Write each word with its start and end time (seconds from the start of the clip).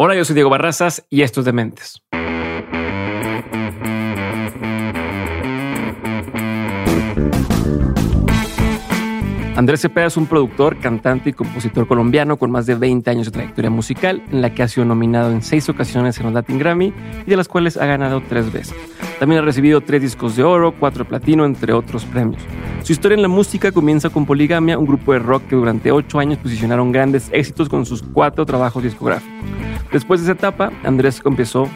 Hola, 0.00 0.14
yo 0.14 0.24
soy 0.24 0.34
Diego 0.34 0.48
Barrazas 0.48 1.04
y 1.10 1.22
esto 1.22 1.40
es 1.40 1.46
Dementes. 1.46 2.04
Andrés 9.58 9.80
Cepeda 9.80 10.06
es 10.06 10.16
un 10.16 10.26
productor, 10.26 10.78
cantante 10.78 11.30
y 11.30 11.32
compositor 11.32 11.88
colombiano 11.88 12.36
con 12.36 12.48
más 12.48 12.64
de 12.66 12.76
20 12.76 13.10
años 13.10 13.26
de 13.26 13.32
trayectoria 13.32 13.70
musical, 13.70 14.22
en 14.30 14.40
la 14.40 14.54
que 14.54 14.62
ha 14.62 14.68
sido 14.68 14.84
nominado 14.84 15.32
en 15.32 15.42
seis 15.42 15.68
ocasiones 15.68 16.16
en 16.18 16.26
los 16.26 16.32
Latin 16.32 16.60
Grammy 16.60 16.94
y 17.26 17.28
de 17.28 17.36
las 17.36 17.48
cuales 17.48 17.76
ha 17.76 17.84
ganado 17.84 18.22
tres 18.28 18.52
veces. 18.52 18.76
También 19.18 19.42
ha 19.42 19.44
recibido 19.44 19.80
tres 19.80 20.00
discos 20.00 20.36
de 20.36 20.44
oro, 20.44 20.76
cuatro 20.78 21.02
de 21.02 21.10
platino, 21.10 21.44
entre 21.44 21.72
otros 21.72 22.04
premios. 22.04 22.40
Su 22.84 22.92
historia 22.92 23.16
en 23.16 23.22
la 23.22 23.26
música 23.26 23.72
comienza 23.72 24.10
con 24.10 24.26
Poligamia, 24.26 24.78
un 24.78 24.86
grupo 24.86 25.12
de 25.12 25.18
rock 25.18 25.48
que 25.48 25.56
durante 25.56 25.90
ocho 25.90 26.20
años 26.20 26.38
posicionaron 26.38 26.92
grandes 26.92 27.28
éxitos 27.32 27.68
con 27.68 27.84
sus 27.84 28.00
cuatro 28.00 28.46
trabajos 28.46 28.84
discográficos. 28.84 29.34
Después 29.90 30.20
de 30.20 30.26
esa 30.26 30.34
etapa, 30.34 30.70
Andrés 30.84 31.20
empezó 31.24 31.68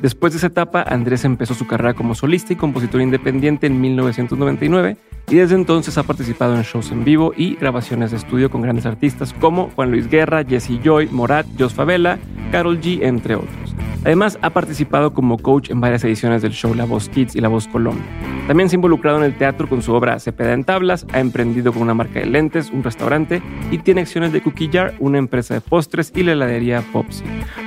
Después 0.00 0.32
de 0.32 0.38
esa 0.38 0.46
etapa, 0.46 0.82
Andrés 0.82 1.24
empezó 1.24 1.54
su 1.54 1.66
carrera 1.66 1.92
como 1.92 2.14
solista 2.14 2.52
y 2.52 2.56
compositor 2.56 3.02
independiente 3.02 3.66
en 3.66 3.80
1999 3.80 4.96
y 5.28 5.36
desde 5.36 5.54
entonces 5.54 5.98
ha 5.98 6.02
participado 6.02 6.56
en 6.56 6.62
shows 6.62 6.90
en 6.90 7.04
vivo 7.04 7.32
y 7.36 7.56
grabaciones 7.56 8.10
de 8.10 8.16
estudio 8.16 8.50
con 8.50 8.62
grandes 8.62 8.86
artistas 8.86 9.34
como 9.34 9.70
Juan 9.70 9.90
Luis 9.90 10.08
Guerra, 10.08 10.42
Jesse 10.42 10.80
Joy, 10.82 11.08
Morat, 11.10 11.46
Jos 11.58 11.74
Favela, 11.74 12.18
Carol 12.50 12.80
G, 12.80 13.02
entre 13.02 13.36
otros. 13.36 13.74
Además, 14.04 14.38
ha 14.40 14.50
participado 14.50 15.12
como 15.12 15.36
coach 15.36 15.70
en 15.70 15.80
varias 15.80 16.02
ediciones 16.04 16.40
del 16.40 16.52
show 16.52 16.74
La 16.74 16.86
Voz 16.86 17.10
Kids 17.10 17.36
y 17.36 17.40
La 17.40 17.48
Voz 17.48 17.68
Colombia. 17.68 18.04
También 18.46 18.68
se 18.68 18.74
ha 18.74 18.78
involucrado 18.78 19.18
en 19.18 19.24
el 19.24 19.36
teatro 19.36 19.68
con 19.68 19.82
su 19.82 19.92
obra 19.92 20.18
Cepeda 20.18 20.54
en 20.54 20.64
Tablas, 20.64 21.06
ha 21.12 21.20
emprendido 21.20 21.72
con 21.72 21.82
una 21.82 21.94
marca 21.94 22.18
de 22.18 22.26
lentes, 22.26 22.70
un 22.70 22.82
restaurante 22.82 23.42
y 23.70 23.78
tiene 23.78 24.00
acciones 24.00 24.32
de 24.32 24.40
Cookie 24.40 24.70
Jar, 24.72 24.94
una 24.98 25.18
empresa 25.18 25.54
de 25.54 25.60
postres 25.60 26.12
y 26.16 26.22
la 26.22 26.32
heladería 26.32 26.82
Popsy. 26.92 27.22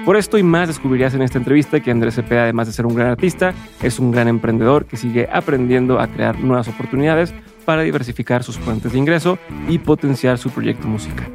Por 0.05 0.17
esto 0.17 0.37
y 0.37 0.43
más 0.43 0.67
descubrirás 0.67 1.13
en 1.13 1.21
esta 1.21 1.37
entrevista 1.37 1.79
que 1.79 1.91
Andrés 1.91 2.17
Cepeda, 2.23 2.43
además 2.43 2.67
de 2.67 2.73
ser 2.73 2.85
un 2.85 2.95
gran 2.95 3.09
artista, 3.09 3.53
es 3.81 3.99
un 3.99 4.11
gran 4.11 4.27
emprendedor 4.27 4.85
que 4.85 4.97
sigue 4.97 5.27
aprendiendo 5.31 5.99
a 5.99 6.07
crear 6.07 6.39
nuevas 6.39 6.67
oportunidades 6.67 7.33
para 7.65 7.81
diversificar 7.81 8.43
sus 8.43 8.57
fuentes 8.57 8.91
de 8.93 8.97
ingreso 8.97 9.37
y 9.67 9.77
potenciar 9.79 10.37
su 10.37 10.49
proyecto 10.49 10.87
musical. 10.87 11.27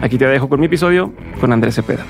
Aquí 0.00 0.18
te 0.18 0.26
dejo 0.26 0.48
con 0.48 0.60
mi 0.60 0.66
episodio 0.66 1.12
con 1.40 1.52
Andrés 1.52 1.74
Cepeda. 1.74 2.04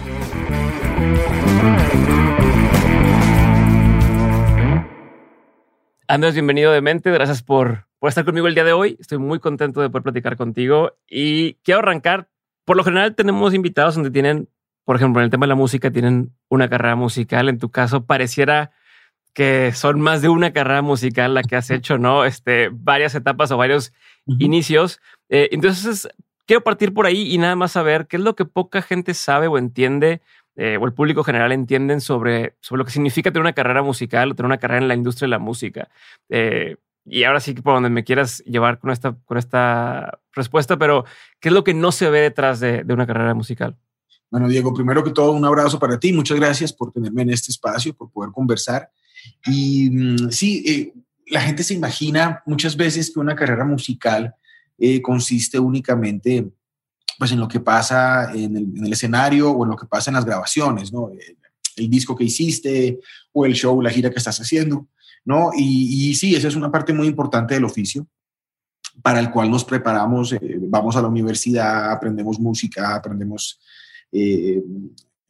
Andrés, 6.06 6.34
bienvenido 6.34 6.72
de 6.72 6.80
mente. 6.80 7.10
Gracias 7.10 7.42
por, 7.42 7.86
por 7.98 8.08
estar 8.08 8.24
conmigo 8.24 8.46
el 8.46 8.54
día 8.54 8.64
de 8.64 8.72
hoy. 8.72 8.96
Estoy 8.98 9.18
muy 9.18 9.40
contento 9.40 9.80
de 9.80 9.90
poder 9.90 10.02
platicar 10.02 10.36
contigo 10.36 10.92
y 11.06 11.54
quiero 11.64 11.80
arrancar. 11.80 12.28
Por 12.64 12.76
lo 12.76 12.84
general 12.84 13.14
tenemos 13.14 13.54
invitados 13.54 13.94
donde 13.94 14.10
tienen, 14.10 14.48
por 14.88 14.96
ejemplo, 14.96 15.20
en 15.20 15.24
el 15.24 15.30
tema 15.30 15.44
de 15.44 15.48
la 15.48 15.54
música, 15.54 15.90
tienen 15.90 16.32
una 16.48 16.70
carrera 16.70 16.96
musical. 16.96 17.50
En 17.50 17.58
tu 17.58 17.70
caso, 17.70 18.06
pareciera 18.06 18.70
que 19.34 19.72
son 19.74 20.00
más 20.00 20.22
de 20.22 20.30
una 20.30 20.54
carrera 20.54 20.80
musical 20.80 21.34
la 21.34 21.42
que 21.42 21.56
has 21.56 21.68
hecho, 21.68 21.98
¿no? 21.98 22.24
Este, 22.24 22.70
varias 22.72 23.14
etapas 23.14 23.50
o 23.50 23.58
varios 23.58 23.92
inicios. 24.38 24.98
Eh, 25.28 25.50
entonces, 25.52 26.08
quiero 26.46 26.64
partir 26.64 26.94
por 26.94 27.04
ahí 27.04 27.30
y 27.30 27.36
nada 27.36 27.54
más 27.54 27.72
saber 27.72 28.06
qué 28.06 28.16
es 28.16 28.22
lo 28.22 28.34
que 28.34 28.46
poca 28.46 28.80
gente 28.80 29.12
sabe 29.12 29.46
o 29.46 29.58
entiende 29.58 30.22
eh, 30.56 30.78
o 30.80 30.86
el 30.86 30.94
público 30.94 31.22
general 31.22 31.52
entienden 31.52 32.00
sobre, 32.00 32.54
sobre 32.62 32.78
lo 32.78 32.86
que 32.86 32.92
significa 32.92 33.30
tener 33.30 33.42
una 33.42 33.52
carrera 33.52 33.82
musical 33.82 34.30
o 34.30 34.34
tener 34.36 34.46
una 34.46 34.56
carrera 34.56 34.80
en 34.80 34.88
la 34.88 34.94
industria 34.94 35.26
de 35.26 35.30
la 35.32 35.38
música. 35.38 35.90
Eh, 36.30 36.76
y 37.04 37.24
ahora 37.24 37.40
sí 37.40 37.54
que 37.54 37.60
por 37.60 37.74
donde 37.74 37.90
me 37.90 38.04
quieras 38.04 38.38
llevar 38.46 38.78
con 38.78 38.90
esta, 38.90 39.14
con 39.26 39.36
esta 39.36 40.18
respuesta, 40.32 40.78
pero 40.78 41.04
¿qué 41.40 41.50
es 41.50 41.54
lo 41.54 41.62
que 41.62 41.74
no 41.74 41.92
se 41.92 42.08
ve 42.08 42.20
detrás 42.20 42.58
de, 42.58 42.84
de 42.84 42.94
una 42.94 43.06
carrera 43.06 43.34
musical? 43.34 43.76
Bueno, 44.30 44.48
Diego, 44.48 44.74
primero 44.74 45.02
que 45.02 45.10
todo, 45.10 45.32
un 45.32 45.44
abrazo 45.44 45.78
para 45.78 45.98
ti. 45.98 46.12
Muchas 46.12 46.38
gracias 46.38 46.72
por 46.72 46.92
tenerme 46.92 47.22
en 47.22 47.30
este 47.30 47.50
espacio, 47.50 47.94
por 47.94 48.10
poder 48.10 48.30
conversar. 48.32 48.90
Y 49.46 49.90
mm, 49.90 50.30
sí, 50.30 50.64
eh, 50.66 50.92
la 51.26 51.40
gente 51.40 51.62
se 51.62 51.74
imagina 51.74 52.42
muchas 52.46 52.76
veces 52.76 53.10
que 53.10 53.20
una 53.20 53.34
carrera 53.34 53.64
musical 53.64 54.34
consiste 55.02 55.58
únicamente 55.58 56.52
pues 57.18 57.32
en 57.32 57.40
lo 57.40 57.48
que 57.48 57.60
pasa 57.60 58.32
en 58.32 58.56
el, 58.56 58.92
escenario 58.92 59.50
o 59.50 59.64
en 59.64 59.70
lo 59.70 59.76
que 59.76 59.86
pasa 59.86 60.10
en 60.10 60.14
las 60.14 60.24
grabaciones, 60.24 60.92
¿no? 60.92 61.10
El, 61.10 61.36
disco 61.90 62.16
que 62.16 62.24
hiciste 62.24 62.98
o 63.32 63.46
el 63.46 63.52
show, 63.52 63.80
la 63.80 63.90
gira 63.90 64.10
que 64.10 64.18
estás 64.18 64.40
haciendo, 64.40 64.88
¿no? 65.24 65.50
Y, 65.56 66.12
sí, 66.16 66.34
esa 66.34 66.48
es 66.48 66.56
una 66.56 66.72
parte 66.72 66.92
muy 66.92 67.06
importante 67.06 67.54
del 67.54 67.64
oficio 67.64 68.04
para 69.00 69.20
el 69.20 69.30
cual 69.30 69.48
nos 69.48 69.64
preparamos, 69.64 70.32
eh, 70.32 70.58
vamos 70.62 70.96
a 70.96 71.02
la 71.02 71.06
universidad, 71.06 71.92
aprendemos 71.92 72.40
música, 72.40 72.96
aprendemos 72.96 73.60
eh, 74.12 74.62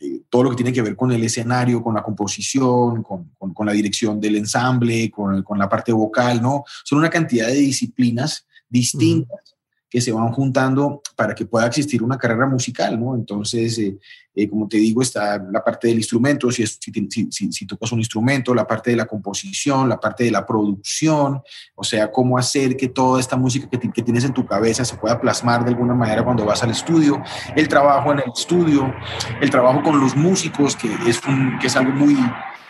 eh, 0.00 0.21
todo 0.28 0.44
lo 0.44 0.50
que 0.50 0.56
tiene 0.56 0.72
que 0.72 0.83
ver 0.83 0.94
con 0.94 1.11
el 1.12 1.25
escenario, 1.25 1.83
con 1.83 1.94
la 1.94 2.03
composición, 2.03 3.03
con, 3.03 3.31
con, 3.37 3.66
la 3.66 3.72
dirección 3.72 4.21
del 4.21 4.37
ensamble, 4.37 5.11
con, 5.11 5.43
con, 5.43 5.59
la 5.59 5.69
parte 5.69 5.93
vocal, 5.93 6.41
¿no? 6.41 6.65
Son 6.84 6.99
una 6.99 7.11
cantidad 7.11 7.49
de 7.49 7.55
disciplinas 7.55 8.47
distintas 8.69 9.58
que 9.91 10.00
se 10.00 10.12
van 10.12 10.32
juntando 10.32 11.03
para 11.16 11.34
que 11.34 11.47
pueda 11.47 11.66
existir 11.66 12.03
una 12.03 12.19
carrera 12.19 12.47
musical, 12.47 13.00
¿no? 13.00 13.15
Entonces, 13.15 13.78
eh, 13.78 13.97
eh, 14.34 14.49
como 14.49 14.69
te 14.69 14.76
digo, 14.76 15.03
está 15.03 15.38
la 15.50 15.65
parte 15.65 15.88
del 15.88 15.97
instrumento, 15.97 16.50
si, 16.50 16.65
si, 16.66 17.28
si, 17.31 17.66
tocas 17.66 17.91
un 17.93 17.99
instrumento, 17.99 18.54
la 18.54 18.66
parte 18.66 18.91
de 18.91 18.97
la 18.97 19.06
composición, 19.06 19.88
la 19.88 19.99
parte 19.99 20.25
de 20.25 20.31
la 20.31 20.47
producción, 20.47 21.41
o 21.75 21.82
sea, 21.82 22.12
cómo 22.12 22.38
hacer 22.38 22.76
que 22.76 22.88
toda 22.88 23.19
esta 23.19 23.37
música 23.37 23.69
que, 23.69 23.78
que 23.91 24.03
tienes 24.03 24.25
en 24.25 24.34
tu 24.34 24.47
cabeza 24.47 24.84
se 24.84 24.97
pueda 24.97 25.21
plasmar 25.21 25.65
de 25.65 25.71
alguna 25.71 25.94
manera 25.94 26.25
cuando 26.25 26.44
vas 26.44 26.62
al 26.62 26.70
estudio, 26.70 27.20
el 27.56 27.66
trabajo 27.66 28.12
en 28.12 28.20
el 28.20 28.31
estudio, 28.32 28.94
el 29.41 29.50
trabajo 29.50 29.82
con 29.82 29.99
los 29.99 30.15
músicos, 30.15 30.76
que 30.76 30.88
es, 31.09 31.20
un, 31.26 31.59
que 31.59 31.66
es 31.66 31.76
algo 31.76 31.93
muy, 31.93 32.16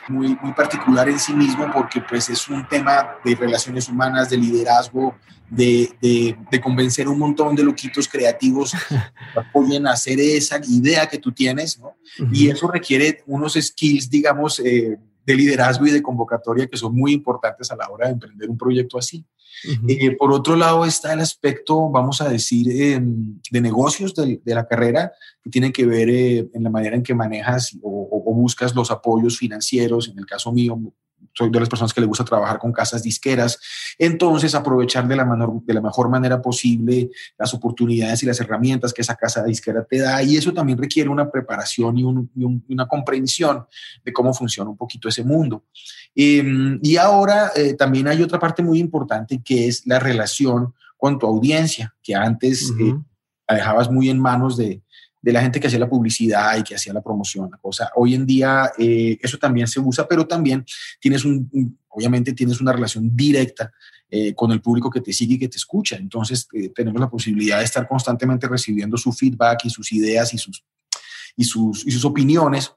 muy, 0.09 0.37
muy 0.43 0.53
particular 0.53 1.09
en 1.09 1.19
sí 1.19 1.33
mismo 1.33 1.71
porque 1.73 2.01
pues 2.01 2.29
es 2.29 2.49
un 2.49 2.67
tema 2.69 3.17
de 3.25 3.35
relaciones 3.35 3.89
humanas, 3.89 4.31
de 4.31 4.37
liderazgo, 4.37 5.15
de, 5.51 5.91
de, 6.01 6.37
de 6.51 6.61
convencer 6.61 7.09
un 7.09 7.19
montón 7.19 7.57
de 7.57 7.65
loquitos 7.65 8.09
creativos 8.09 8.73
que 8.73 8.97
apoyen 9.39 9.87
a 9.87 9.93
hacer 9.93 10.21
esa 10.21 10.61
idea 10.69 11.07
que 11.07 11.19
tú 11.19 11.33
tienes, 11.33 11.79
¿no? 11.79 11.95
Y 12.33 12.49
eso 12.49 12.69
requiere 12.69 13.23
unos 13.27 13.55
skills, 13.55 14.11
digamos, 14.11 14.61
eh, 14.61 14.99
de 15.25 15.35
liderazgo 15.35 15.87
y 15.87 15.91
de 15.91 16.03
convocatoria 16.03 16.67
que 16.67 16.77
son 16.77 16.95
muy 16.95 17.13
importantes 17.13 17.71
a 17.71 17.77
la 17.77 17.89
hora 17.89 18.07
de 18.07 18.15
emprender 18.15 18.49
un 18.49 18.57
proyecto 18.57 18.99
así. 18.99 19.25
Eh, 19.89 20.17
por 20.17 20.33
otro 20.33 20.57
lado 20.57 20.85
está 20.85 21.13
el 21.13 21.21
aspecto, 21.21 21.91
vamos 21.91 22.21
a 22.21 22.29
decir, 22.29 22.71
em, 22.71 23.39
de 23.51 23.61
negocios 23.61 24.15
de, 24.15 24.41
la 24.45 24.67
carrera, 24.67 25.13
que 25.43 25.51
tiene 25.51 25.73
que 25.73 25.85
ver 25.85 26.09
eh, 26.09 26.49
en 26.55 26.63
la 26.63 26.71
manera 26.71 26.97
en 26.97 27.03
que 27.03 27.15
manejas 27.15 27.77
o, 27.83 27.98
o, 28.29 28.35
buscas 28.35 28.75
los 28.75 28.91
apoyos 28.91 29.39
financieros. 29.39 30.09
En 30.09 30.19
el 30.19 30.27
caso 30.27 30.53
mío, 30.53 30.79
soy 31.35 31.51
de 31.51 31.61
las 31.61 31.69
personas 31.69 31.93
que 31.93 32.01
le 32.01 32.07
gusta 32.07 32.25
trabajar 32.25 32.59
con 32.59 32.73
casas 32.73 33.03
disqueras. 33.03 33.59
Entonces, 33.99 34.55
aprovechar 34.55 35.07
de 35.07 35.17
la, 35.17 35.25
de 35.65 35.75
la 35.75 35.81
mejor 35.81 36.09
manera 36.09 36.41
posible 36.41 37.11
las 37.39 37.55
oportunidades 37.55 38.23
y 38.23 38.27
las 38.27 38.41
herramientas 38.41 38.93
que 38.93 39.03
esa 39.03 39.15
casa 39.15 39.45
disquera 39.45 39.85
te 39.85 39.99
da. 39.99 40.23
Y 40.23 40.37
eso 40.37 40.53
también 40.53 40.79
requiere 40.79 41.09
una 41.09 41.31
preparación 41.31 41.99
y, 41.99 42.05
una 42.05 42.87
comprensión 42.87 43.67
de 44.05 44.13
cómo 44.13 44.33
funciona 44.35 44.71
un 44.71 44.77
poquito 44.77 45.09
ese 45.09 45.25
mundo. 45.25 45.65
Em, 46.15 46.79
y 46.83 46.97
ahora 46.97 47.53
eh, 47.55 47.75
también 47.75 48.09
hay 48.09 48.23
otra 48.23 48.39
parte 48.39 48.63
muy 48.63 48.79
importante 48.79 49.41
que 49.45 49.69
es 49.69 49.87
la 49.87 49.99
relación 49.99 50.75
con 50.97 51.19
tu 51.19 51.27
audiencia, 51.27 51.95
que 52.03 52.15
antes 52.15 52.73
eh, 52.81 52.95
la 53.49 53.55
dejabas 53.55 53.91
muy 53.91 54.11
en 54.11 54.19
manos 54.19 54.57
de, 54.57 54.83
de 55.21 55.33
la 55.33 55.41
gente 55.41 55.59
que 55.59 55.67
hacía 55.67 55.79
la 55.79 55.89
publicidad 55.89 56.57
y 56.57 56.63
que 56.63 56.75
hacía 56.75 56.93
la 56.93 57.03
promoción, 57.03 57.51
la 57.51 57.59
cosa. 57.59 57.91
Hoy 57.97 58.15
en 58.15 58.25
día 58.25 58.71
eh, 58.79 59.19
eso 59.21 59.39
también 59.39 59.67
se 59.67 59.81
usa, 59.81 60.07
pero 60.07 60.27
también 60.27 60.65
tienes 61.01 61.25
un, 61.25 61.79
obviamente 61.89 62.33
tienes 62.33 62.61
una 62.61 62.73
relación 62.73 63.17
directa 63.17 63.73
eh, 64.11 64.35
con 64.35 64.53
el 64.53 64.61
público 64.61 64.91
que 64.91 65.01
te 65.01 65.13
sigue 65.13 65.35
y 65.35 65.39
que 65.39 65.49
te 65.49 65.57
escucha. 65.57 65.97
Entonces 65.97 66.49
eh, 66.53 66.71
tenemos 66.71 67.01
la 67.01 67.11
posibilidad 67.11 67.59
de 67.59 67.65
estar 67.65 67.87
constantemente 67.89 68.47
recibiendo 68.47 68.97
su 68.97 69.13
feedback 69.13 69.65
y 69.65 69.71
sus 69.71 69.93
ideas 69.93 70.33
y 70.35 70.39
sus, 70.39 70.65
y 71.37 71.45
sus, 71.45 71.87
y 71.87 71.91
sus 71.91 72.05
opiniones. 72.05 72.73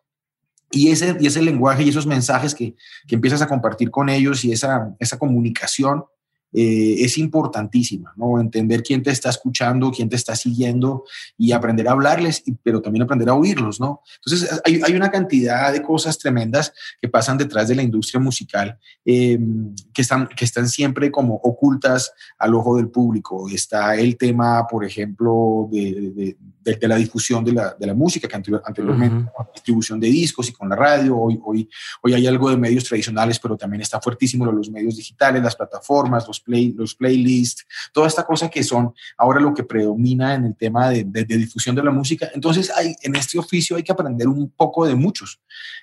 Y 0.74 0.90
ese, 0.90 1.18
y 1.20 1.28
ese 1.28 1.42
lenguaje 1.42 1.84
y 1.84 1.90
esos 1.90 2.08
mensajes 2.08 2.56
que, 2.56 2.76
que 3.06 3.16
empiezas 3.16 3.42
a 3.42 3.48
compartir 3.48 3.92
con 3.92 4.08
ellos 4.08 4.46
y 4.46 4.54
esa, 4.54 4.96
esa 5.00 5.20
comunicación 5.20 6.06
eh, 6.54 6.96
es 7.00 7.18
importantísima, 7.18 8.14
¿no? 8.18 8.40
Entender 8.40 8.84
quién 8.84 9.02
te 9.02 9.12
está 9.12 9.30
escuchando, 9.30 9.92
quién 9.92 10.10
te 10.10 10.18
está 10.18 10.36
siguiendo 10.36 11.06
y 11.38 11.54
aprender 11.54 11.88
a 11.88 11.92
hablarles, 11.92 12.44
pero 12.62 12.82
también 12.82 13.04
aprender 13.04 13.30
a 13.30 13.34
oírlos, 13.34 13.80
¿no? 13.80 14.02
Entonces, 14.24 14.62
hay, 14.66 14.82
hay 14.84 14.94
una 14.94 15.10
cantidad 15.10 15.72
de 15.72 15.82
cosas 15.82 16.18
tremendas 16.18 16.74
que 17.02 17.08
pasan 17.08 17.38
detrás 17.38 17.70
de 17.70 17.76
la 17.76 17.84
industria 17.84 18.20
musical 18.20 18.78
em, 19.06 19.74
que, 19.94 20.02
están, 20.02 20.28
que 20.28 20.44
están 20.46 20.68
siempre 20.68 21.10
como 21.10 21.36
ocultas 21.36 22.12
al 22.38 22.54
ojo 22.54 22.76
del 22.76 22.90
público. 22.90 23.48
Está 23.50 23.96
el 23.96 24.18
tema, 24.18 24.68
por 24.68 24.84
ejemplo, 24.84 25.70
de, 25.72 26.36
de, 26.64 26.88
la 26.88 26.96
difusión 26.96 27.44
de 27.44 27.54
la, 27.54 27.76
de 27.80 27.88
la 27.88 27.94
música, 27.94 28.28
que 28.28 28.36
anteriormente 28.36 29.32
la 29.38 29.48
distribución 29.54 30.00
de 30.00 30.08
discos 30.08 30.50
y 30.50 30.54
con 30.54 30.70
la 30.70 30.76
radio, 30.76 31.18
hoy, 31.18 31.40
hoy, 31.44 31.70
hoy 32.02 32.14
hay 32.14 32.28
algo 32.28 32.50
de 32.50 32.58
medios 32.58 32.84
tradicionales, 32.84 33.40
pero 33.40 33.56
también 33.56 33.82
está 33.82 34.02
fuertísimo 34.02 34.46
los 34.52 34.70
medios 34.70 34.98
digitales, 34.98 35.42
las 35.42 35.56
plataformas, 35.56 36.28
los 36.28 36.41
los, 36.42 36.44
play, 36.44 36.74
los 36.74 36.96
playlists, 36.96 37.66
toda 37.94 38.08
esta 38.08 38.26
cosa 38.26 38.50
que 38.50 38.64
son 38.64 38.94
ahora 39.18 39.40
lo 39.40 39.54
que 39.54 39.64
predomina 39.64 40.36
en 40.36 40.46
el 40.46 40.56
tema 40.56 40.90
de, 40.90 41.04
difusión 41.26 41.76
de 41.76 41.84
la 41.84 41.92
música. 41.92 42.30
Entonces, 42.34 42.72
hay, 42.76 42.96
en 43.02 43.16
este 43.16 43.38
oficio 43.40 43.76
hay 43.76 43.84
que 43.84 43.92
aprender 43.92 44.28
un 44.28 44.50
poco 44.50 44.86
de 44.86 44.96
muchos. 44.96 45.40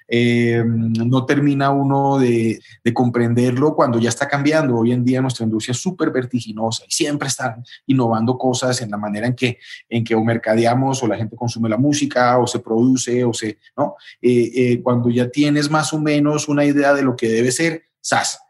Eh, 0.07 0.63
no 0.65 1.27
termina 1.27 1.71
uno 1.71 2.19
de, 2.19 2.61
comprenderlo 2.95 3.75
cuando 3.75 3.99
ya 3.99 4.09
está 4.09 4.27
cambiando. 4.27 4.77
Hoy 4.77 4.93
en 4.93 5.05
día 5.05 5.21
nuestra 5.21 5.45
industria 5.45 5.73
es 5.73 5.79
súper 5.79 6.11
vertiginosa 6.11 6.85
y 6.89 6.91
siempre 6.91 7.29
están 7.29 7.63
innovando 7.87 8.39
cosas 8.39 8.81
en 8.81 8.91
la 8.91 8.97
manera 8.97 9.27
en 9.27 9.35
que, 9.35 9.59
en 9.89 10.03
que 10.03 10.15
o 10.15 10.25
mercadeamos 10.25 11.03
o 11.03 11.07
la 11.07 11.17
gente 11.17 11.37
consume 11.37 11.69
la 11.69 11.77
música 11.77 12.39
o 12.39 12.47
se 12.47 12.61
produce 12.61 13.25
o 13.25 13.35
se, 13.35 13.59
¿no? 13.77 13.97
Eh, 14.23 14.51
eh, 14.55 14.83
cuando 14.83 15.11
ya 15.11 15.29
tienes 15.29 15.71
más 15.71 15.93
o 15.93 16.01
menos 16.01 16.49
una 16.49 16.65
idea 16.65 16.95
de 16.95 17.03
lo 17.03 17.15
que 17.15 17.29
debe 17.29 17.53
ser, 17.53 17.85
SAS 18.01 18.41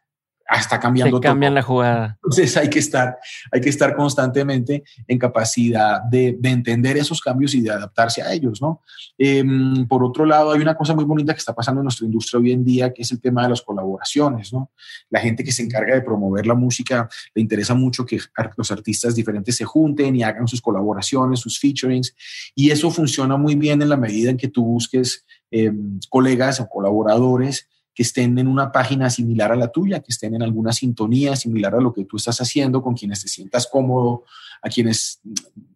está 0.56 0.80
cambiando 0.80 1.18
Se 1.18 1.22
cambian 1.22 1.54
la 1.54 1.62
jugada. 1.62 2.18
Entonces 2.22 2.56
hay 2.56 2.70
que 2.70 2.78
estar, 2.78 3.18
hay 3.52 3.60
que 3.60 3.68
estar 3.68 3.94
constantemente 3.94 4.82
en 5.06 5.18
capacidad 5.18 6.02
de, 6.02 6.38
entender 6.42 6.96
esos 6.96 7.20
cambios 7.20 7.54
y 7.54 7.60
de 7.60 7.70
adaptarse 7.70 8.22
a 8.22 8.32
ellos, 8.32 8.62
¿no? 8.62 8.82
Em, 9.18 9.86
por 9.86 10.02
otro 10.02 10.24
lado, 10.24 10.52
hay 10.52 10.60
una 10.60 10.74
cosa 10.74 10.94
muy 10.94 11.04
bonita 11.04 11.34
que 11.34 11.38
está 11.38 11.54
pasando 11.54 11.80
en 11.80 11.84
nuestra 11.84 12.06
industria 12.06 12.40
hoy 12.40 12.52
en 12.52 12.64
día, 12.64 12.92
que 12.92 13.02
es 13.02 13.12
el 13.12 13.20
tema 13.20 13.42
de 13.42 13.50
las 13.50 13.62
colaboraciones, 13.62 14.52
¿no? 14.52 14.70
La 15.10 15.20
gente 15.20 15.44
que 15.44 15.52
se 15.52 15.62
encarga 15.62 15.94
de 15.94 16.00
promover 16.00 16.46
la 16.46 16.54
música 16.54 17.08
le 17.34 17.42
interesa 17.42 17.74
mucho 17.74 18.06
que 18.06 18.18
los 18.56 18.70
artistas 18.70 19.14
diferentes 19.14 19.56
se 19.56 19.64
junten 19.64 20.16
y 20.16 20.22
hagan 20.22 20.48
sus 20.48 20.62
colaboraciones, 20.62 21.40
sus 21.40 21.58
featurings, 21.58 22.14
y 22.54 22.70
eso 22.70 22.90
funciona 22.90 23.36
muy 23.36 23.54
bien 23.54 23.82
en 23.82 23.90
la 23.90 23.96
medida 23.96 24.30
en 24.30 24.38
que 24.38 24.48
tú 24.48 24.64
busques 24.64 25.26
em, 25.50 26.00
colegas 26.08 26.60
o 26.60 26.68
colaboradores 26.68 27.68
que 27.98 28.04
estén 28.04 28.38
en 28.38 28.46
una 28.46 28.70
página 28.70 29.10
similar 29.10 29.50
a 29.50 29.56
la 29.56 29.72
tuya, 29.72 29.98
que 29.98 30.12
estén 30.12 30.32
en 30.36 30.42
alguna 30.44 30.70
sintonía 30.70 31.34
similar 31.34 31.74
a 31.74 31.80
lo 31.80 31.92
que 31.92 32.04
tú 32.04 32.16
estás 32.16 32.40
haciendo, 32.40 32.80
con 32.80 32.94
quienes 32.94 33.22
te 33.22 33.28
sientas 33.28 33.66
cómodo, 33.66 34.22
a 34.62 34.68
quienes, 34.68 35.20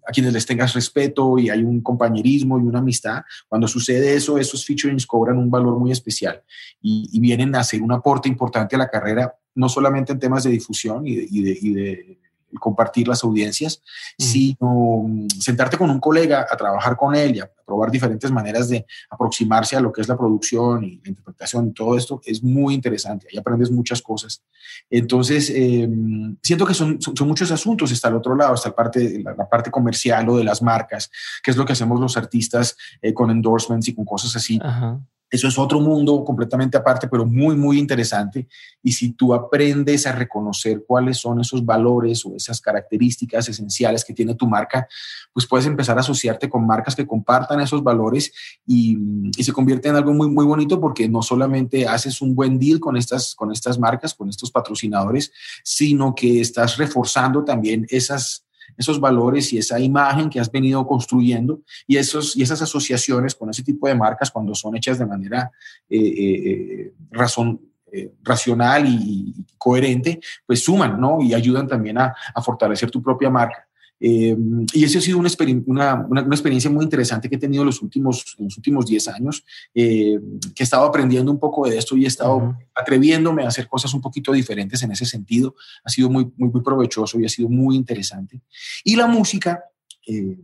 a 0.07 0.13
quienes 0.13 0.33
les 0.33 0.47
tengas 0.47 0.73
respeto 0.73 1.37
y 1.37 1.51
hay 1.51 1.65
un 1.65 1.81
compañerismo 1.81 2.61
y 2.61 2.63
una 2.63 2.79
amistad. 2.79 3.25
Cuando 3.49 3.67
sucede 3.67 4.15
eso, 4.15 4.39
esos 4.39 4.65
featurings 4.65 5.05
cobran 5.05 5.37
un 5.37 5.51
valor 5.51 5.77
muy 5.81 5.91
especial 5.91 6.41
y, 6.81 7.19
vienen 7.19 7.57
a 7.57 7.59
hacer 7.59 7.83
un 7.83 7.91
aporte 7.91 8.29
importante 8.29 8.77
a 8.77 8.79
la 8.79 8.89
carrera, 8.89 9.35
no 9.57 9.69
solamente 9.69 10.13
en 10.13 10.21
temas 10.21 10.45
de 10.45 10.51
difusión 10.51 11.03
y 11.05 11.43
de 11.43 12.22
compartir 12.60 13.08
las 13.08 13.25
audiencias, 13.25 13.82
sino 14.19 15.04
mm, 15.06 15.28
sentarte 15.40 15.76
con 15.76 15.90
un 15.90 16.00
colega 16.00 16.46
a 16.50 16.56
trabajar 16.56 16.96
con 16.96 17.14
él 17.14 17.37
y 17.37 17.40
a 17.40 17.50
probar 17.64 17.90
diferentes 17.90 18.31
maneras 18.31 18.69
de 18.69 18.84
aproximarse 19.08 19.76
a 19.76 19.81
lo 19.81 19.93
que 19.93 20.02
es 20.02 20.08
la 20.08 20.16
producción 20.16 20.84
y 20.84 21.00
la 21.02 21.08
interpretación 21.10 21.69
y 21.69 21.72
todo 21.72 21.96
esto 21.96 22.20
es 22.25 22.43
muy 22.43 22.75
interesante. 22.75 23.26
Ahí 23.31 23.38
aprendes 23.38 23.70
muchas 23.70 24.02
cosas. 24.02 24.43
Entonces, 24.90 25.50
em, 25.54 26.37
siento 26.43 26.66
que 26.66 26.75
son, 26.75 27.00
son, 27.00 27.28
muchos 27.28 27.50
asuntos. 27.50 27.90
Está 27.90 28.08
al 28.08 28.16
otro 28.16 28.34
lado, 28.34 28.54
está 28.54 28.69
la 28.70 28.75
parte, 28.75 29.22
la, 29.22 29.49
parte 29.49 29.70
comercial 29.70 30.28
o 30.28 30.37
de 30.37 30.44
las 30.44 30.62
marcas, 30.62 31.10
que 31.43 31.50
es 31.50 31.56
lo 31.56 31.64
que 31.64 31.72
hacemos 31.72 31.99
los 32.00 32.16
artistas 32.16 32.76
eh, 33.00 33.14
con 33.14 33.31
endorsements 33.31 33.88
y 33.88 33.94
con 33.94 34.04
cosas 34.04 34.37
así. 34.37 34.58
Ajá. 34.62 35.00
Eso 35.32 35.49
es 35.49 35.58
otro 35.58 35.81
mundo 35.81 36.23
completamente 36.25 36.76
aparte, 36.76 37.08
pero 37.08 37.25
muy, 37.25 37.56
muy 37.56 37.79
interesante. 37.79 38.46
Y 38.82 38.93
si 38.93 39.12
tú 39.12 39.32
aprendes 39.32 40.06
a 40.06 40.12
reconocer 40.12 40.84
cuáles 40.87 41.17
son 41.17 41.40
esos 41.40 41.64
valores 41.64 42.26
o 42.26 42.37
esas 42.37 42.61
características 42.61 43.49
esenciales 43.49 44.05
que 44.05 44.12
tiene 44.12 44.34
tu 44.34 44.46
marca, 44.46 44.87
pues 45.32 45.46
puedes 45.46 45.67
empezar 45.67 45.96
a 45.96 46.02
asociarte 46.02 46.50
con 46.50 46.67
marcas 46.67 46.94
que 46.94 47.06
compartan 47.06 47.61
esos 47.61 47.82
valores 47.82 48.31
y, 48.67 48.99
se 49.43 49.52
convierte 49.52 49.88
en 49.88 49.96
algo 49.96 50.12
muy, 50.12 50.29
muy 50.29 50.44
bonito 50.44 50.79
porque 50.79 51.08
no 51.08 51.23
solamente 51.23 51.88
haces 51.88 52.20
un 52.20 52.35
buen 52.35 52.58
deal 52.58 52.78
con 52.78 52.99
estas, 52.99 53.35
con 53.35 53.50
estas 53.50 53.78
marcas, 53.78 54.14
con 54.14 54.28
estos 54.28 54.50
patrocinadores, 54.50 55.32
sino 55.64 56.14
que 56.14 56.43
estás 56.43 56.76
reforzando 56.76 57.43
también 57.43 57.87
esas 57.88 58.44
esos 58.77 59.01
valores 59.01 59.53
y 59.53 59.59
esa 59.59 59.79
imagen 59.81 60.31
que 60.31 60.41
has 60.41 60.51
venido 60.51 60.87
construyendo 60.87 61.63
y, 61.87 61.97
esos, 61.97 62.37
y 62.37 62.43
esas 62.43 62.63
asociaciones 62.63 63.35
con 63.35 63.51
ese 63.51 63.63
tipo 63.63 63.87
de 63.89 63.95
marcas 63.95 64.31
cuando 64.31 64.55
son 64.55 64.77
hechas 64.77 64.99
de 64.99 65.07
manera 65.07 65.51
eh, 65.89 65.99
eh, 65.99 66.53
eh, 66.53 66.95
razón, 67.11 67.61
racional 68.23 68.87
y, 68.87 69.35
coherente, 69.59 70.19
pues 70.47 70.65
suman, 70.65 70.99
¿no? 70.99 71.21
Y 71.21 71.35
ayudan 71.35 71.69
también 71.69 71.99
a 71.99 72.15
fortalecer 72.43 72.91
tu 72.91 73.03
propia 73.03 73.29
marca. 73.29 73.69
Eh, 74.04 74.37
y 74.72 74.82
esa 74.82 74.99
ha 74.99 75.00
sido 75.00 75.16
una, 75.19 75.31
una, 75.66 76.06
una, 76.25 76.34
experiencia 76.34 76.69
muy 76.69 76.82
interesante 76.82 77.28
que 77.28 77.37
he 77.37 77.38
tenido 77.38 77.64
los 77.64 77.81
últimos, 77.82 78.34
en 78.37 78.46
los 78.46 78.56
últimos 78.56 78.84
10 78.84 79.06
años, 79.06 79.44
eh, 79.72 80.19
que 80.56 80.62
he 80.62 80.64
estado 80.64 80.84
aprendiendo 80.84 81.31
un 81.31 81.38
poco 81.38 81.69
de 81.69 81.78
esto 81.78 81.96
y 81.96 82.04
he 82.04 82.08
estado 82.08 82.58
atreviéndome 82.75 83.44
a 83.44 83.49
hacer 83.49 83.69
cosas 83.69 83.94
un 83.94 84.00
poquito 84.00 84.32
diferentes 84.32 84.82
en 84.82 84.90
ese 84.90 85.06
sentido. 85.06 85.54
Ha 85.84 85.88
sido 85.88 86.10
muy, 86.10 86.32
muy, 86.37 86.50
muy 86.50 86.62
provechoso 86.62 87.20
y 87.20 87.26
ha 87.26 87.28
sido 87.28 87.49
muy 87.49 87.76
interesante. 87.76 88.40
Y 88.82 88.96
la 88.96 89.06
música, 89.06 89.66
eh, 90.08 90.37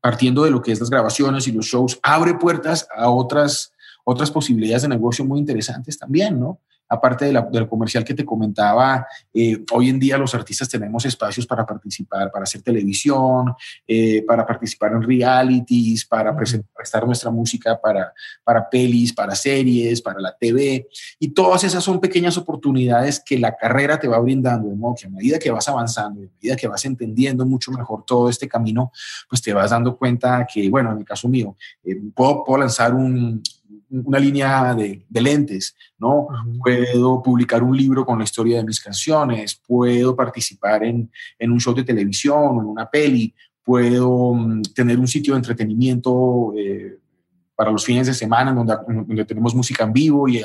partiendo 0.00 0.44
de 0.44 0.52
lo 0.52 0.62
que 0.62 0.70
es 0.70 0.78
las 0.78 0.90
grabaciones 0.90 1.48
y 1.48 1.52
los 1.52 1.66
shows, 1.66 1.98
abre 2.00 2.34
puertas 2.34 2.86
a 2.96 3.10
otras, 3.10 3.72
otras 4.04 4.30
posibilidades 4.30 4.82
de 4.82 4.88
negocio 4.90 5.24
muy 5.24 5.40
interesantes 5.40 5.98
también, 5.98 6.38
¿no? 6.38 6.60
Aparte 6.88 7.24
de 7.24 7.32
la, 7.32 7.42
del 7.42 7.68
comercial 7.68 8.04
que 8.04 8.14
te 8.14 8.24
comentaba, 8.24 9.06
eh, 9.32 9.64
hoy 9.72 9.88
en 9.88 9.98
día 9.98 10.18
los 10.18 10.34
artistas 10.34 10.68
tenemos 10.68 11.04
espacios 11.04 11.46
para 11.46 11.64
participar, 11.64 12.30
para 12.30 12.44
hacer 12.44 12.62
televisión, 12.62 13.54
eh, 13.86 14.22
para 14.26 14.46
participar 14.46 14.92
en 14.92 15.02
realities, 15.02 16.04
para 16.04 16.34
prestar 16.36 17.06
nuestra 17.06 17.30
música 17.30 17.80
para, 17.80 18.12
para 18.42 18.68
pelis, 18.68 19.12
para 19.12 19.34
series, 19.34 20.00
para 20.00 20.20
la 20.20 20.36
TV. 20.36 20.86
Y 21.18 21.28
todas 21.28 21.64
esas 21.64 21.82
son 21.82 22.00
pequeñas 22.00 22.36
oportunidades 22.36 23.20
que 23.20 23.38
la 23.38 23.56
carrera 23.56 23.98
te 23.98 24.08
va 24.08 24.18
brindando, 24.18 24.68
de 24.68 24.76
modo 24.76 24.94
que 24.94 25.06
a 25.06 25.10
medida 25.10 25.38
que 25.38 25.50
vas 25.50 25.68
avanzando, 25.68 26.20
a 26.20 26.26
medida 26.40 26.56
que 26.56 26.68
vas 26.68 26.84
entendiendo 26.84 27.46
mucho 27.46 27.72
mejor 27.72 28.04
todo 28.04 28.28
este 28.28 28.48
camino, 28.48 28.92
pues 29.28 29.42
te 29.42 29.52
vas 29.52 29.70
dando 29.70 29.96
cuenta 29.96 30.46
que, 30.52 30.68
bueno, 30.68 30.92
en 30.92 30.98
el 30.98 31.04
caso 31.04 31.28
mío, 31.28 31.56
eh, 31.84 31.96
puedo, 32.14 32.44
puedo 32.44 32.60
lanzar 32.60 32.94
un, 32.94 33.42
una 34.04 34.18
línea 34.18 34.74
de, 34.74 35.04
lentes, 35.10 35.76
¿no? 35.98 36.26
Puedo 36.62 37.22
publicar 37.22 37.62
un 37.62 37.76
libro 37.76 38.04
con 38.04 38.18
la 38.18 38.24
historia 38.24 38.58
de 38.58 38.64
mis 38.64 38.80
canciones, 38.80 39.60
puedo 39.66 40.16
participar 40.16 40.84
en, 40.84 41.10
un 41.40 41.60
show 41.60 41.74
de 41.74 41.84
televisión 41.84 42.58
en 42.58 42.64
una 42.64 42.90
peli, 42.90 43.34
puedo 43.62 44.34
mm, 44.34 44.62
tener 44.74 44.98
un 44.98 45.06
sitio 45.06 45.34
de 45.34 45.38
entretenimiento 45.38 46.52
eh, 46.56 46.98
para 47.54 47.70
los 47.70 47.84
fines 47.84 48.06
de 48.06 48.14
semana 48.14 48.52
donde, 48.52 48.74
donde 48.86 49.24
tenemos 49.24 49.54
música 49.54 49.84
en 49.84 49.92
vivo 49.92 50.28
y, 50.28 50.42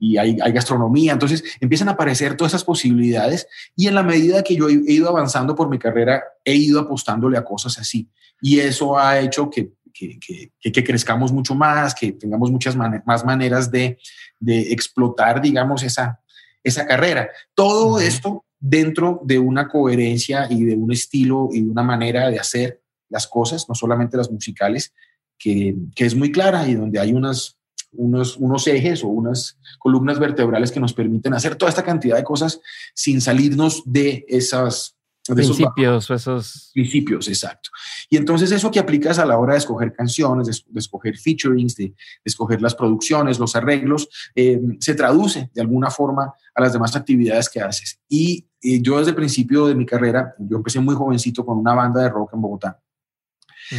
y, 0.00 0.16
hay, 0.16 0.34
gastronomía. 0.52 1.12
Entonces 1.12 1.44
empiezan 1.60 1.88
a 1.88 1.92
aparecer 1.92 2.36
todas 2.36 2.52
esas 2.52 2.64
posibilidades 2.64 3.46
y 3.76 3.86
en 3.86 3.94
la 3.94 4.02
medida 4.02 4.42
que 4.42 4.56
yo 4.56 4.68
he 4.68 4.92
ido 4.92 5.08
avanzando 5.08 5.54
por 5.54 5.68
mi 5.68 5.78
carrera, 5.78 6.22
he 6.44 6.56
ido 6.56 6.80
apostándole 6.80 7.38
a 7.38 7.44
cosas 7.44 7.78
así. 7.78 8.08
Y 8.42 8.58
eso 8.58 8.98
ha 8.98 9.20
hecho 9.20 9.50
que 9.50 9.72
que, 10.18 10.84
crezcamos 10.84 11.32
mucho 11.32 11.54
más, 11.54 11.94
que 11.94 12.12
tengamos 12.12 12.50
muchas 12.50 12.76
más 12.76 13.24
maneras 13.24 13.70
de, 13.70 13.98
explotar, 14.46 15.40
digamos, 15.40 15.82
esa, 15.82 16.20
esa 16.62 16.86
carrera. 16.86 17.28
Todo 17.54 18.00
esto 18.00 18.44
dentro 18.58 19.20
de 19.24 19.38
una 19.38 19.68
coherencia 19.68 20.46
y 20.50 20.64
de 20.64 20.74
un 20.74 20.92
estilo 20.92 21.48
y 21.52 21.62
de 21.62 21.70
una 21.70 21.82
manera 21.82 22.30
de 22.30 22.38
hacer 22.38 22.82
las 23.08 23.26
cosas, 23.26 23.66
no 23.68 23.74
solamente 23.74 24.16
las 24.16 24.30
musicales, 24.30 24.92
que, 25.38 25.74
es 25.96 26.14
muy 26.14 26.30
clara 26.30 26.68
y 26.68 26.74
donde 26.74 27.00
hay 27.00 27.12
unas, 27.12 27.56
unos, 27.92 28.36
unos 28.36 28.66
ejes 28.66 29.02
o 29.02 29.08
unas 29.08 29.58
columnas 29.78 30.18
vertebrales 30.18 30.70
que 30.70 30.80
nos 30.80 30.92
permiten 30.92 31.34
hacer 31.34 31.56
toda 31.56 31.70
esta 31.70 31.82
cantidad 31.82 32.16
de 32.16 32.24
cosas 32.24 32.60
sin 32.94 33.20
salirnos 33.20 33.82
de 33.86 34.24
esas 34.28 34.96
principios 35.34 36.10
esos, 36.10 36.70
principios, 36.72 37.28
exacto. 37.28 37.70
Y 38.08 38.16
entonces 38.16 38.50
eso 38.52 38.70
que 38.70 38.78
aplicas 38.78 39.18
a 39.18 39.26
la 39.26 39.38
hora 39.38 39.54
de 39.54 39.58
escoger 39.58 39.92
canciones, 39.92 40.46
de, 40.46 40.78
escoger 40.78 41.16
featurings, 41.16 41.76
de, 41.76 41.94
escoger 42.24 42.60
las 42.60 42.74
producciones, 42.74 43.38
los 43.38 43.56
arreglos, 43.56 44.08
eh, 44.34 44.60
se 44.78 44.94
traduce 44.94 45.50
de 45.54 45.60
alguna 45.60 45.90
forma 45.90 46.32
a 46.54 46.60
las 46.60 46.72
demás 46.72 46.94
actividades 46.96 47.48
que 47.48 47.60
haces. 47.60 48.00
Y 48.08 48.46
eh, 48.62 48.80
yo 48.80 48.98
desde 48.98 49.10
el 49.10 49.16
principio 49.16 49.66
de 49.66 49.74
mi 49.74 49.86
carrera, 49.86 50.34
yo 50.38 50.58
empecé 50.58 50.80
muy 50.80 50.94
jovencito 50.94 51.44
con 51.44 51.58
una 51.58 51.74
banda 51.74 52.02
de 52.02 52.08
rock 52.08 52.34
en 52.34 52.42
Bogotá. 52.42 52.80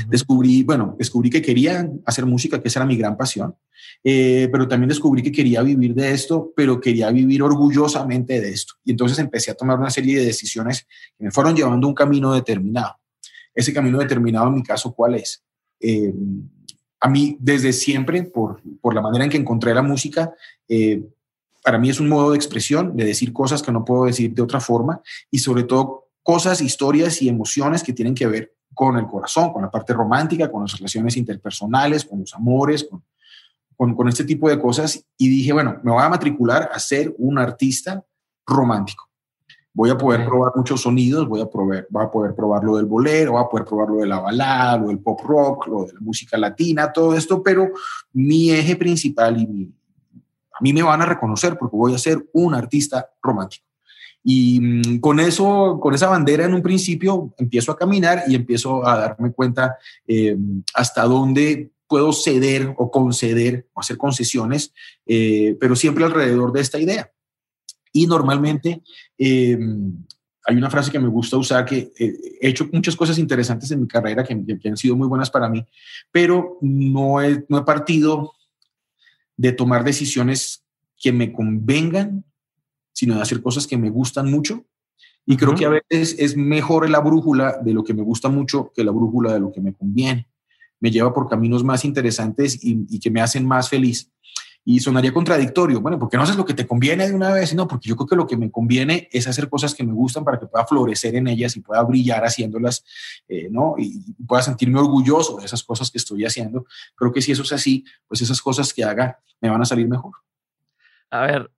Descubrí, 0.07 0.63
bueno, 0.63 0.95
descubrí 0.98 1.29
que 1.29 1.41
quería 1.41 1.89
hacer 2.05 2.25
música, 2.25 2.62
que 2.62 2.67
esa 2.67 2.79
era 2.79 2.86
mi 2.86 2.95
gran 2.95 3.17
pasión, 3.17 3.55
eh, 4.03 4.48
pero 4.51 4.67
también 4.67 4.89
descubrí 4.89 5.21
que 5.21 5.31
quería 5.31 5.62
vivir 5.62 5.93
de 5.93 6.12
esto, 6.12 6.53
pero 6.55 6.79
quería 6.79 7.12
vivir 7.12 7.43
orgullosamente 7.43 8.39
de 8.39 8.50
esto. 8.50 8.75
Y 8.86 8.91
entonces 8.91 9.19
empecé 9.19 9.51
a 9.51 9.55
tomar 9.55 9.77
una 9.77 9.89
serie 9.89 10.19
de 10.19 10.25
decisiones 10.25 10.88
que 11.17 11.25
me 11.25 11.31
fueron 11.31 11.55
llevando 11.55 11.88
un 11.88 11.93
camino 11.93 12.33
determinado. 12.33 12.95
Ese 13.53 13.74
camino 13.74 14.00
determinado, 14.00 14.48
en 14.48 14.55
mi 14.55 14.63
caso, 14.63 14.93
¿cuál 14.93 15.15
es? 15.15 15.43
Eh, 15.79 16.13
a 17.01 17.10
mí, 17.10 17.36
desde 17.39 17.74
siempre, 17.74 18.24
por, 18.24 18.62
por, 18.79 18.93
la 18.93 19.01
manera 19.01 19.25
en 19.25 19.29
que 19.29 19.38
encontré 19.38 19.74
la 19.74 19.81
música, 19.81 20.33
eh, 20.69 21.03
para 21.63 21.77
mí 21.77 21.89
es 21.89 22.00
un 22.00 22.07
modo 22.07 22.31
de 22.31 22.38
expresión, 22.38 22.95
de 22.95 23.05
decir 23.05 23.33
cosas 23.33 23.62
que 23.62 23.71
no 23.71 23.83
puedo 23.83 24.05
decir 24.05 24.33
de 24.33 24.41
otra 24.41 24.60
forma 24.60 25.01
y 25.29 25.39
sobre 25.39 25.63
todo 25.63 26.07
cosas, 26.24 26.62
historias 26.62 27.21
y 27.21 27.29
emociones 27.29 27.83
que 27.83 27.93
tienen 27.93 28.15
que 28.15 28.27
ver 28.27 28.53
con 28.81 28.97
el 28.97 29.05
corazón, 29.05 29.53
con 29.53 29.61
la 29.61 29.69
parte 29.69 29.93
romántica, 29.93 30.51
con 30.51 30.63
las 30.63 30.75
relaciones 30.75 31.15
interpersonales, 31.15 32.03
con 32.03 32.21
los 32.21 32.33
amores, 32.33 32.89
con, 33.77 33.93
con, 33.93 34.09
este 34.09 34.23
tipo 34.23 34.50
de 34.50 34.59
cosas. 34.59 35.05
Y 35.19 35.29
dije, 35.29 35.53
bueno, 35.53 35.79
me 35.83 35.91
voy 35.91 36.01
a 36.01 36.09
matricular 36.09 36.67
a 36.73 36.79
ser 36.79 37.13
un 37.19 37.38
artista 37.38 38.03
romántico. 38.43 39.07
Voy 39.71 39.91
a 39.91 39.97
poder 40.00 40.25
probar 40.25 40.53
muchos 40.55 40.81
sonidos, 40.81 41.27
voy 41.27 41.41
a, 41.41 41.45
probar, 41.47 41.85
voy 41.91 42.03
a 42.03 42.09
poder 42.09 42.33
probar 42.33 42.63
lo 42.63 42.77
del 42.77 42.88
bolero, 42.88 43.33
voy 43.33 43.43
a 43.43 43.50
poder 43.50 43.67
probar 43.67 43.89
lo 43.89 43.97
de 43.97 44.07
la 44.07 44.19
balada, 44.19 44.77
lo 44.79 44.88
del 44.88 44.97
pop 44.97 45.21
rock, 45.25 45.67
lo 45.67 45.85
de 45.85 45.93
la 45.93 46.00
música 46.00 46.35
latina, 46.39 46.91
todo 46.91 47.13
esto, 47.13 47.43
pero 47.43 47.69
mi 48.13 48.50
eje 48.50 48.75
principal 48.75 49.39
y 49.39 49.45
mi, 49.45 49.63
a 49.63 50.57
mí 50.59 50.73
me 50.73 50.81
van 50.81 51.03
a 51.03 51.05
reconocer 51.05 51.55
porque 51.55 51.77
voy 51.77 51.93
a 51.93 52.00
ser 52.00 52.27
un 52.33 52.55
artista 52.55 53.11
romántico. 53.21 53.70
Y 54.23 54.59
mm, 54.59 54.99
con 54.99 55.19
eso, 55.19 55.79
con 55.81 55.93
esa 55.93 56.07
bandera 56.07 56.45
en 56.45 56.53
un 56.53 56.61
principio, 56.61 57.33
empiezo 57.37 57.71
a 57.71 57.77
caminar 57.77 58.23
y 58.27 58.35
empiezo 58.35 58.85
a 58.87 58.97
darme 58.97 59.31
cuenta 59.31 59.77
eh, 60.07 60.37
hasta 60.73 61.03
dónde 61.03 61.71
puedo 61.87 62.13
ceder 62.13 62.73
o 62.77 62.89
conceder 62.89 63.67
o 63.73 63.81
hacer 63.81 63.97
concesiones, 63.97 64.73
eh, 65.05 65.57
pero 65.59 65.75
siempre 65.75 66.05
alrededor 66.05 66.53
de 66.53 66.61
esta 66.61 66.79
idea. 66.79 67.11
Y 67.91 68.07
normalmente 68.07 68.81
eh, 69.17 69.59
hay 70.45 70.55
una 70.55 70.69
frase 70.69 70.91
que 70.91 70.99
me 70.99 71.07
gusta 71.07 71.37
usar, 71.37 71.65
que 71.65 71.91
eh, 71.99 72.13
he 72.39 72.49
hecho 72.49 72.69
muchas 72.71 72.95
cosas 72.95 73.17
interesantes 73.17 73.69
en 73.71 73.81
mi 73.81 73.87
carrera 73.87 74.23
que, 74.23 74.33
han 74.33 74.77
sido 74.77 74.95
muy 74.95 75.07
buenas 75.07 75.29
para 75.29 75.49
mí, 75.49 75.65
pero 76.11 76.57
no 76.61 77.21
he, 77.21 77.45
no 77.49 77.57
he 77.57 77.63
partido 77.63 78.33
de 79.37 79.51
tomar 79.51 79.83
decisiones 79.83 80.63
que 80.97 81.11
me 81.11 81.33
convengan, 81.33 82.23
sino 82.93 83.15
de 83.15 83.21
hacer 83.21 83.41
cosas 83.41 83.67
que 83.67 83.77
me 83.77 83.89
gustan 83.89 84.29
mucho. 84.29 84.65
Y 85.25 85.38
creo 85.38 85.55
que 85.55 85.65
a 85.65 85.69
veces 85.69 86.15
es 86.17 86.36
mejor 86.36 86.89
la 86.89 87.00
brújula 87.00 87.57
de 87.63 87.74
lo 87.74 87.83
que 87.83 87.93
me 87.93 88.01
gusta 88.01 88.29
mucho 88.29 88.71
que 88.74 88.83
la 88.83 88.91
brújula 88.91 89.33
de 89.33 89.39
lo 89.39 89.51
que 89.51 89.62
me 89.62 89.74
conviene. 89.74 90.27
Me 90.79 90.89
lleva 90.89 91.13
por 91.13 91.29
caminos 91.29 91.63
más 91.63 91.86
interesantes 91.86 92.63
y, 92.63 92.86
y 92.89 93.00
que 93.00 93.12
me 93.12 93.21
hacen 93.21 93.45
más 93.45 93.69
feliz. 93.69 94.12
Y 94.63 94.79
sonaría 94.79 95.12
contradictorio, 95.12 95.81
bueno, 95.81 95.98
porque 95.98 96.17
no 96.17 96.24
haces 96.24 96.36
lo 96.36 96.45
que 96.45 96.53
te 96.53 96.67
conviene 96.67 97.07
de 97.07 97.15
una 97.15 97.31
vez, 97.31 97.55
no, 97.55 97.67
porque 97.67 97.89
yo 97.89 97.95
creo 97.95 98.07
que 98.07 98.15
lo 98.15 98.27
que 98.27 98.38
me 98.38 98.51
conviene 98.51 99.10
es 99.12 99.27
hacer 99.27 99.50
cosas 99.50 99.74
que 99.74 99.83
me 99.83 99.91
gustan 99.91 100.24
para 100.24 100.39
que 100.39 100.45
pueda 100.45 100.67
florecer 100.67 101.15
en 101.15 101.27
ellas 101.27 101.55
y 101.55 101.62
pueda 101.62 101.81
brillar 101.81 102.24
haciéndolas, 102.24 102.86
eh, 103.27 103.48
¿no? 103.50 103.74
Y, 103.79 104.13
pueda 104.27 104.43
sentirme 104.43 104.79
orgulloso 104.79 105.38
de 105.38 105.45
esas 105.45 105.63
cosas 105.63 105.89
que 105.89 105.98
estoy 105.98 106.25
haciendo. 106.25 106.65
Creo 106.95 107.12
que 107.12 107.24
si 107.24 107.31
eso 107.31 107.41
es 107.41 107.51
así, 107.51 107.83
pues 108.07 108.21
esas 108.21 108.39
cosas 108.39 108.71
que 108.71 108.83
haga 108.83 109.19
me 109.41 109.50
van 109.50 109.62
a 109.62 109.65
salir 109.65 109.88
mejor. 109.88 110.13
A 111.10 111.21
ver, 111.21 111.51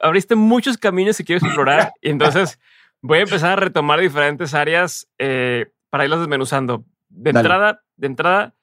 abriste 0.00 0.34
muchos 0.34 0.78
caminos 0.78 1.16
que 1.16 1.24
quiero 1.24 1.44
explorar 1.44 1.92
y 2.02 2.10
entonces 2.10 2.58
voy 3.02 3.18
a 3.18 3.22
empezar 3.22 3.52
a 3.52 3.56
retomar 3.56 4.00
diferentes 4.00 4.54
áreas 4.54 5.08
eh, 5.18 5.70
para 5.90 6.04
irlas 6.04 6.20
desmenuzando. 6.20 6.84
De 7.08 7.30
entrada, 7.30 7.82
de 7.96 8.06
entrada, 8.06 8.54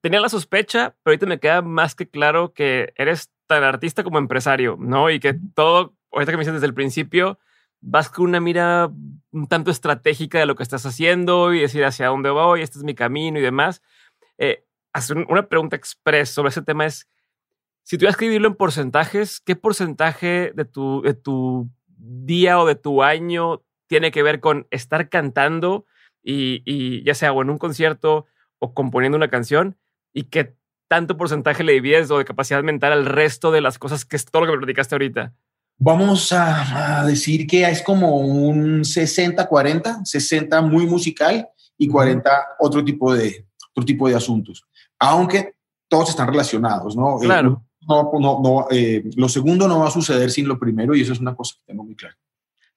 tenía 0.00 0.20
la 0.20 0.28
sospecha, 0.28 0.96
pero 1.02 1.12
ahorita 1.12 1.26
me 1.26 1.38
queda 1.38 1.62
más 1.62 1.94
que 1.94 2.08
claro 2.08 2.52
que 2.52 2.92
eres 2.96 3.30
tan 3.46 3.62
artista 3.62 4.02
como 4.02 4.18
empresario, 4.18 4.76
¿no? 4.78 5.10
Y 5.10 5.20
que 5.20 5.38
todo, 5.54 5.94
ahorita 6.12 6.32
que 6.32 6.36
me 6.36 6.42
dices 6.42 6.54
desde 6.54 6.66
el 6.66 6.74
principio, 6.74 7.38
vas 7.80 8.08
con 8.08 8.24
una 8.24 8.40
mira 8.40 8.90
un 9.30 9.46
tanto 9.46 9.70
estratégica 9.70 10.38
de 10.38 10.46
lo 10.46 10.56
que 10.56 10.62
estás 10.62 10.86
haciendo 10.86 11.54
y 11.54 11.60
decir 11.60 11.84
hacia 11.84 12.08
dónde 12.08 12.30
voy, 12.30 12.62
este 12.62 12.78
es 12.78 12.84
mi 12.84 12.94
camino 12.94 13.38
y 13.38 13.42
demás. 13.42 13.82
Eh, 14.38 14.64
hacer 14.92 15.18
una 15.28 15.46
pregunta 15.46 15.76
express 15.76 16.30
sobre 16.30 16.48
ese 16.48 16.62
tema 16.62 16.86
es, 16.86 17.08
si 17.86 17.98
tuvieras 17.98 18.16
que 18.16 18.24
escribirlo 18.24 18.48
en 18.48 18.56
porcentajes, 18.56 19.38
¿qué 19.38 19.54
porcentaje 19.54 20.50
de 20.56 20.64
tu, 20.64 21.02
de 21.02 21.14
tu 21.14 21.70
día 21.86 22.58
o 22.58 22.66
de 22.66 22.74
tu 22.74 23.04
año 23.04 23.62
tiene 23.86 24.10
que 24.10 24.24
ver 24.24 24.40
con 24.40 24.66
estar 24.72 25.08
cantando 25.08 25.86
y, 26.20 26.62
y 26.64 27.04
ya 27.04 27.14
sea 27.14 27.32
o 27.32 27.42
en 27.42 27.50
un 27.50 27.58
concierto 27.58 28.26
o 28.58 28.74
componiendo 28.74 29.14
una 29.14 29.30
canción 29.30 29.78
y 30.12 30.24
qué 30.24 30.56
tanto 30.88 31.16
porcentaje 31.16 31.62
le 31.62 31.74
divides 31.74 32.10
o 32.10 32.18
de 32.18 32.24
capacidad 32.24 32.60
mental 32.64 32.92
al 32.92 33.06
resto 33.06 33.52
de 33.52 33.60
las 33.60 33.78
cosas 33.78 34.04
que 34.04 34.16
es 34.16 34.24
todo 34.24 34.42
lo 34.42 34.46
que 34.46 34.52
me 34.54 34.58
platicaste 34.58 34.96
ahorita? 34.96 35.32
Vamos 35.78 36.32
a, 36.32 37.04
decir 37.06 37.46
que 37.46 37.68
es 37.68 37.82
como 37.82 38.16
un 38.16 38.80
60-40, 38.80 40.04
60 40.04 40.60
muy 40.62 40.86
musical 40.86 41.48
y 41.78 41.86
40 41.86 42.32
otro 42.58 42.84
tipo 42.84 43.14
de, 43.14 43.46
otro 43.70 43.84
tipo 43.84 44.08
de 44.08 44.16
asuntos. 44.16 44.66
Aunque 44.98 45.54
todos 45.86 46.10
están 46.10 46.26
relacionados, 46.26 46.96
¿no? 46.96 47.22
Eh, 47.22 47.26
claro. 47.26 47.62
No, 47.88 48.10
no, 48.20 48.40
no 48.42 48.66
eh, 48.70 49.04
lo 49.16 49.28
segundo 49.28 49.68
no 49.68 49.80
va 49.80 49.88
a 49.88 49.90
suceder 49.90 50.30
sin 50.30 50.48
lo 50.48 50.58
primero 50.58 50.94
y 50.94 51.02
eso 51.02 51.12
es 51.12 51.20
una 51.20 51.34
cosa 51.34 51.54
que 51.56 51.72
tengo 51.72 51.84
muy 51.84 51.96
clara. 51.96 52.16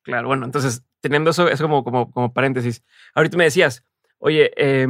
Claro, 0.02 0.28
bueno, 0.28 0.46
entonces, 0.46 0.84
teniendo 1.02 1.32
eso, 1.32 1.48
es 1.50 1.62
como, 1.62 1.84
como, 1.84 2.12
como 2.12 2.34
paréntesis. 2.34 2.84
Ahorita 3.14 3.38
me 3.38 3.44
decías, 3.44 3.84
oye, 4.18 4.52
eh, 4.56 4.88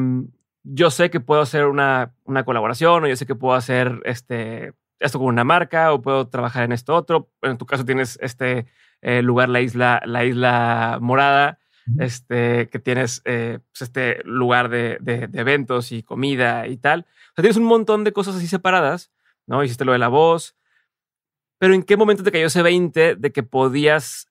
yo 0.63 0.91
sé 0.91 1.09
que 1.09 1.19
puedo 1.19 1.41
hacer 1.41 1.65
una, 1.65 2.13
una, 2.25 2.43
colaboración 2.43 3.03
o 3.03 3.07
yo 3.07 3.15
sé 3.15 3.25
que 3.25 3.35
puedo 3.35 3.55
hacer 3.55 4.01
este, 4.05 4.73
esto 4.99 5.19
con 5.19 5.27
una 5.27 5.43
marca 5.43 5.93
o 5.93 6.01
puedo 6.01 6.27
trabajar 6.27 6.63
en 6.63 6.71
esto 6.71 6.95
otro. 6.95 7.29
En 7.41 7.57
tu 7.57 7.65
caso 7.65 7.85
tienes 7.85 8.19
este 8.21 8.67
eh, 9.01 9.21
lugar, 9.21 9.49
la 9.49 9.61
isla, 9.61 10.01
la 10.05 10.25
isla 10.25 10.99
morada, 11.01 11.59
este, 11.97 12.69
que 12.69 12.79
tienes 12.79 13.21
eh, 13.25 13.59
pues, 13.71 13.81
este 13.81 14.21
lugar 14.23 14.69
de, 14.69 14.97
de, 15.01 15.29
eventos 15.33 15.91
y 15.91 16.03
comida 16.03 16.67
y 16.67 16.77
tal. 16.77 17.01
O 17.31 17.35
sea, 17.35 17.41
tienes 17.41 17.57
un 17.57 17.63
montón 17.63 18.03
de 18.03 18.11
cosas 18.11 18.35
así 18.35 18.47
separadas, 18.47 19.11
¿no? 19.49 19.63
Hiciste 19.63 19.83
lo 19.83 19.91
de 19.91 19.97
la 19.97 20.07
voz. 20.07 20.55
Pero 21.57 21.73
¿en 21.73 21.83
qué 21.83 21.97
momento 21.97 22.23
te 22.23 22.31
cayó 22.31 22.47
ese 22.47 22.61
20 22.61 23.15
de 23.15 23.31
que 23.33 23.43
podías 23.43 24.27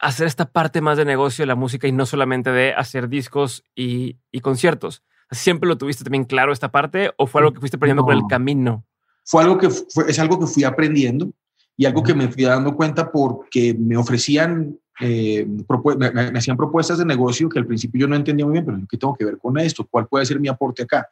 hacer 0.00 0.26
esta 0.26 0.50
parte 0.50 0.80
más 0.80 0.98
de 0.98 1.04
negocio 1.04 1.42
de 1.42 1.46
la 1.46 1.54
música 1.54 1.86
y 1.86 1.92
no 1.92 2.04
solamente 2.04 2.50
de 2.50 2.74
hacer 2.74 3.08
discos 3.08 3.64
y, 3.74 4.18
y 4.30 4.40
conciertos? 4.40 5.02
¿Siempre 5.30 5.68
lo 5.68 5.78
tuviste 5.78 6.04
también 6.04 6.24
claro 6.24 6.52
esta 6.52 6.70
parte 6.70 7.12
o 7.16 7.26
fue 7.26 7.40
algo 7.40 7.52
que 7.52 7.60
fuiste 7.60 7.76
aprendiendo 7.76 8.04
por 8.04 8.14
el 8.14 8.26
camino? 8.28 8.84
Fue 9.24 9.42
algo 9.42 9.58
que 9.58 9.70
fue, 9.70 10.10
es 10.10 10.18
algo 10.18 10.38
que 10.38 10.46
fui 10.46 10.64
aprendiendo 10.64 11.32
y 11.76 11.86
algo 11.86 12.02
que 12.02 12.14
me 12.14 12.28
fui 12.28 12.44
dando 12.44 12.74
cuenta 12.76 13.10
porque 13.10 13.74
me 13.78 13.96
ofrecían, 13.96 14.78
eh, 15.00 15.46
me, 15.98 16.38
hacían 16.38 16.56
propuestas 16.56 16.98
de 16.98 17.04
negocio 17.04 17.48
que 17.48 17.58
al 17.58 17.66
principio 17.66 18.00
yo 18.00 18.08
no 18.08 18.16
entendía 18.16 18.46
muy 18.46 18.54
bien, 18.54 18.64
pero 18.64 18.78
¿qué 18.88 18.96
tengo 18.96 19.14
que 19.14 19.24
ver 19.24 19.38
con 19.38 19.58
esto? 19.58 19.86
¿Cuál 19.90 20.06
puede 20.06 20.24
ser 20.24 20.40
mi 20.40 20.48
aporte 20.48 20.82
acá? 20.82 21.08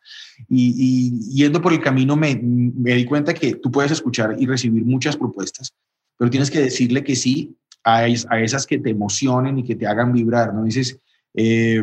Y, 0.49 1.19
yendo 1.35 1.61
por 1.61 1.73
el 1.73 1.81
camino 1.81 2.17
me, 2.17 2.35
me 2.43 2.95
di 2.95 3.05
cuenta 3.05 3.35
que 3.35 3.57
tú 3.57 3.71
puedes 3.71 3.93
escuchar 3.93 4.37
y 4.38 4.47
recibir 4.47 4.85
muchas 4.85 5.17
propuestas, 5.17 5.75
pero 6.17 6.31
tienes 6.31 6.50
que 6.50 6.61
decirle 6.61 7.05
que 7.05 7.17
sí 7.17 7.57
a, 7.83 7.99
a 7.99 8.41
esas 8.41 8.67
que 8.67 8.79
te 8.79 8.91
emocionen 8.91 9.59
y 9.59 9.64
que 9.64 9.76
te 9.76 9.87
hagan 9.87 10.12
vibrar, 10.12 10.55
¿no? 10.55 10.64
Dices, 10.64 10.99
eh, 11.37 11.83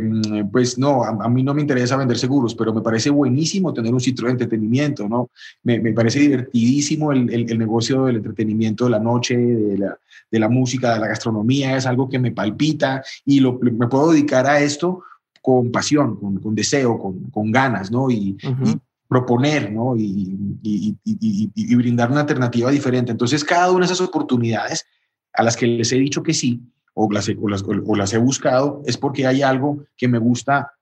pues 0.50 0.78
no, 0.78 1.04
a, 1.04 1.28
mí 1.28 1.44
no 1.44 1.54
me 1.54 1.62
interesa 1.62 1.98
vender 1.98 2.18
seguros, 2.18 2.56
pero 2.56 2.74
me 2.74 2.82
parece 2.82 3.10
buenísimo 3.10 3.74
tener 3.74 3.94
un 3.94 4.00
sitio 4.00 4.26
de 4.26 4.32
entretenimiento, 4.32 5.10
¿no? 5.10 5.30
Me, 5.64 5.80
parece 5.92 6.20
divertidísimo 6.20 7.12
el, 7.12 7.30
el, 7.30 7.60
negocio 7.60 8.06
del 8.06 8.18
entretenimiento 8.18 8.86
de 8.86 8.92
la 8.92 9.00
noche, 9.00 9.36
de 9.36 9.78
la, 9.78 10.00
de 10.32 10.40
la, 10.40 10.48
música, 10.48 10.94
de 10.94 11.02
la 11.02 11.08
gastronomía, 11.08 11.76
es 11.76 11.86
algo 11.86 12.08
que 12.08 12.18
me 12.18 12.32
palpita 12.32 13.04
y 13.26 13.42
lo, 13.42 13.60
me 13.60 13.88
puedo 13.88 14.14
dedicar 14.14 14.48
a 14.48 14.62
esto 14.62 15.04
con 15.42 15.70
pasión, 15.70 16.16
con, 16.16 16.40
con 16.40 16.56
deseo, 16.56 16.98
con, 16.98 17.30
con, 17.30 17.52
ganas, 17.52 17.92
¿no? 17.92 18.10
Y, 18.10 18.38
proponer, 19.10 19.74
¿no? 19.74 19.98
Y, 19.98 20.38
y, 20.64 20.96
y 21.54 21.76
brindar 21.76 22.10
una 22.10 22.22
alternativa 22.22 22.72
diferente. 22.72 23.12
Entonces, 23.12 23.44
cada 23.44 23.70
una 23.70 23.80
de 23.80 23.92
esas 23.92 24.00
oportunidades 24.00 24.86
a 25.34 25.44
las 25.44 25.58
que 25.58 25.68
les 25.68 25.92
he 25.92 25.98
dicho 25.98 26.24
que 26.24 26.34
sí, 26.34 26.62
o 27.06 27.12
las, 27.12 27.30
o 27.30 27.96
las, 27.96 28.14
he 28.14 28.18
buscado 28.18 28.82
es 28.86 28.98
porque 28.98 29.26
hay 29.28 29.42
algo 29.42 29.86
que 29.96 30.08
me 30.08 30.18
gusta 30.18 30.74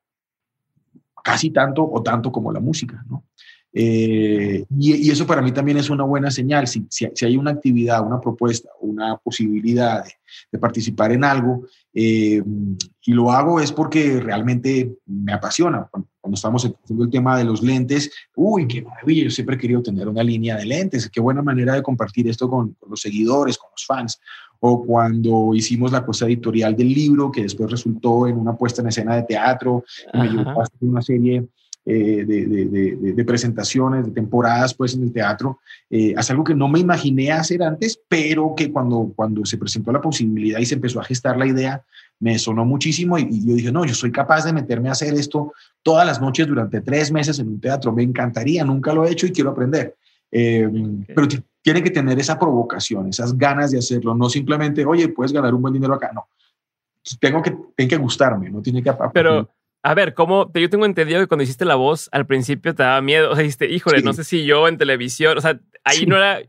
casi 1.24 1.52
tanto 1.52 1.90
o 1.90 2.02
tanto 2.02 2.32
como 2.32 2.52
la 2.52 2.60
música, 2.60 3.04
¿no? 3.08 3.24
Eh, 3.72 4.66
y, 4.78 5.12
eso 5.12 5.28
para 5.28 5.42
mí 5.42 5.52
también 5.52 5.78
es 5.78 5.90
una 5.90 6.04
buena 6.04 6.32
señal. 6.32 6.68
Si, 6.68 6.86
si, 6.90 7.26
hay 7.26 7.38
una 7.38 7.52
actividad, 7.52 8.06
una 8.06 8.20
propuesta, 8.20 8.70
una 8.82 9.18
posibilidad 9.18 10.04
de, 10.52 10.60
participar 10.60 11.12
en 11.12 11.24
algo 11.24 11.66
eh, 11.94 12.42
y 13.04 13.14
lo 13.14 13.32
hago 13.32 13.60
es 13.60 13.72
porque 13.72 14.20
realmente 14.20 14.96
me 15.06 15.34
apasiona. 15.34 15.88
Cuando, 15.92 16.08
estamos 16.34 16.64
haciendo 16.64 17.06
el 17.06 17.10
tema 17.10 17.38
de 17.38 17.44
los 17.44 17.64
lentes, 17.64 18.12
uy, 18.36 18.68
qué 18.68 18.84
maravilla, 18.84 19.24
yo 19.24 19.32
siempre 19.32 19.56
he 19.56 19.60
querido 19.60 19.82
tener 19.82 20.08
una 20.08 20.22
línea 20.22 20.58
de 20.58 20.66
lentes, 20.66 21.10
qué 21.10 21.20
buena 21.20 21.42
manera 21.42 21.74
de 21.74 21.82
compartir 21.82 22.28
esto 22.28 22.48
con, 22.48 22.74
con 22.74 22.92
los 22.92 23.02
seguidores, 23.02 23.58
con 23.58 23.72
los 23.72 23.84
fans 23.84 24.20
o 24.60 24.86
cuando 24.86 25.54
hicimos 25.54 25.92
la 25.92 26.06
cosa 26.06 26.26
editorial 26.26 26.76
del 26.76 26.90
libro, 26.90 27.32
que 27.32 27.44
después 27.44 27.72
resultó 27.72 28.28
en 28.28 28.38
una 28.38 28.56
puesta 28.56 28.82
en 28.82 28.90
escena 28.90 29.16
de 29.16 29.24
teatro, 29.24 29.84
y 30.14 30.18
me 30.18 30.28
llevó 30.28 30.60
a 30.60 30.64
hacer 30.64 30.78
una 30.82 31.02
serie 31.02 31.48
eh, 31.92 32.24
de, 32.24 32.46
de, 32.46 33.14
de, 33.14 33.26
presentaciones, 33.26 34.06
de 34.06 34.12
temporadas 34.12 34.76
pues 34.76 34.94
en 34.94 35.02
el 35.02 35.12
teatro. 35.12 35.60
Eh, 35.90 36.14
hace 36.16 36.34
algo 36.34 36.44
que 36.44 36.54
no 36.54 36.68
me 36.68 36.78
imaginé 36.78 37.32
hacer 37.32 37.64
antes, 37.64 38.00
pero 38.08 38.54
que 38.56 38.72
cuando, 38.72 39.12
cuando 39.16 39.44
se 39.44 39.58
presentó 39.58 39.92
la 39.92 40.00
posibilidad 40.00 40.60
y 40.60 40.68
se 40.68 40.76
empezó 40.76 41.00
a 41.00 41.04
gestar 41.04 41.36
la 41.36 41.48
idea, 41.48 41.84
me 42.20 42.38
sonó 42.38 42.64
muchísimo 42.64 43.18
y, 43.18 43.24
y, 43.24 43.48
yo 43.48 43.56
dije, 43.56 43.72
no, 43.72 43.86
yo 43.86 43.96
soy 43.96 44.12
capaz 44.12 44.46
de 44.46 44.54
meterme 44.54 44.90
a 44.90 44.92
hacer 44.92 45.16
esto 45.16 45.52
todas 45.82 46.06
las 46.06 46.22
noches 46.22 46.46
durante 46.46 46.82
tres 46.82 47.12
meses 47.12 47.40
en 47.40 47.48
un 47.48 47.60
teatro. 47.60 47.92
Me 47.92 48.04
encantaría, 48.04 48.64
nunca 48.64 48.94
lo 48.94 49.06
he 49.06 49.12
hecho 49.12 49.26
y 49.26 49.32
quiero 49.32 49.50
aprender. 49.50 49.96
Eh, 50.32 50.70
pero 51.16 51.28
tiene 51.64 51.82
que 51.82 51.90
tener 51.90 52.20
esa 52.20 52.38
provocación, 52.38 53.08
esas 53.08 53.36
ganas 53.36 53.72
de 53.72 53.80
hacerlo, 53.80 54.14
no 54.14 54.30
simplemente, 54.30 54.86
oye, 54.86 55.10
puedes 55.10 55.34
ganar 55.34 55.54
un 55.56 55.62
buen 55.64 55.74
dinero 55.74 55.96
acá, 55.96 56.12
no. 56.14 56.28
Tengo 57.20 57.42
que, 57.42 57.58
tiene 57.76 57.90
que 57.90 57.98
gustarme, 57.98 58.52
no 58.52 58.62
tiene 58.62 58.84
que... 58.84 58.94
Pero, 59.12 59.50
a 59.82 59.94
ver, 59.94 60.14
¿cómo? 60.14 60.52
Yo 60.54 60.70
tengo 60.70 60.86
entendido 60.86 61.20
que 61.20 61.28
cuando 61.28 61.44
hiciste 61.44 61.66
la 61.66 61.76
voz, 61.76 62.10
al 62.12 62.26
principio 62.26 62.76
te 62.76 62.84
daba 62.84 63.02
miedo, 63.02 63.32
o 63.32 63.36
sea, 63.36 63.44
dijiste, 63.44 63.70
híjole, 63.70 64.02
no 64.02 64.14
sé 64.14 64.24
si 64.24 64.46
yo 64.46 64.68
en 64.68 64.78
televisión, 64.78 65.38
o 65.38 65.42
sea, 65.42 65.60
ahí 65.84 66.06
no 66.06 66.18
era, 66.18 66.42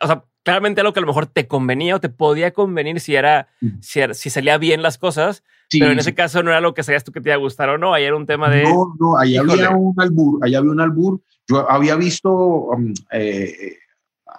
o 0.00 0.06
sea, 0.06 0.24
claramente 0.44 0.80
algo 0.80 0.92
que 0.92 1.00
a 1.00 1.02
lo 1.02 1.06
mejor 1.06 1.26
te 1.26 1.46
convenía 1.46 1.96
o 1.96 2.00
te 2.00 2.08
podía 2.08 2.52
convenir 2.52 3.00
si 3.00 3.14
era, 3.16 3.48
si, 3.80 4.30
salía 4.30 4.56
bien 4.58 4.82
las 4.82 4.98
cosas, 4.98 5.42
pero 5.70 5.90
en 5.90 5.98
ese 5.98 6.14
caso 6.14 6.42
no 6.42 6.50
era 6.50 6.58
algo 6.58 6.74
que 6.74 6.82
sabías 6.82 7.04
tú 7.04 7.12
que 7.12 7.20
te 7.20 7.30
iba 7.30 7.34
a 7.34 7.38
gustar 7.38 7.68
o 7.68 7.78
no, 7.78 7.92
ahí 7.92 8.04
era 8.04 8.16
un 8.16 8.26
tema 8.26 8.48
de... 8.48 8.62
No, 8.62 8.94
no, 8.98 9.18
ahí 9.18 9.36
había 9.36 9.70
un 9.70 10.00
albur, 10.00 10.38
ahí 10.42 10.54
había 10.54 10.70
un 10.70 10.80
albur. 10.80 11.20
Yo 11.46 11.70
había 11.70 11.96
visto 11.96 12.30
um, 12.30 12.94
eh, 13.10 13.76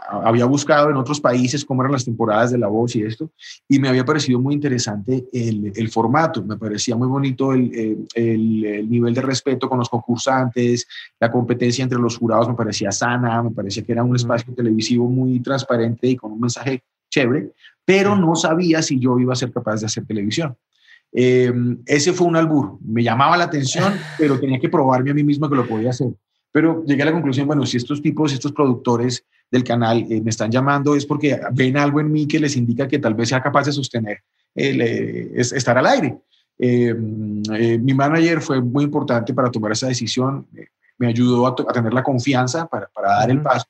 había 0.09 0.45
buscado 0.45 0.89
en 0.89 0.97
otros 0.97 1.19
países 1.19 1.65
cómo 1.65 1.81
eran 1.81 1.93
las 1.93 2.05
temporadas 2.05 2.51
de 2.51 2.57
La 2.57 2.67
Voz 2.67 2.95
y 2.95 3.03
esto, 3.03 3.31
y 3.67 3.79
me 3.79 3.89
había 3.89 4.05
parecido 4.05 4.39
muy 4.39 4.53
interesante 4.53 5.25
el, 5.31 5.71
el 5.75 5.89
formato, 5.89 6.43
me 6.43 6.57
parecía 6.57 6.95
muy 6.95 7.07
bonito 7.07 7.53
el, 7.53 8.05
el, 8.13 8.89
nivel 8.89 9.13
de 9.13 9.21
respeto 9.21 9.69
con 9.69 9.79
los 9.79 9.89
concursantes, 9.89 10.87
la 11.19 11.31
competencia 11.31 11.83
entre 11.83 11.99
los 11.99 12.17
jurados 12.17 12.47
me 12.47 12.55
parecía 12.55 12.91
sana, 12.91 13.41
me 13.41 13.51
parecía 13.51 13.83
que 13.83 13.91
era 13.91 14.03
un 14.03 14.15
espacio 14.15 14.53
televisivo 14.53 15.07
muy 15.07 15.39
transparente 15.39 16.07
y 16.07 16.15
con 16.15 16.33
un 16.33 16.41
mensaje 16.41 16.83
chévere, 17.09 17.51
pero 17.83 18.15
no 18.15 18.35
sabía 18.35 18.81
si 18.81 18.99
yo 18.99 19.17
iba 19.19 19.33
a 19.33 19.37
ser 19.37 19.51
capaz 19.51 19.79
de 19.79 19.85
hacer 19.85 20.05
televisión. 20.05 20.55
Em, 21.11 21.77
ese 21.85 22.11
fue 22.11 22.27
un 22.27 22.35
albur, 22.35 22.77
me 22.81 23.01
llamaba 23.01 23.37
la 23.37 23.45
atención, 23.45 23.93
pero 24.17 24.39
tenía 24.39 24.59
que 24.59 24.69
probarme 24.69 25.11
a 25.11 25.13
mí 25.13 25.23
mismo 25.23 25.49
que 25.49 25.55
lo 25.55 25.65
podía 25.65 25.91
hacer. 25.91 26.09
Pero 26.51 26.83
llegué 26.85 27.03
a 27.03 27.05
la 27.05 27.11
conclusión, 27.11 27.47
bueno, 27.47 27.65
si 27.65 27.77
estos 27.77 28.01
tipos, 28.01 28.33
estos 28.33 28.51
productores 28.51 29.25
del 29.51 29.63
canal 29.63 30.05
eh, 30.09 30.21
me 30.21 30.29
están 30.29 30.51
llamando 30.51 30.95
es 30.95 31.05
porque 31.05 31.39
ven 31.53 31.77
algo 31.77 31.99
en 31.99 32.11
mí 32.11 32.27
que 32.27 32.39
les 32.39 32.55
indica 32.55 32.87
que 32.87 32.99
tal 32.99 33.13
vez 33.13 33.29
sea 33.29 33.41
capaz 33.41 33.65
de 33.65 33.71
sostener 33.71 34.19
el, 34.53 34.81
eh, 34.81 35.31
estar 35.35 35.77
al 35.77 35.85
aire. 35.85 36.17
Eh, 36.57 36.93
mi 36.93 37.93
manager 37.93 38.41
fue 38.41 38.61
muy 38.61 38.85
importante 38.85 39.33
para 39.33 39.51
tomar 39.51 39.73
esa 39.73 39.87
decisión, 39.87 40.47
me 40.97 41.07
ayudó 41.07 41.47
a, 41.47 41.55
tener 41.55 41.93
la 41.93 42.03
confianza 42.03 42.65
para, 42.67 42.87
para 42.87 43.09
dar 43.09 43.29
el 43.29 43.41
paso. 43.41 43.65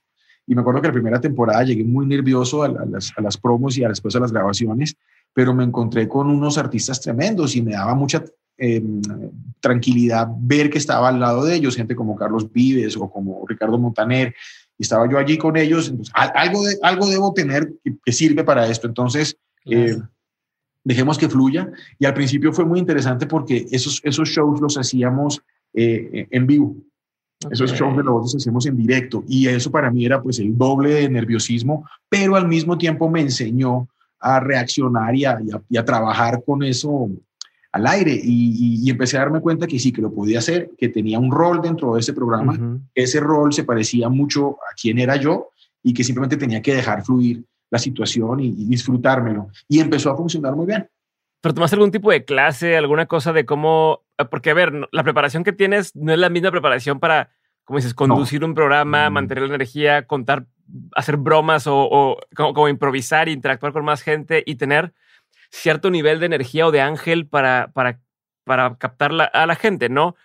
Y 0.48 0.53
me 0.53 0.62
acuerdo 0.62 0.82
que 0.82 0.88
la 0.88 0.94
primera 0.94 1.20
temporada 1.20 1.63
llegué 1.63 1.84
muy 1.84 2.05
nervioso 2.05 2.62
a, 2.62 2.67
las, 2.67 3.12
a 3.17 3.22
las, 3.22 3.36
promos 3.36 3.75
y 3.77 3.84
a 3.84 3.89
después 3.89 4.15
a 4.15 4.20
las 4.20 4.32
grabaciones, 4.32 4.96
pero 5.34 5.55
me 5.55 5.63
encontré 5.63 6.08
con 6.08 6.29
unos 6.29 6.60
artistas 6.60 7.01
tremendos 7.01 7.55
y 7.55 7.63
me 7.63 7.72
daba 7.72 7.96
mucha 7.96 8.24
tranquilidad 9.60 10.29
ver 10.38 10.70
que 10.70 10.77
estaba 10.77 11.10
al 11.10 11.20
lado 11.20 11.44
de 11.44 11.55
ellos, 11.55 11.75
gente 11.75 11.96
como 11.96 12.15
Carlos 12.15 12.50
Vives 12.53 12.96
o 12.96 13.10
como 13.10 13.44
Ricardo 13.46 13.77
Montaner, 13.77 14.34
y 14.77 14.84
estaba 14.84 15.10
yo 15.10 15.17
allí 15.17 15.38
con 15.38 15.55
ellos, 15.58 15.89
entonces, 15.89 16.13
algo, 16.15 16.63
de, 16.63 16.77
algo 16.82 17.08
debo 17.08 17.34
tener 17.34 17.74
que, 18.03 18.12
sirve 18.12 18.44
para 18.44 18.67
esto, 18.67 18.88
entonces 18.88 19.38
eh, 19.65 19.98
dejemos 20.84 21.17
que 21.17 21.29
fluya. 21.29 21.70
Y 22.00 22.05
al 22.05 22.13
principio 22.13 22.53
fue 22.53 22.65
muy 22.65 22.79
interesante 22.79 23.25
porque 23.25 23.65
esos, 23.72 24.01
esos 24.03 24.29
shows 24.29 24.62
los 24.62 24.77
hacíamos 24.77 25.41
eh, 25.74 26.27
en 26.29 26.48
vivo. 26.48 26.75
Esos 27.51 27.74
shows 27.74 27.98
de 27.98 28.03
los 28.03 28.24
los 28.24 28.36
hacíamos 28.36 28.65
en 28.65 28.77
directo 28.77 29.24
y 29.27 29.48
eso 29.48 29.70
para 29.70 29.91
mí 29.91 30.05
era 30.05 30.22
pues 30.22 30.39
el 30.39 30.58
doble 30.58 30.94
de 30.94 31.10
nerviosismo, 31.10 31.86
pero 32.10 32.36
al 32.36 32.48
mismo 32.48 32.77
tiempo 32.77 33.10
me 33.10 33.22
enseñó 33.22 33.88
a 34.20 34.39
reaccionar 34.39 35.15
y 35.15 35.25
a, 35.25 35.38
y 35.70 35.77
a 35.77 35.86
trabajar 35.86 36.41
con 36.46 36.63
eso 36.63 37.10
al 37.75 37.88
aire 37.88 38.17
y, 38.24 38.89
empecé 38.89 39.17
a 39.17 39.22
darme 39.22 39.41
cuenta 39.41 39.67
que 39.67 39.77
sí, 39.77 39.91
que 39.91 40.01
lo 40.01 40.13
podía 40.13 40.39
hacer, 40.39 40.72
que 40.77 40.88
tenía 40.88 41.20
un 41.20 41.29
rol 41.29 41.62
dentro 41.62 41.94
de 41.94 42.00
ese 42.00 42.13
programa, 42.13 42.79
ese 42.94 43.20
rol 43.20 43.51
se 43.51 43.65
parecía 43.65 44.08
mucho 44.08 44.51
a 44.51 44.74
quién 44.82 44.98
era 44.98 45.17
yo 45.17 45.50
y 45.84 45.94
que 45.94 46.05
simplemente 46.05 46.38
tenía 46.38 46.62
que 46.62 46.74
dejar 46.74 47.03
fluir 47.03 47.44
la 47.70 47.77
situación 47.77 48.39
y, 48.39 48.51
disfrutármelo. 48.51 49.50
Y 49.67 49.82
empezó 49.82 50.10
a 50.10 50.15
funcionar 50.15 50.55
muy 50.55 50.67
bien. 50.67 50.88
¿Pero 51.41 51.53
tomaste 51.53 51.75
algún 51.75 51.91
tipo 51.91 52.12
de 52.12 52.24
clase, 52.24 52.77
alguna 52.77 53.08
cosa 53.08 53.34
de 53.34 53.46
cómo? 53.46 54.05
Porque, 54.32 54.51
a 54.51 54.53
ver, 54.53 54.72
la 54.94 55.03
preparación 55.03 55.44
que 55.44 55.51
tienes 55.51 55.94
no 55.98 56.13
es 56.13 56.20
la 56.20 56.29
misma 56.29 56.51
preparación 56.51 57.01
para, 57.01 57.32
como 57.65 57.77
dices, 57.77 57.94
conducir 57.94 58.46
un 58.46 58.53
programa, 58.53 59.10
mm. 59.10 59.13
mantener 59.13 59.44
la 59.44 59.55
energía, 59.55 60.08
contar, 60.08 60.46
hacer 60.96 61.17
bromas 61.17 61.65
o, 61.67 62.20
como, 62.34 62.70
improvisar, 62.70 63.27
interactuar 63.27 63.74
con 63.74 63.84
más 63.84 64.01
gente 64.01 64.44
y 64.46 64.55
tener 64.55 64.94
cierto 65.52 65.90
nivel 65.90 66.20
de 66.20 66.25
energía 66.25 66.68
o 66.68 66.72
de 66.72 66.82
ángel 66.82 67.28
para, 67.28 67.72
para, 67.74 68.02
para 68.44 68.78
captar 68.78 69.12
a 69.34 69.46
la 69.46 69.56
gente, 69.56 69.90
¿no? 69.90 70.16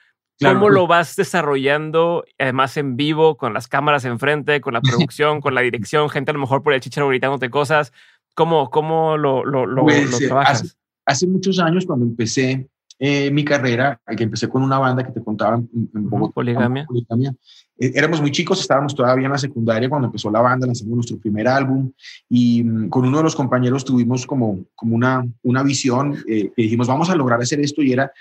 ¿Cómo 0.40 0.70
lo 0.70 0.86
vas 0.86 1.16
desarrollando, 1.16 2.24
además 2.38 2.76
en 2.76 2.96
vivo, 2.96 3.36
con 3.36 3.52
las 3.52 3.68
cámaras 3.68 4.04
enfrente, 4.04 4.60
con 4.60 4.74
la 4.74 4.80
producción, 5.10 5.40
con 5.40 5.54
la 5.54 5.60
dirección, 5.60 6.08
gente 6.08 6.30
a 6.30 6.34
lo 6.34 6.40
mejor 6.40 6.62
por 6.62 6.72
el 6.72 6.80
chicharo 6.80 7.08
gritándote 7.08 7.50
cosas? 7.50 7.92
¿Cómo, 8.34 8.70
cómo 8.70 9.16
lo, 9.16 9.44
lo, 9.44 9.66
lo, 9.66 9.82
pues, 9.82 10.20
eh, 10.20 10.26
trabajas? 10.28 10.78
Hace, 11.04 11.26
muchos 11.26 11.58
años, 11.58 11.84
cuando 11.84 12.06
empecé 12.06 12.68
eh, 12.98 13.30
mi 13.30 13.44
carrera, 13.44 14.00
que 14.16 14.22
empecé 14.22 14.48
con 14.48 14.62
una 14.62 14.78
banda 14.78 15.04
que 15.04 15.12
te 15.12 15.22
contaba 15.22 15.56
en, 15.56 15.68
Bogotá, 15.92 16.34
Poligamia. 16.34 16.86
Eh, 16.88 17.34
éramos 17.80 18.20
muy 18.20 18.30
chicos, 18.30 18.60
estábamos 18.60 18.94
todavía 18.94 19.24
en 19.24 19.32
la 19.32 19.38
secundaria 19.38 19.88
cuando 19.88 20.06
empezó 20.06 20.30
la 20.30 20.40
banda, 20.40 20.66
lanzamos 20.66 20.94
nuestro 20.94 21.18
primer 21.18 21.48
álbum 21.48 21.90
y 22.28 22.62
mm, 22.62 22.90
con 22.90 23.06
uno 23.06 23.18
de 23.18 23.24
los 23.24 23.34
compañeros 23.34 23.84
tuvimos 23.84 24.26
como, 24.26 24.66
como 24.74 24.94
una, 24.94 25.26
una 25.42 25.62
visión 25.62 26.14
eh, 26.28 26.50
que 26.54 26.62
dijimos, 26.62 26.86
vamos 26.86 27.08
a 27.08 27.16
lograr 27.16 27.40
hacer 27.40 27.58
esto 27.60 27.82
y 27.82 27.92
era, 27.92 28.12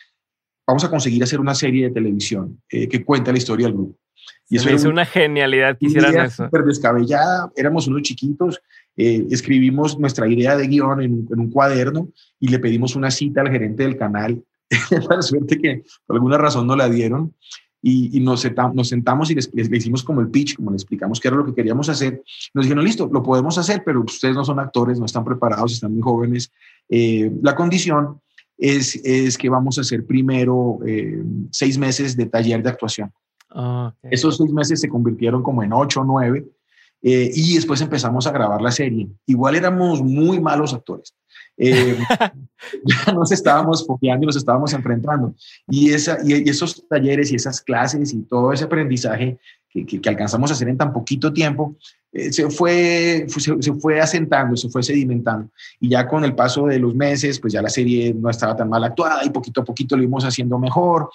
vamos 0.65 0.85
a 0.85 0.89
conseguir 0.89 1.21
hacer 1.23 1.41
una 1.41 1.53
serie 1.53 1.89
de 1.89 1.93
televisión 1.93 2.61
eh, 2.69 2.87
que 2.87 3.03
cuenta 3.03 3.33
la 3.33 3.37
historia 3.37 3.67
del 3.67 3.75
grupo. 3.75 3.97
Y 4.47 4.57
eso 4.57 4.69
es 4.69 4.85
una 4.85 5.05
genialidad 5.05 5.77
que 5.77 5.87
hicieran 5.87 6.25
eso. 6.25 6.45
Súper 6.45 6.63
descabellada, 6.63 7.51
éramos 7.55 7.87
unos 7.87 8.01
chiquitos, 8.01 8.61
escribimos 8.95 9.99
nuestra 9.99 10.27
idea 10.27 10.57
de 10.57 10.67
guion 10.67 11.01
en, 11.01 11.27
en, 11.31 11.39
un 11.39 11.51
cuaderno 11.51 12.09
y 12.39 12.47
le 12.47 12.59
pedimos 12.59 12.95
una 12.95 13.11
cita 13.11 13.41
al 13.41 13.49
gerente 13.49 13.83
del 13.83 13.97
canal. 13.97 14.43
la 15.09 15.21
suerte 15.21 15.59
que 15.59 15.83
por 16.05 16.15
alguna 16.15 16.37
razón 16.37 16.67
no 16.67 16.75
la 16.75 16.89
dieron 16.89 17.33
y, 17.81 18.19
nos, 18.19 18.41
sentamos 18.41 19.31
y 19.31 19.35
les, 19.35 19.49
hicimos 19.53 20.03
como 20.03 20.21
el 20.21 20.29
pitch, 20.29 20.55
como 20.55 20.71
le 20.71 20.75
explicamos 20.75 21.19
qué 21.19 21.29
era 21.29 21.37
lo 21.37 21.45
que 21.45 21.53
queríamos 21.53 21.87
hacer. 21.89 22.21
Nos 22.53 22.65
dijeron, 22.65 22.83
listo, 22.83 23.09
lo 23.11 23.23
podemos 23.23 23.57
hacer, 23.57 23.83
pero 23.85 24.01
ustedes 24.01 24.35
no 24.35 24.43
son 24.43 24.59
actores, 24.59 24.99
no 24.99 25.05
están 25.05 25.23
preparados, 25.23 25.73
están 25.73 25.93
muy 25.93 26.01
jóvenes. 26.01 26.51
Eh, 26.89 27.31
la 27.41 27.55
condición 27.55 28.19
es, 28.57 28.95
es, 29.03 29.37
que 29.37 29.49
vamos 29.49 29.77
a 29.77 29.81
hacer 29.81 30.05
primero 30.05 30.79
eh, 30.85 31.23
seis 31.51 31.77
meses 31.77 32.17
de 32.17 32.25
taller 32.25 32.61
de 32.61 32.69
actuación. 32.69 33.11
Ah, 33.49 33.93
Esos 34.03 34.37
seis 34.37 34.51
meses 34.51 34.81
se 34.81 34.89
convirtieron 34.89 35.41
como 35.41 35.63
en 35.63 35.73
ocho 35.73 36.01
o 36.01 36.05
nueve. 36.05 36.45
Eh, 37.01 37.31
y 37.33 37.55
después 37.55 37.79
empezamos 37.79 38.27
a 38.27 38.31
grabar 38.31 38.61
la 38.61 38.71
serie. 38.71 39.07
Igual 39.25 39.55
éramos 39.55 40.01
muy 40.01 40.39
malos 40.41 40.73
actores. 40.73 41.13
Eh, 41.59 41.97
ya 42.85 43.13
nos 43.13 43.31
estábamos 43.31 43.85
foqueando 43.85 44.23
y 44.23 44.27
nos 44.27 44.37
estábamos 44.37 44.73
enfrentando. 44.73 45.35
Y, 45.67 45.91
esa, 45.91 46.17
y, 46.23 46.49
esos 46.49 46.87
talleres 46.87 47.31
y 47.31 47.35
esas 47.35 47.61
clases 47.61 48.13
y 48.13 48.21
todo 48.21 48.53
ese 48.53 48.63
aprendizaje 48.63 49.37
que, 49.69 49.85
que, 49.85 50.09
alcanzamos 50.09 50.49
a 50.49 50.53
hacer 50.53 50.69
en 50.69 50.77
tan 50.77 50.93
poquito 50.93 51.31
tiempo, 51.31 51.75
eh, 52.11 52.31
se, 52.31 52.49
fue, 52.49 53.25
se, 53.27 53.61
se, 53.61 53.73
fue 53.73 53.99
asentando, 53.99 54.55
se 54.55 54.69
fue 54.69 54.81
sedimentando. 54.81 55.49
Y 55.79 55.89
ya 55.89 56.07
con 56.07 56.23
el 56.23 56.33
paso 56.33 56.65
de 56.65 56.79
los 56.79 56.95
meses, 56.95 57.39
pues 57.39 57.53
ya 57.53 57.61
la 57.61 57.69
serie 57.69 58.13
no 58.13 58.29
estaba 58.29 58.55
tan 58.55 58.69
mal 58.69 58.83
actuada 58.83 59.23
y 59.25 59.29
poquito 59.29 59.61
a 59.61 59.65
poquito 59.65 59.95
lo 59.95 60.03
íbamos 60.03 60.23
haciendo 60.23 60.57
mejor. 60.57 61.09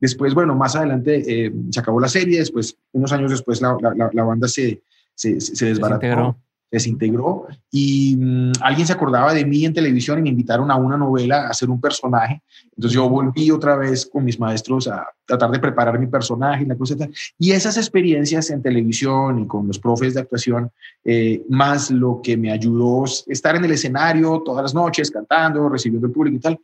Después, 0.00 0.34
bueno, 0.34 0.54
más 0.54 0.76
adelante 0.76 1.22
eh, 1.46 1.52
se 1.70 1.80
acabó 1.80 2.00
la 2.00 2.08
serie, 2.08 2.40
después, 2.40 2.76
unos 2.92 3.12
años 3.12 3.30
después, 3.30 3.62
la, 3.62 3.76
la, 3.80 4.10
la 4.12 4.24
banda 4.24 4.48
se, 4.48 4.82
se, 5.14 5.40
se 5.40 5.66
desbarató 5.66 6.36
desintegró 6.74 7.46
y 7.70 8.16
mm, 8.16 8.52
alguien 8.60 8.86
se 8.86 8.92
acordaba 8.92 9.32
de 9.32 9.44
mí 9.44 9.64
en 9.64 9.72
televisión 9.72 10.18
y 10.18 10.22
me 10.22 10.30
invitaron 10.30 10.70
a 10.72 10.76
una 10.76 10.96
novela 10.96 11.46
a 11.46 11.50
hacer 11.50 11.70
un 11.70 11.80
personaje. 11.80 12.42
Entonces 12.76 12.92
yo 12.92 13.08
volví 13.08 13.50
otra 13.52 13.76
vez 13.76 14.06
con 14.06 14.24
mis 14.24 14.40
maestros 14.40 14.88
a 14.88 15.06
tratar 15.24 15.52
de 15.52 15.60
preparar 15.60 15.98
mi 16.00 16.08
personaje 16.08 16.64
y 16.64 16.66
la 16.66 16.74
cosa 16.74 16.96
y 17.38 17.52
esas 17.52 17.76
experiencias 17.76 18.50
en 18.50 18.60
televisión 18.60 19.38
y 19.38 19.46
con 19.46 19.68
los 19.68 19.78
profes 19.78 20.14
de 20.14 20.20
actuación, 20.20 20.70
eh, 21.04 21.42
más 21.48 21.92
lo 21.92 22.20
que 22.20 22.36
me 22.36 22.50
ayudó 22.50 23.04
estar 23.26 23.54
en 23.54 23.64
el 23.64 23.70
escenario 23.70 24.42
todas 24.44 24.64
las 24.64 24.74
noches 24.74 25.10
cantando, 25.10 25.68
recibiendo 25.68 26.08
el 26.08 26.12
público 26.12 26.36
y 26.36 26.40
tal, 26.40 26.60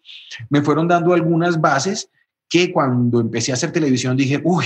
me 0.49 0.61
fueron 0.61 0.89
dando 0.89 1.13
algunas 1.15 1.61
bases 1.61 2.11
que 2.49 2.73
cuando 2.73 3.21
empecé 3.21 3.53
a 3.53 3.55
hacer 3.55 3.71
televisión 3.71 4.17
dije, 4.17 4.41
uy, 4.43 4.65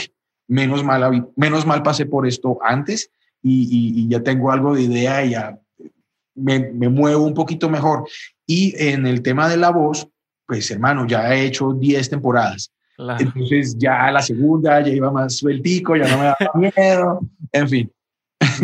menos 0.48 0.82
mal, 0.82 1.28
menos 1.36 1.66
mal 1.66 1.82
pasé 1.82 2.06
por 2.06 2.26
esto 2.26 2.58
antes 2.62 3.10
y, 3.44 4.08
ya 4.08 4.22
tengo 4.22 4.50
algo 4.50 4.74
de 4.74 4.82
idea 4.82 5.24
y 5.24 5.30
ya 5.30 5.58
me, 6.34 6.72
me, 6.72 6.88
muevo 6.88 7.24
un 7.24 7.34
poquito 7.34 7.68
mejor. 7.68 8.08
Y 8.46 8.74
en 8.82 9.06
el 9.06 9.22
tema 9.22 9.48
de 9.48 9.56
la 9.56 9.70
voz, 9.70 10.08
pues 10.46 10.70
hermano, 10.70 11.06
ya 11.06 11.34
he 11.34 11.44
hecho 11.44 11.72
10 11.72 12.10
temporadas. 12.10 12.72
Entonces 13.18 13.76
ya 13.78 14.10
la 14.10 14.22
segunda 14.22 14.80
ya 14.80 14.92
iba 14.92 15.10
más 15.10 15.36
sueltico, 15.36 15.96
ya 15.96 16.08
no 16.08 16.18
me 16.18 16.24
daba 16.24 16.36
miedo, 16.54 17.20
en 17.52 17.68
fin. 17.68 17.92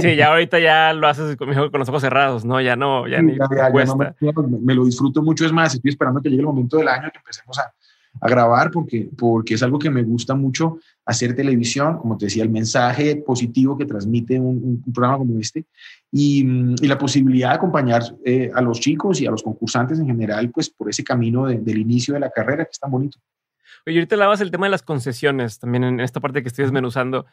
Sí, 0.01 0.15
ya 0.15 0.29
ahorita 0.29 0.59
ya 0.61 0.93
lo 0.93 1.09
haces 1.09 1.37
con, 1.37 1.53
con 1.53 1.79
los 1.79 1.89
ojos 1.89 2.03
cerrados, 2.03 2.45
¿no? 2.45 2.61
Ya 2.61 2.77
no, 2.77 3.09
ya 3.09 3.21
ni 3.23 3.37
cuesta. 3.73 3.97
me, 3.97 4.59
me, 4.61 4.75
lo 4.75 4.85
disfruto 4.85 5.23
mucho, 5.23 5.45
es 5.47 5.53
más, 5.53 5.75
estoy 5.75 5.91
esperando 5.91 6.21
que 6.21 6.29
llegue 6.29 6.43
el 6.43 6.47
momento 6.47 6.77
del 6.77 6.89
año 6.89 7.11
que 7.11 7.19
empecemos 7.19 7.59
a, 7.59 7.73
a 8.21 8.29
grabar 8.29 8.71
porque, 8.71 9.09
porque 9.17 9.55
es 9.55 9.63
algo 9.63 9.79
que 9.79 9.91
me 9.91 10.03
gusta 10.03 10.35
mucho 10.35 10.79
hacer 11.11 11.35
televisión, 11.35 11.99
como 11.99 12.17
te 12.17 12.27
decía, 12.27 12.43
el 12.43 12.51
mensaje 12.51 13.17
positivo 13.17 13.77
que 13.77 13.85
transmite 13.85 14.39
un, 14.39 14.83
programa 14.95 15.19
como 15.19 15.39
este 15.39 15.67
y, 16.13 16.45
y, 16.81 16.87
la 16.87 16.99
posibilidad 16.99 17.51
de 17.51 17.55
acompañar 17.57 18.03
eh, 18.25 18.51
a 18.55 18.61
los 18.61 18.81
chicos 18.81 19.21
y 19.21 19.27
a 19.27 19.31
los 19.31 19.43
concursantes 19.43 19.99
en 19.99 20.07
general, 20.07 20.51
pues 20.51 20.71
por 20.71 20.89
ese 20.89 21.05
camino 21.05 21.47
del 21.47 21.79
inicio 21.79 22.15
de 22.15 22.21
la 22.21 22.31
carrera 22.31 22.65
que 22.65 22.71
es 22.71 22.79
tan 22.79 22.91
bonito. 22.91 23.19
Oye, 23.87 23.97
ahorita 23.97 24.15
hablabas 24.15 24.41
el 24.41 24.51
tema 24.51 24.67
de 24.67 24.71
las 24.71 24.83
concesiones, 24.83 25.59
también 25.59 25.85
en 25.85 26.01
esta 26.01 26.21
parte 26.21 26.43
que 26.43 26.49
estoy 26.49 26.65
desmenuzando. 26.65 27.27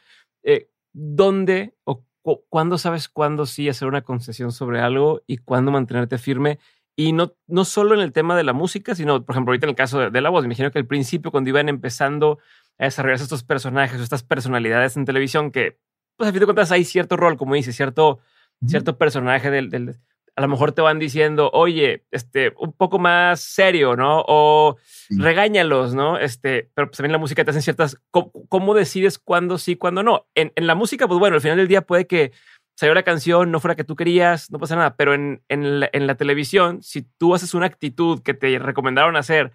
Eh, 0.44 0.70
¿Dónde 0.94 1.76
o 1.84 2.04
¿cuándo 2.50 2.78
sabes 2.78 3.08
cuándo 3.08 3.46
sí 3.46 3.70
hacer 3.70 3.88
una 3.88 4.02
concesión 4.02 4.52
sobre 4.52 4.82
algo 4.82 5.22
y 5.28 5.38
cuándo 5.38 5.72
mantenerte 5.72 6.18
firme? 6.18 6.60
Y 6.96 7.14
no, 7.14 7.34
no 7.46 7.64
solo 7.64 7.94
en 7.94 8.02
el 8.02 8.12
tema 8.12 8.36
de 8.36 8.44
la 8.44 8.54
música, 8.54 8.96
sino, 8.96 9.24
por 9.24 9.34
ejemplo, 9.34 9.52
ahorita 9.52 9.68
en 9.68 9.70
el 9.70 9.76
caso 9.76 10.10
de, 10.10 10.22
la 10.22 10.30
voz, 10.30 10.42
me 10.42 10.48
imagino 10.48 10.72
que 10.72 10.80
al 10.80 10.88
principio, 10.88 11.30
cuando 11.32 11.50
iban 11.52 11.70
empezando 11.70 12.40
a 12.78 12.86
desarrollarse 12.86 13.24
estos 13.24 13.44
personajes 13.44 14.00
o 14.00 14.04
estas 14.04 14.24
personalidades 14.24 14.98
en 14.98 15.06
televisión, 15.06 15.52
que, 15.52 15.80
pues 16.16 16.30
a 16.30 16.32
fin 16.32 16.40
de 16.40 16.46
cuentas 16.46 16.72
hay 16.72 16.84
cierto 16.84 17.18
rol, 17.18 17.38
como 17.38 17.56
dice, 17.56 17.74
cierto, 17.74 18.20
cierto 18.66 18.98
personaje 18.98 19.50
del, 19.52 19.70
del, 19.70 19.98
a 20.38 20.42
lo 20.42 20.48
mejor 20.48 20.72
te 20.72 20.84
van 20.84 21.00
diciendo, 21.00 21.50
oye, 21.52 22.06
este, 22.12 22.54
un 22.60 22.72
poco 22.72 23.00
más 23.00 23.40
serio, 23.40 23.96
¿no? 23.96 24.24
O 24.28 24.78
regáñalos, 25.10 25.96
¿no? 25.96 26.20
Este, 26.20 26.70
pero 26.76 26.88
pues 26.88 26.98
también 26.98 27.12
la 27.12 27.18
música 27.18 27.44
te 27.44 27.50
hacen 27.50 27.64
ciertas, 27.64 28.00
¿cómo, 28.12 28.76
decides 28.76 29.18
cuándo 29.18 29.58
sí, 29.58 29.76
cuándo 29.76 30.04
no? 30.04 30.28
En, 30.36 30.54
en, 30.56 30.68
la 30.68 30.76
música, 30.76 31.08
pues 31.08 31.20
bueno, 31.20 31.36
al 31.36 31.42
final 31.42 31.58
del 31.58 31.68
día 31.68 31.82
puede 31.82 32.06
que 32.06 32.34
salió 32.76 32.94
la 32.94 33.02
canción, 33.02 33.50
no 33.50 33.60
fuera 33.60 33.74
que 33.74 33.84
tú 33.84 33.96
querías, 33.96 34.52
no 34.52 34.60
pasa 34.60 34.76
nada, 34.76 34.96
pero 34.96 35.16
en, 35.16 35.42
en, 35.50 35.80
la, 35.80 35.90
en 35.92 36.06
la 36.06 36.14
televisión, 36.14 36.84
si 36.84 37.02
tú 37.02 37.34
haces 37.34 37.56
una 37.56 37.66
actitud 37.66 38.22
que 38.22 38.36
te 38.36 38.60
recomendaron 38.60 39.16
hacer 39.16 39.54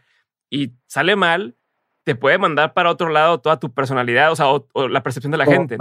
y 0.51 0.73
sale 0.89 1.15
mal, 1.15 1.57
te 2.05 2.15
puede 2.15 2.39
mandar 2.39 2.75
para 2.75 2.91
otro 2.91 3.09
lado 3.09 3.39
toda 3.39 3.59
tu 3.59 3.73
personalidad, 3.73 4.33
o 4.33 4.37
sea, 4.37 4.47
o, 4.49 4.89
la 4.89 5.03
percepción 5.03 5.31
de 5.31 5.39
la 5.39 5.47
gente. 5.47 5.77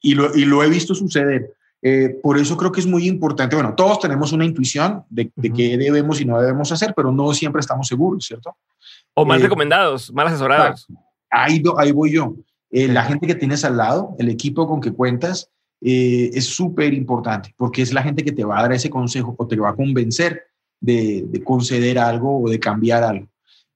y, 0.00 0.14
lo, 0.14 0.34
y 0.36 0.44
lo 0.44 0.62
he 0.62 0.68
visto 0.68 0.94
suceder. 0.94 1.54
Eh, 1.80 2.18
por 2.22 2.38
eso 2.38 2.56
creo 2.56 2.72
que 2.72 2.80
es 2.80 2.86
muy 2.86 3.06
importante, 3.06 3.54
bueno, 3.54 3.74
todos 3.74 4.00
tenemos 4.00 4.32
una 4.32 4.44
intuición 4.44 5.04
de, 5.08 5.30
qué 5.30 5.78
debemos 5.78 6.20
y 6.20 6.24
no 6.24 6.40
debemos 6.40 6.72
hacer, 6.72 6.92
pero 6.94 7.12
no 7.12 7.32
siempre 7.32 7.60
estamos 7.60 7.86
seguros, 7.86 8.24
¿cierto? 8.26 8.56
O 9.14 9.24
mal 9.24 9.38
eh, 9.38 9.44
recomendados, 9.44 10.12
mal 10.12 10.26
asesorados. 10.26 10.88
Ahí, 11.30 11.62
ahí 11.76 11.92
voy 11.92 12.12
yo. 12.12 12.34
Eh, 12.70 12.88
la 12.88 13.04
gente 13.04 13.26
que 13.26 13.36
tienes 13.36 13.64
al 13.64 13.76
lado, 13.76 14.16
el 14.18 14.28
equipo 14.28 14.66
con 14.66 14.80
que 14.80 14.92
cuentas, 14.92 15.50
es 15.80 16.44
súper 16.46 16.92
importante 16.92 17.54
porque 17.56 17.82
es 17.82 17.92
la 17.92 18.02
gente 18.02 18.24
que 18.24 18.32
te 18.32 18.44
va 18.44 18.58
a 18.58 18.62
dar 18.62 18.72
ese 18.72 18.90
consejo 18.90 19.36
o 19.38 19.46
te 19.46 19.54
va 19.54 19.70
a 19.70 19.76
convencer 19.76 20.42
de, 20.80 21.24
de 21.28 21.44
conceder 21.44 22.00
algo 22.00 22.42
o 22.42 22.50
de 22.50 22.58
cambiar 22.58 23.04
algo. 23.04 23.28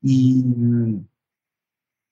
Y 0.02 0.42
mm, 0.44 1.06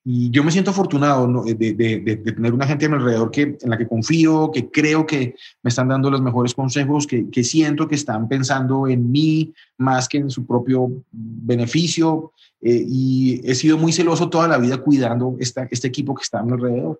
y 0.03 0.31
yo 0.31 0.43
me 0.43 0.51
siento 0.51 0.71
afortunado 0.71 1.43
de, 1.43 1.73
de, 1.73 2.15
tener 2.17 2.53
una 2.53 2.65
gente 2.65 2.85
a 2.85 2.89
mi 2.89 2.95
alrededor 2.95 3.29
que, 3.29 3.57
en 3.61 3.69
la 3.69 3.77
que 3.77 3.87
confío, 3.87 4.49
que 4.51 4.71
creo 4.71 5.05
que 5.05 5.35
me 5.61 5.69
están 5.69 5.89
dando 5.89 6.09
los 6.09 6.21
mejores 6.21 6.55
consejos, 6.55 7.05
que, 7.05 7.29
que, 7.29 7.43
siento 7.43 7.87
que 7.87 7.93
están 7.95 8.27
pensando 8.27 8.87
en 8.87 9.11
mí 9.11 9.53
más 9.77 10.09
que 10.09 10.17
en 10.17 10.31
su 10.31 10.47
propio 10.47 11.03
beneficio. 11.11 12.33
Eh, 12.61 12.83
y 12.87 13.41
he 13.43 13.53
sido 13.53 13.77
muy 13.77 13.91
celoso 13.91 14.27
toda 14.27 14.47
la 14.47 14.57
vida 14.57 14.77
cuidando 14.77 15.35
esta, 15.39 15.67
este 15.69 15.89
equipo 15.89 16.15
que 16.15 16.23
está 16.23 16.39
a 16.39 16.43
mi 16.43 16.53
alrededor. 16.53 16.99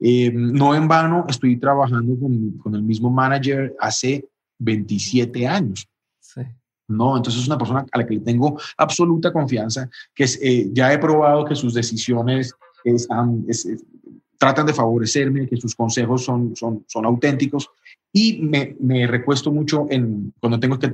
Eh, 0.00 0.32
no 0.34 0.74
en 0.74 0.88
vano 0.88 1.26
estoy 1.28 1.56
trabajando 1.58 2.18
con, 2.18 2.58
con 2.58 2.74
el 2.74 2.82
mismo 2.82 3.08
manager 3.08 3.72
hace 3.78 4.28
27 4.58 5.46
años. 5.46 5.86
No, 6.92 7.16
entonces 7.16 7.42
es 7.42 7.48
una 7.48 7.58
persona 7.58 7.84
a 7.90 7.98
la 7.98 8.06
que 8.06 8.14
le 8.14 8.20
tengo 8.20 8.58
absoluta 8.76 9.32
confianza, 9.32 9.88
que 10.14 10.24
eh, 10.24 10.68
ya 10.72 10.92
he 10.92 10.98
probado 10.98 11.44
que 11.44 11.54
sus 11.54 11.74
decisiones 11.74 12.54
tratan 14.38 14.66
de 14.66 14.74
favorecerme, 14.74 15.46
que 15.46 15.56
sus 15.56 15.74
consejos 15.74 16.24
son, 16.24 16.54
auténticos 17.04 17.70
y 18.12 18.42
me, 18.42 19.06
recuesto 19.06 19.52
mucho 19.52 19.86
cuando 20.40 20.58
tengo 20.58 20.78
que, 20.78 20.88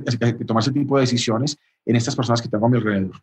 tomar 0.45 0.61
ese 0.61 0.71
tipo 0.71 0.95
de 0.95 1.01
decisiones 1.01 1.57
en 1.85 1.95
estas 1.95 2.15
personas 2.15 2.41
que 2.41 2.47
tengo 2.47 2.67
a 2.67 2.69
mi 2.69 2.77
alrededor. 2.77 3.15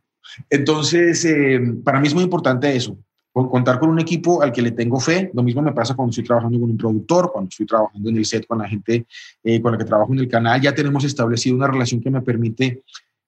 Entonces, 0.50 1.24
eh, 1.24 1.60
para 1.84 2.00
mí 2.00 2.08
es 2.08 2.14
muy 2.14 2.24
importante 2.24 2.74
eso, 2.74 2.98
contar 3.44 3.78
con 3.78 3.90
un 3.90 4.00
equipo 4.00 4.42
al 4.42 4.50
que 4.50 4.62
le 4.62 4.70
tengo 4.70 4.98
fe. 4.98 5.30
Lo 5.34 5.42
mismo 5.42 5.60
me 5.60 5.72
pasa 5.72 5.94
cuando 5.94 6.10
estoy 6.10 6.24
trabajando 6.24 6.58
con 6.58 6.70
un 6.70 6.76
productor, 6.76 7.30
cuando 7.30 7.48
estoy 7.50 7.66
trabajando 7.66 8.08
en 8.08 8.16
el 8.16 8.24
set 8.24 8.46
con 8.46 8.58
la 8.58 8.68
gente 8.68 9.06
eh, 9.44 9.60
con 9.60 9.72
la 9.72 9.78
que 9.78 9.84
trabajo 9.84 10.12
en 10.14 10.20
el 10.20 10.28
canal. 10.28 10.60
Ya 10.60 10.74
tenemos 10.74 11.04
establecido 11.04 11.54
una 11.54 11.66
relación 11.66 12.00
que 12.00 12.10
me 12.10 12.22
permite 12.22 12.82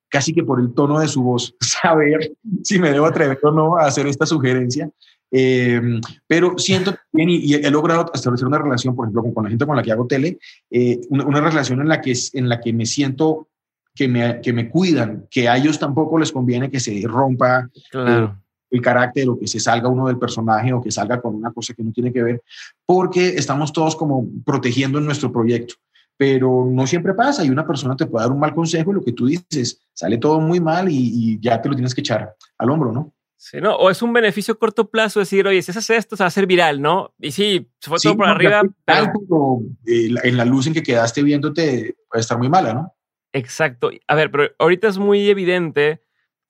casi 0.09 0.33
que 0.33 0.43
por 0.43 0.61
el 0.61 0.73
tono 0.73 0.99
de 0.99 1.09
su 1.09 1.23
voz 1.23 1.55
saber 1.61 2.33
si 2.63 2.79
me 2.79 2.91
debo 2.91 3.05
atrever 3.05 3.39
o 3.43 3.51
no 3.51 3.77
a 3.77 3.87
hacer 3.87 4.07
esta 4.07 4.25
sugerencia. 4.25 4.91
Eh, 5.31 6.01
pero 6.27 6.57
siento 6.57 6.97
bien 7.13 7.29
y, 7.29 7.53
he 7.53 7.71
logrado 7.71 8.11
establecer 8.15 8.49
una 8.49 8.57
relación, 8.57 8.97
por 8.97 9.05
ejemplo, 9.05 9.31
con, 9.35 9.45
la 9.45 9.51
gente 9.51 9.67
con 9.67 9.77
la 9.77 9.83
que 9.83 9.93
hago 9.93 10.07
tele, 10.07 10.39
eh, 10.71 11.01
una, 11.11 11.43
relación 11.43 11.83
en 11.83 11.89
la 11.89 12.01
que, 12.01 12.15
en 12.33 12.49
la 12.49 12.63
que 12.63 12.73
me 12.73 12.87
siento 12.87 13.49
que 13.95 14.09
me, 14.09 14.41
que 14.41 14.55
me 14.55 14.71
cuidan, 14.71 15.27
que 15.31 15.51
a 15.51 15.59
ellos 15.59 15.79
tampoco 15.79 16.19
les 16.19 16.33
conviene 16.33 16.71
que 16.71 16.81
se 16.81 16.99
rompa. 17.07 17.69
Claro 17.91 18.39
el 18.71 18.81
carácter 18.83 19.29
o 19.29 19.39
que 19.39 19.47
se 19.47 19.61
salga 19.61 19.89
uno 19.89 20.07
del 20.07 20.19
personaje 20.19 20.73
o 20.73 20.83
que 20.83 20.91
salga 20.91 21.21
con 21.21 21.35
una 21.35 21.53
cosa 21.53 21.75
que 21.75 21.83
no 21.83 21.93
tiene 21.93 22.13
que 22.13 22.23
ver, 22.23 22.43
porque 22.85 23.29
estamos 23.29 23.73
todos 23.73 23.97
como 23.97 24.27
protegiendo 24.45 24.99
en 24.99 25.07
nuestro 25.07 25.33
proyecto. 25.33 25.75
Pero 26.17 26.67
no 26.69 26.87
siempre 26.87 27.15
pasa 27.15 27.45
y 27.45 27.51
una 27.51 27.67
persona 27.67 27.95
te 27.95 28.07
puede 28.07 28.25
dar 28.25 28.33
un 28.33 28.41
mal 28.41 28.55
consejo 28.55 28.91
y 28.91 28.95
lo 28.95 29.05
que 29.05 29.13
tú 29.13 29.27
dices 29.27 29.81
sale 29.93 30.19
todo 30.19 30.41
muy 30.41 30.59
mal 30.59 30.89
y, 30.91 31.39
ya 31.41 31.63
te 31.63 31.69
lo 31.69 31.77
tienes 31.77 31.95
que 31.95 32.01
echar 32.01 32.35
al 32.59 32.71
hombro, 32.71 32.93
¿no? 32.93 33.15
Sí, 33.37 33.61
¿no? 33.61 33.77
O 33.77 33.89
es 33.89 34.03
un 34.03 34.13
beneficio 34.13 34.55
a 34.55 34.59
corto 34.59 34.91
plazo 34.91 35.21
decir, 35.21 35.47
oye, 35.47 35.63
si 35.63 35.71
haces 35.71 35.91
esto, 35.91 36.17
se 36.17 36.25
va 36.25 36.27
a 36.27 36.29
hacer 36.29 36.47
viral, 36.47 36.83
¿no? 36.83 37.15
Y 37.21 37.31
sí, 37.31 37.71
se 37.79 37.89
fue 37.89 38.01
todo 38.03 38.17
por 38.17 38.27
arriba. 38.27 38.63
Pero... 38.85 39.61
Eh, 39.87 40.13
en 40.25 40.37
la 40.37 40.45
luz 40.45 40.67
en 40.67 40.75
que 40.75 40.83
quedaste 40.83 41.23
viéndote 41.23 41.97
puede 42.09 42.21
estar 42.21 42.37
muy 42.37 42.49
mala, 42.49 42.75
¿no? 42.75 42.95
Exacto. 43.33 43.91
A 44.09 44.15
ver, 44.17 44.33
pero 44.33 44.51
ahorita 44.59 44.89
es 44.89 44.99
muy 44.99 45.29
evidente 45.31 46.03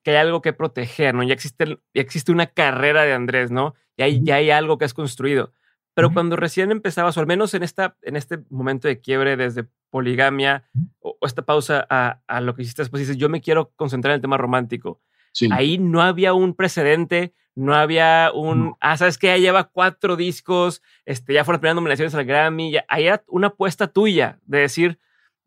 que 0.09 0.16
hay 0.16 0.23
algo 0.23 0.40
que 0.40 0.55
proteger, 0.55 1.14
¿no? 1.14 1.23
Ya 1.23 1.35
existe, 1.35 1.66
ya 1.66 2.01
existe 2.01 2.33
una 2.33 2.47
carrera 2.47 3.03
de 3.03 3.12
Andrés, 3.12 3.51
¿no? 3.51 3.75
Y 3.94 4.03
hay, 4.03 4.25
ya 4.25 4.37
hay 4.37 4.51
algo 4.51 4.79
que 4.79 4.87
has 4.87 4.94
construido. 4.94 5.53
Pero 5.92 6.14
cuando 6.14 6.35
recién 6.37 6.71
empezabas, 6.71 7.18
o 7.18 7.21
al 7.21 7.27
menos 7.27 7.53
en, 7.53 7.62
esta, 7.62 7.99
en 8.01 8.16
este 8.16 8.38
momento 8.49 8.88
de 8.88 9.01
quiebre 9.01 9.37
desde 9.37 9.66
poligamia 9.90 10.64
o, 11.01 11.18
esta 11.21 11.42
pausa 11.42 11.87
a, 11.90 12.23
a, 12.27 12.40
lo 12.40 12.55
que 12.55 12.62
hiciste 12.62 12.81
después, 12.81 13.01
dices, 13.01 13.18
yo 13.18 13.29
me 13.29 13.42
quiero 13.42 13.73
concentrar 13.77 14.12
en 14.12 14.16
el 14.16 14.23
tema 14.23 14.38
romántico. 14.38 15.03
Ahí 15.51 15.77
no 15.77 16.01
había 16.01 16.33
un 16.33 16.55
precedente, 16.55 17.35
no 17.55 17.75
había 17.75 18.31
un, 18.33 18.77
ah, 18.81 18.97
sabes 18.97 19.18
que 19.18 19.27
ya 19.27 19.37
lleva 19.37 19.64
cuatro 19.64 20.16
discos, 20.16 20.81
este, 21.05 21.35
ya 21.35 21.44
fueron 21.44 21.57
las 21.57 21.61
primeras 21.61 21.75
nominaciones 21.75 22.14
al 22.14 22.25
Grammy, 22.25 22.73
ya, 22.73 22.87
ahí 22.88 23.09
era 23.09 23.23
una 23.27 23.49
apuesta 23.49 23.88
tuya 23.88 24.38
de 24.47 24.61
decir, 24.61 24.99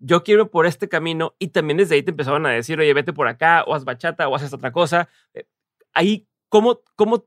yo 0.01 0.23
quiero 0.23 0.49
por 0.49 0.65
este 0.65 0.89
camino 0.89 1.35
y 1.39 1.49
también 1.49 1.77
desde 1.77 1.95
ahí 1.95 2.03
te 2.03 2.11
empezaban 2.11 2.45
a 2.45 2.49
decir, 2.49 2.79
oye, 2.79 2.93
vete 2.93 3.13
por 3.13 3.27
acá 3.27 3.63
o 3.65 3.75
haz 3.75 3.85
bachata 3.85 4.27
o 4.27 4.35
haz 4.35 4.51
otra 4.51 4.71
cosa. 4.71 5.07
Eh, 5.33 5.45
ahí, 5.93 6.27
¿cómo, 6.49 6.79
cómo, 6.95 7.25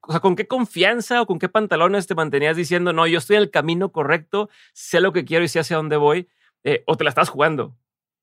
o 0.00 0.10
sea, 0.12 0.20
con 0.20 0.36
qué 0.36 0.46
confianza 0.46 1.22
o 1.22 1.26
con 1.26 1.38
qué 1.38 1.48
pantalones 1.48 2.06
te 2.06 2.14
mantenías 2.14 2.56
diciendo, 2.56 2.92
no, 2.92 3.06
yo 3.06 3.18
estoy 3.18 3.36
en 3.36 3.42
el 3.42 3.50
camino 3.50 3.90
correcto, 3.92 4.50
sé 4.74 5.00
lo 5.00 5.12
que 5.12 5.24
quiero 5.24 5.44
y 5.44 5.48
sé 5.48 5.58
hacia 5.58 5.76
dónde 5.76 5.96
voy, 5.96 6.28
eh, 6.64 6.84
o 6.86 6.96
te 6.96 7.04
la 7.04 7.10
estás 7.10 7.30
jugando? 7.30 7.74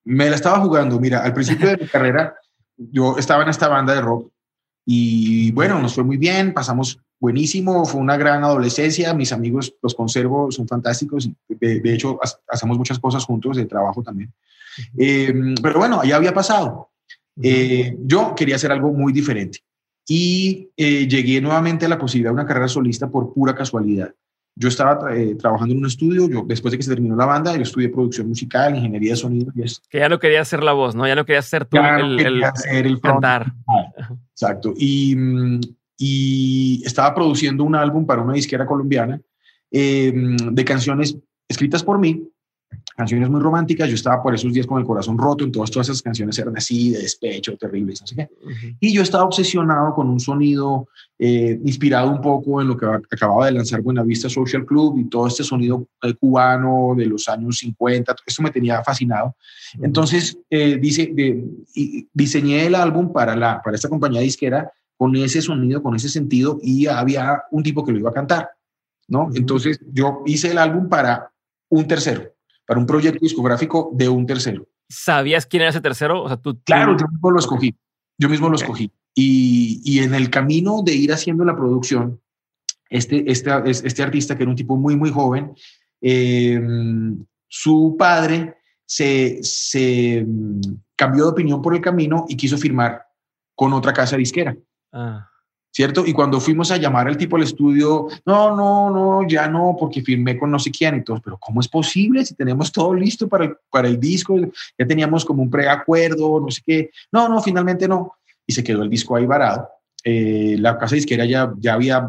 Me 0.05 0.29
la 0.29 0.35
estaba 0.35 0.59
jugando, 0.59 0.99
mira, 0.99 1.23
al 1.23 1.33
principio 1.33 1.67
de 1.67 1.77
mi 1.77 1.87
carrera, 1.87 2.35
yo 2.77 3.17
estaba 3.17 3.43
en 3.43 3.49
esta 3.49 3.67
banda 3.69 3.95
de 3.95 4.01
rock 4.01 4.31
y 4.85 5.51
bueno, 5.53 5.79
nos 5.79 5.95
fue 5.95 6.03
muy 6.03 6.17
bien, 6.17 6.53
pasamos 6.53 6.99
buenísimo, 7.23 7.85
fue 7.85 8.01
una 8.01 8.17
gran 8.17 8.43
adolescencia, 8.43 9.13
mis 9.13 9.31
amigos 9.31 9.73
los 9.81 9.95
conservo, 9.95 10.51
son 10.51 10.67
fantásticos, 10.67 11.29
de, 11.47 11.79
de 11.79 11.93
hecho 11.93 12.19
hacemos 12.49 12.77
muchas 12.77 12.99
cosas 12.99 13.23
juntos 13.23 13.55
de 13.55 13.65
trabajo 13.65 14.03
también. 14.03 14.33
Eh, 14.97 15.33
pero 15.61 15.79
bueno, 15.79 16.03
ya 16.03 16.17
había 16.17 16.33
pasado. 16.33 16.89
Eh, 17.41 17.95
yo 18.01 18.35
quería 18.35 18.57
hacer 18.57 18.73
algo 18.73 18.91
muy 18.91 19.13
diferente 19.13 19.59
y 20.05 20.69
eh, 20.75 21.07
llegué 21.07 21.39
nuevamente 21.39 21.85
a 21.85 21.89
la 21.89 21.97
posibilidad 21.97 22.31
de 22.31 22.41
una 22.41 22.45
carrera 22.45 22.67
solista 22.67 23.09
por 23.09 23.33
pura 23.33 23.55
casualidad. 23.55 24.13
Yo 24.53 24.67
estaba 24.67 24.99
trabajando 25.39 25.73
en 25.73 25.79
un 25.79 25.85
estudio, 25.87 26.29
yo, 26.29 26.43
después 26.45 26.73
de 26.73 26.77
que 26.77 26.83
se 26.83 26.91
terminó 26.91 27.15
la 27.15 27.25
banda, 27.25 27.55
yo 27.55 27.61
estudié 27.61 27.87
producción 27.87 28.27
musical, 28.27 28.75
ingeniería 28.75 29.11
de 29.11 29.15
sonido 29.15 29.51
y 29.55 29.61
eso. 29.61 29.81
Que 29.89 29.99
ya 29.99 30.09
no 30.09 30.19
quería 30.19 30.41
hacer 30.41 30.61
la 30.61 30.73
voz, 30.73 30.93
¿no? 30.93 31.07
Ya 31.07 31.15
no 31.15 31.25
quería 31.25 31.41
ser 31.41 31.63
tú 31.65 31.77
el, 31.77 32.19
el, 32.19 32.43
el 32.69 32.99
cantar. 32.99 33.53
Exacto. 34.33 34.73
Y, 34.77 35.15
mm, 35.15 35.61
y 35.97 36.81
estaba 36.85 37.13
produciendo 37.13 37.63
un 37.63 37.75
álbum 37.75 38.05
para 38.05 38.21
una 38.21 38.33
disquera 38.33 38.65
colombiana 38.65 39.21
em, 39.71 40.35
de 40.37 40.65
canciones 40.65 41.17
escritas 41.47 41.83
por 41.83 41.99
mí, 41.99 42.23
canciones 42.95 43.29
muy 43.29 43.41
románticas. 43.41 43.89
Yo 43.89 43.95
estaba 43.95 44.21
por 44.21 44.33
esos 44.33 44.53
días 44.53 44.65
con 44.65 44.79
el 44.79 44.85
corazón 44.85 45.17
roto, 45.17 45.43
entonces 45.43 45.71
todas 45.71 45.89
esas 45.89 46.01
canciones 46.01 46.37
eran 46.39 46.57
así, 46.57 46.91
de 46.91 46.99
despecho, 46.99 47.55
terribles, 47.57 48.01
no 48.01 48.07
sé 48.07 48.15
qué. 48.15 48.29
Y 48.79 48.93
yo 48.93 49.01
estaba 49.01 49.23
obsesionado 49.23 49.93
con 49.93 50.09
un 50.09 50.19
sonido 50.19 50.87
eh, 51.19 51.59
inspirado 51.63 52.09
un 52.09 52.21
poco 52.21 52.61
en 52.61 52.67
lo 52.67 52.77
que 52.77 52.85
acababa 52.85 53.45
de 53.45 53.53
lanzar 53.53 53.81
Buenavista 53.81 54.29
Social 54.29 54.65
Club 54.65 54.97
y 54.99 55.05
todo 55.05 55.27
este 55.27 55.43
sonido 55.43 55.87
eh, 56.01 56.13
cubano 56.15 56.93
de 56.95 57.05
los 57.05 57.27
años 57.29 57.57
50. 57.57 58.15
Esto 58.25 58.43
me 58.43 58.51
tenía 58.51 58.83
fascinado. 58.83 59.35
Entonces, 59.81 60.37
eh, 60.49 60.77
dice, 60.77 61.13
diseñé 62.13 62.65
el 62.65 62.75
álbum 62.75 63.11
para, 63.11 63.35
la, 63.35 63.61
para 63.61 63.75
esta 63.75 63.89
compañía 63.89 64.21
disquera 64.21 64.71
con 64.97 65.15
ese 65.15 65.41
sonido, 65.41 65.81
con 65.81 65.95
ese 65.95 66.09
sentido, 66.09 66.59
y 66.61 66.87
había 66.87 67.43
un 67.51 67.63
tipo 67.63 67.83
que 67.83 67.91
lo 67.91 67.99
iba 67.99 68.09
a 68.09 68.13
cantar, 68.13 68.49
¿no? 69.07 69.29
Entonces 69.33 69.79
yo 69.91 70.21
hice 70.25 70.51
el 70.51 70.57
álbum 70.57 70.89
para 70.89 71.31
un 71.69 71.87
tercero, 71.87 72.33
para 72.65 72.79
un 72.79 72.85
proyecto 72.85 73.19
discográfico 73.21 73.91
de 73.93 74.09
un 74.09 74.25
tercero. 74.25 74.67
¿Sabías 74.89 75.45
quién 75.45 75.61
era 75.61 75.71
ese 75.71 75.81
tercero? 75.81 76.23
O 76.23 76.27
sea, 76.27 76.37
tú, 76.37 76.59
Claro, 76.63 76.95
yo 76.97 77.07
mismo 77.07 77.31
lo 77.31 77.39
escogí, 77.39 77.75
yo 78.17 78.29
mismo 78.29 78.49
lo 78.49 78.55
escogí. 78.55 78.91
Y, 79.15 79.81
y, 79.83 79.99
en 79.99 80.15
el 80.15 80.29
camino 80.29 80.81
de 80.83 80.93
ir 80.93 81.13
haciendo 81.13 81.45
la 81.45 81.55
producción, 81.55 82.19
este, 82.89 83.31
este, 83.31 83.51
este 83.67 84.03
artista, 84.03 84.35
que 84.35 84.43
era 84.43 84.49
un 84.49 84.55
tipo 84.55 84.75
muy, 84.75 84.95
muy 84.95 85.11
joven, 85.11 85.53
em, 86.01 87.23
su 87.47 87.95
padre 87.97 88.55
se, 88.85 89.39
se, 89.43 90.23
mm, 90.25 90.61
cambió 90.95 91.25
de 91.25 91.31
opinión 91.31 91.61
por 91.61 91.75
el 91.75 91.81
camino 91.81 92.25
y 92.27 92.35
quiso 92.35 92.57
firmar 92.57 93.03
con 93.55 93.73
otra 93.73 93.93
casa 93.93 94.17
disquera. 94.17 94.55
Ah. 94.93 95.29
¿Cierto? 95.71 96.05
Y 96.05 96.13
cuando 96.13 96.39
fuimos 96.39 96.69
a 96.69 96.77
llamar 96.77 97.07
al 97.07 97.17
tipo 97.17 97.35
al 97.35 97.41
estudio, 97.41 98.07
no, 98.27 98.55
no, 98.55 98.91
no, 98.91 99.27
ya 99.27 99.47
no, 99.47 99.75
porque 99.79 100.03
firmé 100.03 100.37
con 100.37 100.51
no 100.51 100.59
sé 100.59 100.69
quién 100.69 100.97
y 100.97 101.03
todo, 101.03 101.19
pero 101.19 101.39
¿cómo 101.39 101.61
es 101.61 101.67
posible 101.67 102.23
si 102.23 102.35
tenemos 102.35 102.71
todo 102.71 102.93
listo 102.93 103.27
para 103.27 103.45
el, 103.45 103.55
para 103.71 103.87
el 103.87 103.99
disco? 103.99 104.37
Ya 104.77 104.85
teníamos 104.85 105.25
como 105.25 105.41
un 105.41 105.49
preacuerdo, 105.49 106.39
no 106.39 106.51
sé 106.51 106.61
qué. 106.63 106.91
No, 107.11 107.27
no, 107.27 107.41
finalmente 107.41 107.87
no. 107.87 108.13
Y 108.45 108.53
se 108.53 108.63
quedó 108.63 108.83
el 108.83 108.89
disco 108.89 109.15
ahí 109.15 109.25
varado. 109.25 109.67
Eh, 110.03 110.57
la 110.59 110.77
casa 110.77 110.93
disquera 110.93 111.25
ya, 111.25 111.51
ya 111.57 111.73
había 111.73 112.07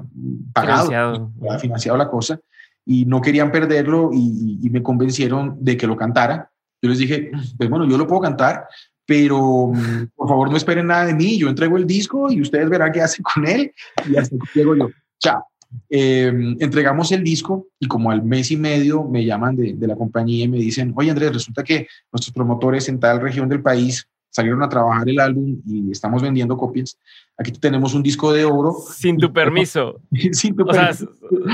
pagado, 0.53 0.89
financiado. 0.89 1.33
había 1.41 1.59
financiado 1.59 1.97
la 1.97 2.11
cosa 2.11 2.39
y 2.85 3.07
no 3.07 3.23
querían 3.23 3.51
perderlo 3.51 4.11
y, 4.13 4.59
y, 4.63 4.69
me 4.69 4.83
convencieron 4.83 5.57
de 5.61 5.77
que 5.77 5.87
lo 5.87 5.97
cantara. 5.97 6.51
Yo 6.83 6.91
les 6.91 6.99
dije, 6.99 7.31
pues 7.57 7.71
bueno, 7.71 7.89
yo 7.89 7.97
lo 7.97 8.07
puedo 8.07 8.21
cantar, 8.21 8.67
pero 9.07 9.69
mm, 9.69 10.09
por 10.15 10.29
favor 10.29 10.51
no 10.51 10.57
esperen 10.57 10.87
nada 10.87 11.07
de 11.07 11.15
mí, 11.15 11.39
yo 11.39 11.49
entrego 11.49 11.77
el 11.77 11.87
disco 11.87 12.31
y 12.31 12.41
ustedes 12.41 12.69
verán 12.69 12.93
qué 12.93 13.03
hacen 13.03 13.23
con 13.23 13.47
él 13.47 13.73
y 14.09 14.17
hasta 14.17 14.37
llego 14.55 14.77
yo. 14.77 14.91
Chao. 15.19 15.45
Em, 15.91 16.57
entregamos 16.61 17.11
el 17.11 17.25
disco 17.25 17.67
y 17.81 17.89
como 17.89 18.11
al 18.11 18.23
mes 18.23 18.51
y 18.53 18.57
medio 18.57 19.03
me 19.05 19.25
llaman 19.25 19.57
de, 19.57 19.75
de, 19.75 19.87
la 19.89 19.97
compañía 19.97 20.45
y 20.45 20.49
me 20.49 20.59
dicen, 20.59 20.93
oye 20.97 21.11
Andrés, 21.11 21.33
resulta 21.33 21.65
que 21.65 21.89
nuestros 22.13 22.33
promotores 22.33 22.89
en 22.89 23.01
tal 23.01 23.21
región 23.21 23.49
del 23.49 23.61
país 23.61 24.07
salieron 24.35 24.63
a 24.65 24.69
trabajar 24.69 25.09
el 25.09 25.21
álbum 25.21 25.63
y 25.65 25.93
estamos 25.93 26.21
vendiendo 26.21 26.57
copias. 26.57 26.99
Aquí 27.39 27.53
tenemos 27.53 27.95
un 27.95 28.03
disco 28.03 28.33
de 28.33 28.45
oro. 28.45 28.75
Sin 28.93 29.17
tu 29.17 29.33
permiso. 29.33 30.01
Sin 30.33 30.57
tu 30.57 30.67
permiso. 30.67 31.09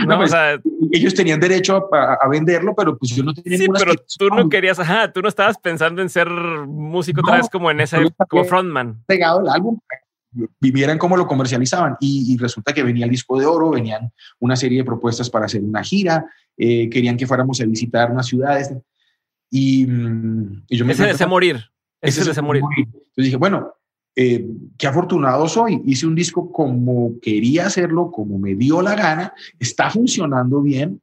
no, 0.06 0.16
pues, 0.16 0.32
ellos 0.90 1.14
tenían 1.14 1.38
derecho 1.38 1.88
a, 1.94 2.26
venderlo, 2.28 2.74
pero 2.74 2.96
pues 2.96 3.14
yo 3.14 3.22
no 3.22 3.34
tenía 3.34 3.58
Sí, 3.58 3.66
pero 3.78 3.92
tú 4.18 4.28
no 4.28 4.48
querías, 4.48 4.78
ajá, 4.78 5.12
tú 5.12 5.20
no 5.20 5.28
estabas 5.28 5.58
pensando 5.58 6.00
en 6.00 6.08
ser 6.08 6.30
músico 6.30 7.20
otra 7.20 7.36
vez 7.36 7.50
como 7.50 7.70
en 7.70 7.80
ese, 7.80 7.98
como 8.28 8.44
frontman. 8.44 9.02
Pegado 9.06 9.42
el 9.42 9.48
álbum 9.48 9.78
vivieran 10.60 10.96
cómo 10.96 11.16
lo 11.16 11.26
comercializaban 11.26 11.96
y, 12.00 12.36
resulta 12.38 12.72
que 12.72 12.82
venía 12.82 13.04
el 13.04 13.10
disco 13.10 13.38
de 13.38 13.46
oro, 13.46 13.70
venían 13.70 14.10
una 14.38 14.56
serie 14.56 14.78
de 14.78 14.84
propuestas 14.84 15.28
para 15.28 15.46
hacer 15.46 15.60
una 15.60 15.82
gira, 15.82 16.24
eh, 16.56 16.88
querían 16.88 17.16
que 17.16 17.26
fuéramos 17.26 17.60
a 17.60 17.66
visitar 17.66 18.10
unas 18.10 18.26
ciudades 18.26 18.72
y, 19.50 19.86
mm, 19.86 20.64
y 20.68 20.76
yo 20.76 20.84
me... 20.84 20.92
Ese 20.92 21.06
desea 21.06 21.26
morir. 21.26 21.69
Ese, 22.00 22.30
es 22.30 22.42
morir. 22.42 22.62
Entonces 22.76 23.24
dije, 23.24 23.36
bueno, 23.36 23.74
eh, 24.16 24.46
qué 24.76 24.86
afortunado 24.86 25.48
soy. 25.48 25.82
Hice 25.86 26.06
un 26.06 26.14
disco 26.14 26.50
como 26.50 27.18
quería 27.20 27.66
hacerlo, 27.66 28.10
como 28.10 28.38
me 28.38 28.54
dio 28.54 28.82
la 28.82 28.94
gana, 28.94 29.32
está 29.58 29.90
funcionando 29.90 30.60
bien 30.60 31.00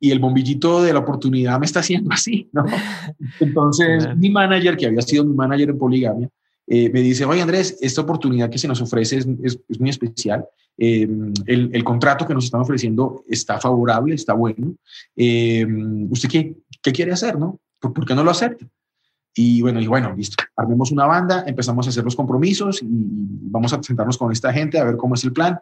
y 0.00 0.10
el 0.10 0.18
bombillito 0.18 0.82
de 0.82 0.92
la 0.92 0.98
oportunidad 0.98 1.58
me 1.58 1.66
está 1.66 1.80
haciendo 1.80 2.12
así, 2.12 2.48
¿no? 2.52 2.66
Entonces, 3.40 4.14
mi 4.16 4.28
manager, 4.30 4.76
que 4.76 4.86
había 4.86 5.00
sido 5.00 5.24
mi 5.24 5.34
manager 5.34 5.70
en 5.70 5.78
Poligamia, 5.78 6.28
eh, 6.66 6.90
me 6.90 7.00
dice, 7.00 7.24
oye 7.24 7.42
Andrés, 7.42 7.78
esta 7.80 8.00
oportunidad 8.00 8.50
que 8.50 8.58
se 8.58 8.68
nos 8.68 8.80
ofrece 8.80 9.18
es, 9.18 9.28
es, 9.42 9.80
muy 9.80 9.90
especial. 9.90 10.44
Eh, 10.76 11.08
el, 11.46 11.70
el, 11.72 11.84
contrato 11.84 12.26
que 12.26 12.34
nos 12.34 12.46
están 12.46 12.62
ofreciendo 12.62 13.22
está 13.28 13.60
favorable, 13.60 14.14
está 14.14 14.32
bueno. 14.34 14.74
¿Usted 15.14 16.28
qué, 16.28 16.56
qué, 16.82 16.92
quiere 16.92 17.12
hacer, 17.12 17.38
no? 17.38 17.60
¿Por, 17.78 17.92
¿Por, 17.92 18.06
qué 18.06 18.14
no 18.14 18.24
lo 18.24 18.30
acepta? 18.30 18.66
Y 19.34 19.60
bueno, 19.62 19.80
y 19.80 19.86
bueno, 19.86 20.14
listo, 20.14 20.42
armemos 20.56 20.92
una 20.92 21.06
banda, 21.06 21.44
empezamos 21.46 21.86
a 21.86 21.90
hacer 21.90 22.04
los 22.04 22.14
compromisos 22.14 22.80
y 22.82 22.86
vamos 22.88 23.72
a 23.72 23.82
sentarnos 23.82 24.16
con 24.16 24.30
esta 24.30 24.52
gente 24.52 24.78
a 24.78 24.84
ver 24.84 24.96
cómo 24.96 25.14
es 25.14 25.24
el 25.24 25.32
plan. 25.32 25.58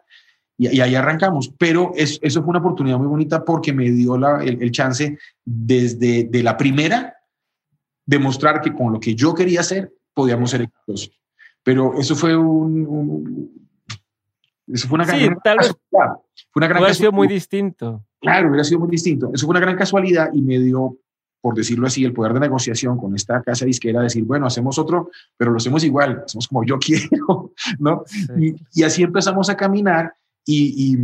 Y, 0.57 0.79
ahí 0.79 0.93
arrancamos. 0.93 1.51
Pero 1.57 1.91
eso 1.95 2.41
fue 2.41 2.49
una 2.51 2.59
oportunidad 2.59 2.99
muy 2.99 3.07
bonita 3.07 3.43
porque 3.43 3.73
me 3.73 3.89
dio 3.89 4.17
la, 4.17 4.43
el, 4.43 4.71
chance 4.71 5.17
desde 5.43 6.25
de 6.25 6.43
la 6.43 6.55
primera 6.55 7.15
demostrar 8.05 8.61
que 8.61 8.73
con 8.73 8.93
lo 8.93 8.99
que 8.99 9.15
yo 9.15 9.33
quería 9.33 9.61
hacer 9.61 9.91
podíamos 10.13 10.51
ser 10.51 10.61
exitosos. 10.61 11.11
Pero 11.63 11.97
eso 11.99 12.15
fue 12.15 12.35
un, 12.37 13.49
eso 14.67 14.87
fue 14.87 14.95
una 14.95 15.05
sí, 15.05 15.23
gran 15.23 15.39
tal 15.43 15.57
vez 15.57 15.75
Fue 15.89 16.59
una 16.59 16.67
gran 16.67 16.81
hubiera 16.81 16.93
sido 16.93 17.11
muy 17.11 17.27
distinto. 17.27 18.05
Claro, 18.19 18.49
hubiera 18.49 18.63
sido 18.63 18.79
muy 18.79 18.89
distinto. 18.89 19.31
Eso 19.33 19.45
fue 19.45 19.53
una 19.53 19.59
gran 19.59 19.75
casualidad 19.75 20.29
y 20.33 20.41
me 20.41 20.59
dio 20.59 20.97
por 21.43 21.55
decirlo 21.55 21.87
así, 21.87 22.05
el 22.05 22.13
poder 22.13 22.31
de 22.33 22.39
negociación 22.39 22.97
con 22.97 23.13
esta 23.15 23.41
casa 23.41 23.65
disquera, 23.65 23.99
decir, 23.99 24.23
bueno, 24.23 24.45
hacemos 24.45 24.79
otro, 24.79 25.11
pero 25.35 25.51
lo 25.51 25.57
hacemos 25.57 25.83
igual, 25.83 26.23
hacemos 26.25 26.47
como 26.47 26.63
yo 26.63 26.79
quiero, 26.79 27.51
¿no? 27.79 28.05
Y, 28.73 28.81
así 28.81 29.03
empezamos 29.03 29.49
a 29.49 29.57
caminar 29.57 30.13
y, 30.45 30.95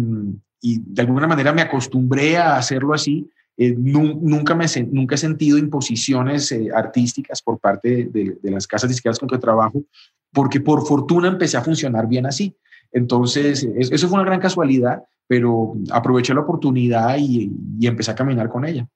y, 0.61 0.79
de 0.79 1.01
alguna 1.01 1.27
manera 1.27 1.51
me 1.51 1.61
acostumbré 1.61 2.37
a 2.37 2.55
hacerlo 2.55 2.93
así. 2.93 3.29
Eh, 3.57 3.75
nunca, 3.77 4.55
me, 4.55 4.65
nunca 4.89 5.15
he 5.15 5.17
sentido 5.17 5.57
imposiciones 5.57 6.53
eh, 6.53 6.69
artísticas 6.73 7.41
por 7.41 7.59
parte 7.59 8.05
de, 8.05 8.37
de, 8.41 8.51
las 8.51 8.65
casas 8.65 8.89
disqueras 8.89 9.19
con 9.19 9.27
que 9.27 9.37
trabajo, 9.39 9.83
porque 10.31 10.61
por 10.61 10.87
fortuna 10.87 11.27
empecé 11.27 11.57
a 11.57 11.63
funcionar 11.63 12.07
bien 12.07 12.25
así. 12.25 12.55
Entonces, 12.93 13.67
eso 13.75 14.07
fue 14.07 14.19
una 14.19 14.29
gran 14.29 14.39
casualidad, 14.39 15.03
pero 15.27 15.73
aproveché 15.91 16.33
la 16.33 16.41
oportunidad 16.41 17.17
y, 17.17 17.51
y 17.77 17.87
empecé 17.87 18.11
a 18.11 18.15
caminar 18.15 18.47
con 18.47 18.63
ella. 18.63 18.87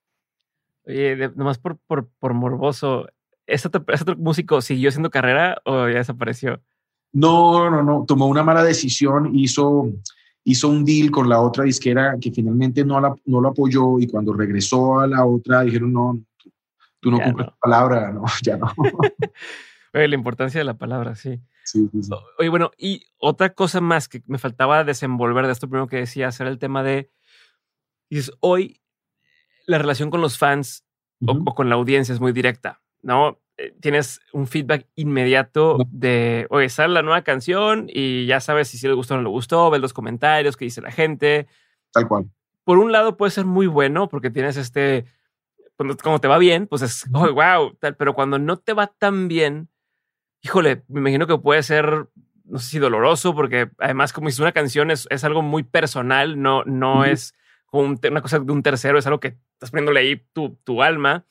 Oye, 0.86 1.32
nomás 1.36 1.58
por, 1.58 1.78
por, 1.88 2.10
por 2.20 2.34
morboso, 2.34 3.08
¿ese 3.48 3.68
otro, 3.68 3.84
músico 4.18 4.62
siguió 4.62 4.90
haciendo 4.90 5.10
carrera 5.10 5.62
o 5.66 5.88
ya 5.88 6.00
desapareció? 6.00 6.62
No, 7.14 7.70
no, 7.70 7.84
no. 7.84 8.06
Tomó 8.08 8.28
una 8.28 8.44
mala 8.44 8.64
decisión, 8.64 9.36
hizo, 9.36 9.92
hizo 10.44 10.68
un 10.68 10.84
deal 10.84 11.12
con 11.12 11.30
la 11.30 11.40
otra 11.40 11.64
disquera 11.64 12.18
que 12.20 12.32
finalmente 12.32 12.84
no, 12.84 13.00
la, 13.00 13.16
no 13.26 13.40
lo 13.40 13.50
apoyó 13.50 14.00
y 14.00 14.08
cuando 14.08 14.34
regresó 14.34 15.00
a 15.00 15.08
la 15.08 15.26
otra 15.26 15.62
dijeron, 15.62 15.94
no, 15.94 16.20
tú 17.00 17.12
no 17.12 17.20
cumples 17.20 17.48
tu 17.48 17.56
palabra, 17.60 18.12
no, 18.12 18.24
ya 18.44 18.58
no. 18.58 18.72
Oye, 19.94 20.08
la 20.08 20.16
importancia 20.16 20.60
de 20.60 20.66
la 20.66 20.78
palabra, 20.78 21.16
sí. 21.16 21.40
Sí, 21.66 21.88
sí, 21.94 22.10
Oye, 22.40 22.50
bueno, 22.50 22.72
y 22.78 23.06
otra 23.18 23.54
cosa 23.54 23.80
más 23.80 24.10
que 24.10 24.22
me 24.28 24.38
faltaba 24.38 24.84
desenvolver 24.84 25.46
de 25.46 25.54
esto 25.54 25.70
primero 25.70 25.88
que 25.88 25.98
decía, 25.98 26.30
era 26.38 26.50
el 26.50 26.60
tema 26.60 26.84
de, 26.84 27.10
dices, 28.10 28.34
hoy 28.42 28.82
la 29.66 29.78
relación 29.78 30.10
con 30.10 30.22
los 30.22 30.38
fans 30.38 30.86
o, 31.26 31.56
con 31.56 31.70
la 31.70 31.76
audiencia 31.76 32.14
es 32.14 32.20
muy 32.20 32.32
directa, 32.32 32.82
¿no? 33.02 33.40
Eh, 33.58 33.74
tienes 33.80 34.20
un 34.34 34.48
feedback 34.48 34.88
inmediato 34.96 35.78
de, 35.90 36.48
oye, 36.50 36.70
sale 36.70 36.94
la 36.94 37.02
nueva 37.04 37.22
canción 37.22 37.88
y 37.88 38.26
ya 38.26 38.40
sabes 38.40 38.68
si 38.68 38.78
sí 38.78 38.88
le 38.88 38.94
gustó 38.94 39.14
o 39.14 39.18
no 39.18 39.24
le 39.24 39.30
gustó, 39.30 39.70
ves 39.70 39.80
los 39.82 39.94
comentarios, 39.94 40.58
qué 40.58 40.66
dice 40.66 40.82
la 40.82 40.92
gente. 40.92 41.48
Tal 41.92 42.08
cual. 42.08 42.26
Por 42.64 42.80
un 42.80 42.92
lado 42.92 43.16
puede 43.16 43.32
ser 43.32 43.46
muy 43.46 43.68
bueno 43.68 44.10
porque 44.10 44.32
tienes 44.32 44.58
este, 44.58 45.06
cuando, 45.76 46.20
te 46.20 46.28
va 46.28 46.38
bien, 46.38 46.68
pues 46.68 46.82
es, 46.82 47.06
oh, 47.14 47.32
wow, 47.32 47.76
tal, 47.80 47.96
pero 47.96 48.14
cuando 48.14 48.40
no 48.40 48.58
te 48.58 48.74
va 48.74 48.88
tan 48.88 49.28
bien, 49.28 49.70
híjole, 50.42 50.84
me 50.88 51.00
imagino 51.00 51.28
que 51.28 51.38
puede 51.38 51.64
ser, 51.64 52.08
no 52.46 52.60
sé 52.60 52.70
si 52.70 52.80
doloroso, 52.80 53.36
porque 53.36 53.70
además 53.80 54.14
como 54.14 54.30
si 54.30 54.42
una 54.42 54.52
canción 54.52 54.92
es, 54.92 55.08
es 55.10 55.24
algo 55.24 55.42
muy 55.42 55.64
personal, 55.64 56.42
no, 56.42 56.64
no 56.66 57.06
es 57.06 57.34
una 57.72 58.22
cosa 58.22 58.40
de 58.40 58.52
un 58.52 58.64
tercero, 58.64 58.98
es 58.98 59.08
algo 59.08 59.20
que 59.20 59.38
estás 59.64 59.72
poniéndole 59.72 60.02
ahí 60.02 60.22
tu, 60.34 60.58
tu 60.64 60.84
alma. 60.84 61.26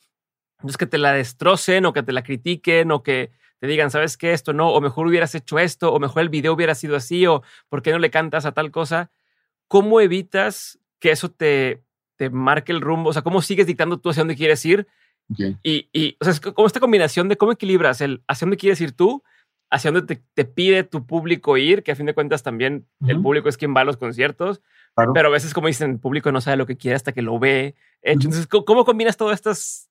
Entonces 0.57 0.77
que 0.77 0.87
te 0.87 0.97
la 0.97 1.13
destrocen 1.13 1.85
o 1.85 1.93
que 1.93 2.03
te 2.03 2.11
la 2.11 2.23
critiquen 2.23 2.91
o 2.91 3.03
que 3.03 3.31
te 3.59 3.67
digan, 3.67 3.91
¿sabes 3.91 4.17
qué? 4.17 4.33
Esto 4.33 4.53
no, 4.53 4.69
o 4.69 4.81
mejor 4.81 5.07
hubieras 5.07 5.35
hecho 5.35 5.59
esto, 5.59 5.93
o 5.93 5.99
mejor 5.99 6.23
el 6.23 6.29
video 6.29 6.53
hubiera 6.53 6.75
sido 6.75 6.95
así, 6.95 7.27
o 7.27 7.43
¿por 7.69 7.81
qué 7.81 7.91
no 7.91 7.99
le 7.99 8.09
cantas 8.09 8.45
a 8.45 8.53
tal 8.53 8.71
cosa? 8.71 9.11
¿Cómo 9.67 10.01
evitas 10.01 10.79
que 10.99 11.11
eso 11.11 11.29
te, 11.29 11.83
te 12.15 12.29
marque 12.29 12.71
el 12.71 12.81
rumbo? 12.81 13.11
O 13.11 13.13
sea, 13.13 13.21
¿cómo 13.21 13.41
sigues 13.41 13.67
dictando 13.67 13.99
tú 13.99 14.09
hacia 14.09 14.21
dónde 14.21 14.35
quieres 14.35 14.65
ir? 14.65 14.87
Y, 15.63 15.89
y, 15.93 16.17
o 16.19 16.25
sea, 16.25 16.33
es 16.33 16.39
como 16.41 16.67
esta 16.67 16.79
combinación 16.79 17.29
de 17.29 17.37
cómo 17.37 17.53
equilibras 17.53 18.01
el 18.01 18.23
hacia 18.27 18.45
dónde 18.45 18.57
quieres 18.57 18.81
ir 18.81 18.91
tú, 18.91 19.23
hacia 19.69 19.91
dónde 19.91 20.21
te, 20.33 20.45
pide 20.45 20.83
tu 20.83 21.05
público 21.05 21.57
ir, 21.57 21.83
que 21.83 21.91
a 21.91 21.95
fin 21.95 22.05
de 22.05 22.13
cuentas 22.13 22.43
también 22.43 22.85
el 23.07 23.21
público 23.21 23.49
es 23.49 23.57
quien 23.57 23.75
va 23.75 23.81
a 23.81 23.85
los 23.85 23.97
conciertos, 23.97 24.61
pero 24.95 25.27
a 25.27 25.31
veces, 25.31 25.53
como 25.53 25.67
dicen, 25.67 25.91
el 25.91 25.99
público 25.99 26.31
no 26.31 26.41
sabe 26.41 26.57
lo 26.57 26.65
que 26.65 26.77
quiere 26.77 26.95
hasta 26.95 27.11
que 27.11 27.21
lo 27.21 27.39
ve. 27.39 27.75
Entonces, 28.01 28.47
¿cómo, 28.47 28.85
combinas 28.85 29.17
todas 29.17 29.35
estas 29.35 29.89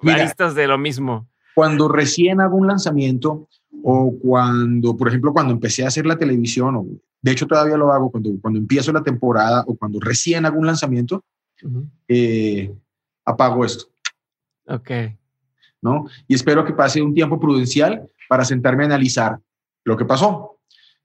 listas 0.00 0.54
de 0.54 0.66
lo 0.66 0.78
mismo? 0.78 1.28
Cuando 1.54 1.88
recién 1.88 2.40
hago 2.40 2.56
un 2.56 2.66
lanzamiento 2.66 3.48
o 3.82 4.18
cuando, 4.18 4.96
por 4.96 5.08
ejemplo, 5.08 5.32
cuando 5.32 5.52
empecé 5.52 5.84
a 5.84 5.88
hacer 5.88 6.06
la 6.06 6.18
televisión, 6.18 6.76
o 6.76 6.86
de 7.22 7.30
hecho 7.30 7.46
todavía 7.46 7.76
lo 7.76 7.92
hago 7.92 8.10
cuando, 8.10 8.30
cuando 8.40 8.58
empiezo 8.58 8.92
la 8.92 9.02
temporada 9.02 9.64
o 9.66 9.76
cuando 9.76 10.00
recién 10.00 10.44
hago 10.44 10.58
un 10.58 10.66
lanzamiento, 10.66 11.24
eh, 12.08 12.74
apago 13.24 13.64
esto. 13.64 13.86
Ok. 14.66 14.90
¿No? 15.82 16.06
Y 16.26 16.34
espero 16.34 16.64
que 16.64 16.72
pase 16.72 17.00
un 17.00 17.14
tiempo 17.14 17.38
prudencial 17.38 18.10
para 18.28 18.44
sentarme 18.44 18.82
a 18.82 18.86
analizar 18.86 19.38
lo 19.84 19.96
que 19.96 20.04
pasó. 20.04 20.55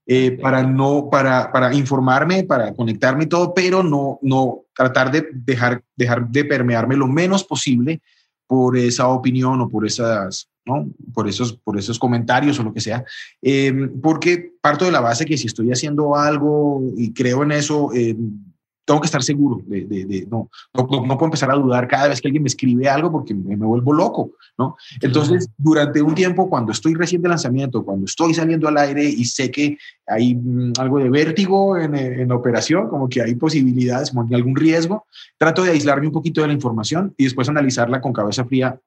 Eh, 0.07 0.31
para 0.41 0.63
no, 0.63 1.09
para, 1.11 1.51
para 1.51 1.73
informarme, 1.73 2.43
para 2.43 2.73
conectarme 2.73 3.25
y 3.25 3.27
todo, 3.27 3.53
pero 3.53 3.83
no, 3.83 4.17
no 4.23 4.61
tratar 4.75 5.11
de 5.11 5.27
dejar, 5.31 5.83
dejar 5.95 6.27
de 6.27 6.43
permearme 6.43 6.95
lo 6.95 7.07
menos 7.07 7.43
posible 7.43 8.01
por 8.47 8.77
esa 8.77 9.07
opinión 9.07 9.61
o 9.61 9.69
por 9.69 9.85
esas, 9.85 10.49
¿no? 10.65 10.89
Por 11.13 11.29
esos, 11.29 11.53
por 11.53 11.77
esos 11.77 11.99
comentarios 11.99 12.59
o 12.59 12.63
lo 12.63 12.73
que 12.73 12.81
sea, 12.81 13.05
em, 13.41 14.01
porque 14.01 14.53
parto 14.59 14.85
de 14.85 14.91
la 14.91 14.99
base 14.99 15.25
que 15.25 15.37
si 15.37 15.47
estoy 15.47 15.71
haciendo 15.71 16.15
algo 16.15 16.81
y 16.97 17.13
creo 17.13 17.43
en 17.43 17.51
eso, 17.53 17.93
em, 17.93 18.50
tengo 18.91 18.99
que 18.99 19.05
estar 19.05 19.23
seguro 19.23 19.61
de, 19.67 20.27
no, 20.29 20.49
no, 20.73 20.85
puedo 20.85 21.25
empezar 21.25 21.49
a 21.49 21.55
dudar 21.55 21.87
cada 21.87 22.09
vez 22.09 22.19
que 22.19 22.27
alguien 22.27 22.43
me 22.43 22.47
escribe 22.47 22.89
algo 22.89 23.09
porque 23.09 23.33
me, 23.33 23.55
vuelvo 23.55 23.93
loco, 23.93 24.31
¿no? 24.57 24.75
Entonces, 24.99 25.49
durante 25.57 26.01
un 26.01 26.13
tiempo, 26.13 26.49
cuando 26.49 26.73
estoy 26.73 26.93
recién 26.95 27.21
de 27.21 27.29
lanzamiento, 27.29 27.85
cuando 27.85 28.03
estoy 28.03 28.33
saliendo 28.33 28.67
al 28.67 28.75
aire 28.75 29.05
y 29.05 29.23
sé 29.23 29.49
que 29.49 29.77
hay 30.05 30.35
mm, 30.35 30.73
algo 30.77 30.99
de 30.99 31.09
vértigo 31.09 31.77
en, 31.77 31.95
en, 31.95 32.27
la 32.27 32.35
operación, 32.35 32.89
como 32.89 33.07
que 33.07 33.21
hay 33.21 33.33
posibilidades, 33.35 34.09
como 34.09 34.27
que 34.27 34.35
algún 34.35 34.57
riesgo, 34.57 35.05
trato 35.37 35.63
de 35.63 35.71
aislarme 35.71 36.07
un 36.07 36.13
poquito 36.13 36.41
de 36.41 36.47
la 36.47 36.53
información 36.53 37.13
y 37.17 37.23
después 37.23 37.47
analizarla 37.47 38.01
con 38.01 38.11
cabeza 38.11 38.43
fría 38.43 38.77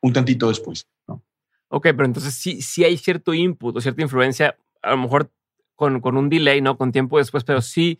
un 0.00 0.14
tantito 0.14 0.48
después, 0.48 0.86
¿no? 1.06 1.22
Ok, 1.68 1.82
pero 1.82 2.06
entonces 2.06 2.32
sí, 2.32 2.62
sí 2.62 2.82
hay 2.82 2.96
cierto 2.96 3.34
input 3.34 3.76
o 3.76 3.80
cierta 3.82 4.00
influencia, 4.00 4.56
a 4.80 4.92
lo 4.92 4.96
mejor 4.96 5.30
con, 5.76 6.00
con 6.00 6.16
un 6.16 6.30
delay, 6.30 6.62
¿no? 6.62 6.78
Con 6.78 6.92
tiempo 6.92 7.18
después, 7.18 7.44
pero 7.44 7.60
sí 7.60 7.98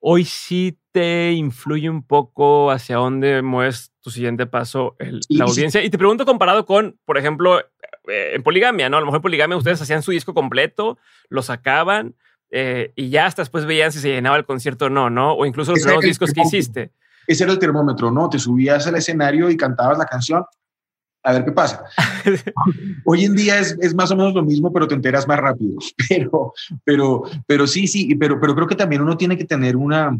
hoy 0.00 0.24
sí 0.24 0.78
te 0.92 1.32
influye 1.32 1.90
un 1.90 2.02
poco 2.02 2.70
hacia 2.70 2.96
dónde 2.96 3.42
mueves 3.42 3.92
tu 4.00 4.10
siguiente 4.10 4.46
paso 4.46 4.96
la 5.28 5.44
audiencia. 5.44 5.82
Y 5.82 5.90
te 5.90 5.98
pregunto 5.98 6.24
comparado 6.24 6.64
con, 6.66 6.98
por 7.04 7.18
ejemplo, 7.18 7.60
eh, 8.08 8.32
en 8.34 8.42
poligamia, 8.42 8.88
¿no? 8.88 8.96
A 8.96 9.00
lo 9.00 9.06
mejor 9.06 9.18
en 9.18 9.22
poligamia 9.22 9.56
ustedes 9.56 9.80
hacían 9.82 10.02
su 10.02 10.10
disco 10.10 10.34
completo, 10.34 10.98
lo 11.28 11.42
sacaban 11.42 12.14
eh, 12.50 12.92
y 12.96 13.10
ya 13.10 13.26
hasta 13.26 13.42
después 13.42 13.66
veían 13.66 13.92
si 13.92 13.98
se 13.98 14.08
llenaba 14.08 14.36
el 14.36 14.46
concierto 14.46 14.86
o 14.86 14.90
no, 14.90 15.10
¿no? 15.10 15.34
O 15.34 15.46
incluso 15.46 15.72
los 15.72 15.84
nuevos 15.84 16.04
discos 16.04 16.32
que 16.32 16.42
hiciste. 16.42 16.92
Ese 17.26 17.44
era 17.44 17.52
el 17.52 17.58
termómetro, 17.58 18.10
¿no? 18.10 18.30
Te 18.30 18.38
subías 18.38 18.86
al 18.86 18.94
escenario 18.94 19.50
y 19.50 19.56
cantabas 19.56 19.98
la 19.98 20.06
canción 20.06 20.44
a 21.28 21.32
ver 21.34 21.44
qué 21.44 21.52
pasa. 21.52 21.84
Hoy 23.04 23.26
en 23.26 23.34
día 23.34 23.58
es, 23.58 23.76
es, 23.82 23.94
más 23.94 24.10
o 24.10 24.16
menos 24.16 24.32
lo 24.32 24.42
mismo, 24.42 24.72
pero 24.72 24.88
te 24.88 24.94
enteras 24.94 25.28
más 25.28 25.38
rápido. 25.38 25.76
Pero, 26.08 26.54
pero, 26.84 27.22
pero 27.46 27.66
sí, 27.66 27.86
sí, 27.86 28.14
pero, 28.14 28.40
pero 28.40 28.54
creo 28.54 28.66
que 28.66 28.74
también 28.74 29.02
uno 29.02 29.16
tiene 29.16 29.36
que 29.36 29.44
tener 29.44 29.76
una, 29.76 30.18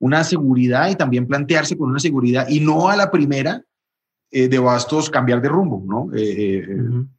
una 0.00 0.24
seguridad 0.24 0.90
y 0.90 0.96
también 0.96 1.26
plantearse 1.26 1.78
con 1.78 1.90
una 1.90 2.00
seguridad 2.00 2.48
y 2.48 2.58
no 2.58 2.88
a 2.88 2.96
la 2.96 3.12
primera 3.12 3.62
eh, 4.36 4.48
de 4.48 4.58
bastos 4.58 5.10
cambiar 5.10 5.40
de 5.40 5.48
rumbo, 5.48 5.80
¿no? 5.86 6.12
Eh, 6.12 6.64
eh, 6.66 6.66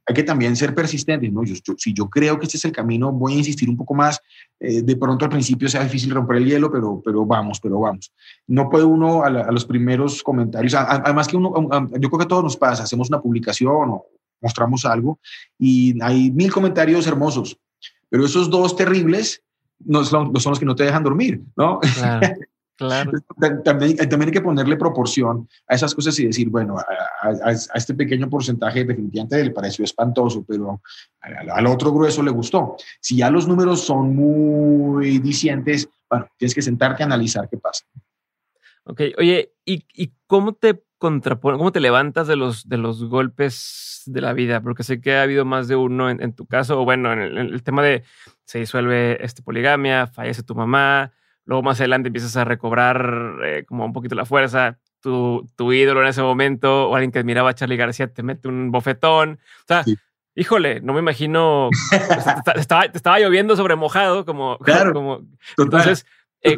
hay 0.05 0.13
que 0.13 0.23
también 0.23 0.53
ser 0.57 0.75
persistentes, 0.75 1.31
¿no? 1.31 1.45
Yo, 1.45 1.55
si 1.77 1.93
yo 1.93 2.09
creo 2.09 2.37
que 2.37 2.45
este 2.45 2.57
es 2.57 2.65
el 2.65 2.73
camino, 2.73 3.09
voy 3.13 3.35
a 3.35 3.37
insistir 3.37 3.69
un 3.69 3.77
poco 3.77 3.93
más. 3.93 4.19
de 4.59 4.95
pronto 4.97 5.23
al 5.23 5.31
principio 5.31 5.69
sea 5.69 5.81
difícil 5.81 6.13
romper 6.13 6.35
el 6.35 6.45
hielo, 6.45 6.69
pero, 6.69 7.01
pero 7.05 7.25
vamos, 7.25 7.61
pero 7.61 7.79
vamos. 7.79 8.11
No 8.47 8.69
puede 8.69 8.83
uno 8.83 9.23
a, 9.23 9.29
los 9.29 9.63
primeros 9.63 10.21
comentarios, 10.23 10.73
además 10.73 11.29
que 11.29 11.37
uno, 11.37 11.53
yo 11.97 12.09
creo 12.09 12.19
que 12.19 12.25
a 12.25 12.27
todos 12.27 12.43
nos 12.43 12.57
pasa, 12.57 12.83
hacemos 12.83 13.07
una 13.07 13.21
publicación 13.21 13.91
o 13.91 14.07
mostramos 14.41 14.83
algo 14.83 15.17
y 15.57 15.97
hay 16.03 16.31
mil 16.31 16.51
comentarios 16.51 17.07
hermosos, 17.07 17.57
pero 18.09 18.25
esos 18.25 18.49
dos 18.49 18.75
terribles 18.75 19.41
no 19.79 20.03
son, 20.03 20.37
son 20.37 20.51
los 20.51 20.59
que 20.59 20.65
no 20.65 20.75
te 20.75 20.83
dejan 20.83 21.03
dormir, 21.03 21.41
¿no? 21.55 21.79
Claro. 21.79 22.27
Claro. 22.77 23.11
También, 23.39 23.95
también, 23.95 24.23
hay 24.23 24.31
que 24.31 24.41
ponerle 24.41 24.75
proporción 24.75 25.47
a 25.67 25.75
esas 25.75 25.95
cosas 25.95 26.19
y 26.19 26.27
decir, 26.27 26.49
bueno, 26.49 26.75
a, 26.77 27.51
este 27.51 27.93
pequeño 27.93 28.29
porcentaje 28.29 28.83
definitivamente 28.83 29.43
le 29.43 29.51
pareció 29.51 29.85
espantoso, 29.85 30.43
pero 30.45 30.81
al, 31.21 31.67
otro 31.67 31.93
grueso 31.93 32.21
le 32.21 32.31
gustó. 32.31 32.75
Si 32.99 33.17
ya 33.17 33.29
los 33.29 33.47
números 33.47 33.81
son 33.81 34.13
muy 34.13 35.19
dicientes, 35.19 35.87
bueno, 36.09 36.27
tienes 36.37 36.53
que 36.53 36.61
sentarte 36.61 37.03
a 37.03 37.05
analizar 37.05 37.47
qué 37.49 37.57
pasa. 37.57 37.85
Ok, 38.83 39.01
oye, 39.17 39.53
¿y, 39.63 39.85
y 39.93 40.13
cómo 40.27 40.53
te 40.53 40.83
contrapones, 40.97 41.57
cómo 41.57 41.71
te 41.71 41.79
levantas 41.79 42.27
de 42.27 42.35
los, 42.35 42.67
de 42.67 42.77
los 42.77 43.05
golpes 43.05 44.03
de 44.05 44.19
la 44.19 44.33
vida? 44.33 44.61
Porque 44.61 44.83
sé 44.83 44.99
que 44.99 45.15
ha 45.15 45.21
habido 45.21 45.45
más 45.45 45.69
de 45.69 45.77
uno 45.77 46.09
en, 46.09 46.33
tu 46.33 46.45
caso, 46.45 46.81
o 46.81 46.83
bueno, 46.83 47.13
en 47.13 47.19
el, 47.19 47.37
en 47.37 47.47
el 47.53 47.63
tema 47.63 47.83
de 47.83 48.03
se 48.43 48.59
disuelve 48.59 49.23
este 49.23 49.41
poligamia, 49.41 50.07
fallece 50.07 50.43
tu 50.43 50.55
mamá, 50.55 51.13
Luego 51.45 51.63
más 51.63 51.79
adelante 51.79 52.07
empiezas 52.07 52.35
a 52.37 52.43
recobrar 52.43 53.37
eh, 53.43 53.65
como 53.65 53.85
un 53.85 53.93
poquito 53.93 54.15
la 54.15 54.25
fuerza. 54.25 54.79
Tu, 54.99 55.47
tu, 55.55 55.71
ídolo 55.71 56.01
en 56.01 56.07
ese 56.07 56.21
momento 56.21 56.89
o 56.89 56.95
alguien 56.95 57.11
que 57.11 57.19
admiraba 57.19 57.51
a 57.51 57.53
Charlie 57.53 57.77
García 57.77 58.11
te 58.11 58.23
mete 58.23 58.47
un 58.47 58.71
bofetón. 58.71 59.39
O 59.61 59.65
sea, 59.67 59.85
híjole, 60.33 60.81
no 60.81 60.93
me 60.93 60.99
imagino. 60.99 61.69
te, 61.91 62.59
estaba, 62.59 62.89
te, 62.89 62.97
estaba, 62.97 63.19
lloviendo 63.19 63.55
sobre 63.55 63.75
mojado, 63.75 64.25
como. 64.25 64.57
Claro. 64.63 64.93
Como, 64.93 65.21
entonces, 65.57 66.07
eh, 66.41 66.55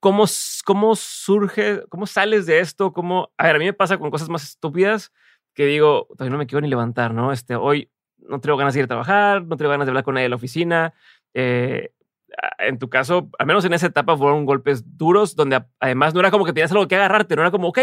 ¿cómo, 0.00 0.24
¿cómo 0.64 0.96
surge, 0.96 1.82
cómo 1.90 2.06
sales 2.06 2.46
de 2.46 2.60
esto? 2.60 2.92
¿Cómo, 2.92 3.30
a 3.36 3.44
ver, 3.44 3.56
a 3.56 3.58
mí 3.58 3.66
me 3.66 3.74
pasa 3.74 3.98
con 3.98 4.10
cosas 4.10 4.30
más 4.30 4.44
estúpidas 4.44 5.12
que 5.56 5.64
digo, 5.64 6.06
todavía 6.10 6.32
no 6.32 6.38
me 6.38 6.46
quiero 6.46 6.60
ni 6.60 6.68
levantar, 6.68 7.14
¿no? 7.14 7.32
Este, 7.32 7.56
hoy 7.56 7.90
no 8.18 8.40
tengo 8.40 8.58
ganas 8.58 8.74
de 8.74 8.80
ir 8.80 8.84
a 8.84 8.88
trabajar, 8.88 9.42
no 9.42 9.56
tengo 9.56 9.70
ganas 9.70 9.86
de 9.86 9.90
hablar 9.90 10.04
con 10.04 10.14
nadie 10.14 10.26
de 10.26 10.28
la 10.28 10.36
oficina. 10.36 10.92
Eh, 11.32 11.92
en 12.58 12.78
tu 12.78 12.88
caso, 12.88 13.30
al 13.38 13.46
menos 13.46 13.64
en 13.64 13.72
esa 13.72 13.86
etapa, 13.86 14.16
fueron 14.16 14.44
golpes 14.44 14.84
duros, 14.96 15.36
donde 15.36 15.62
además 15.80 16.14
no 16.14 16.20
era 16.20 16.30
como 16.30 16.44
que 16.44 16.52
tenías 16.52 16.72
algo 16.72 16.88
que 16.88 16.96
agarrarte, 16.96 17.36
no 17.36 17.42
era 17.42 17.50
como, 17.50 17.68
ok, 17.68 17.78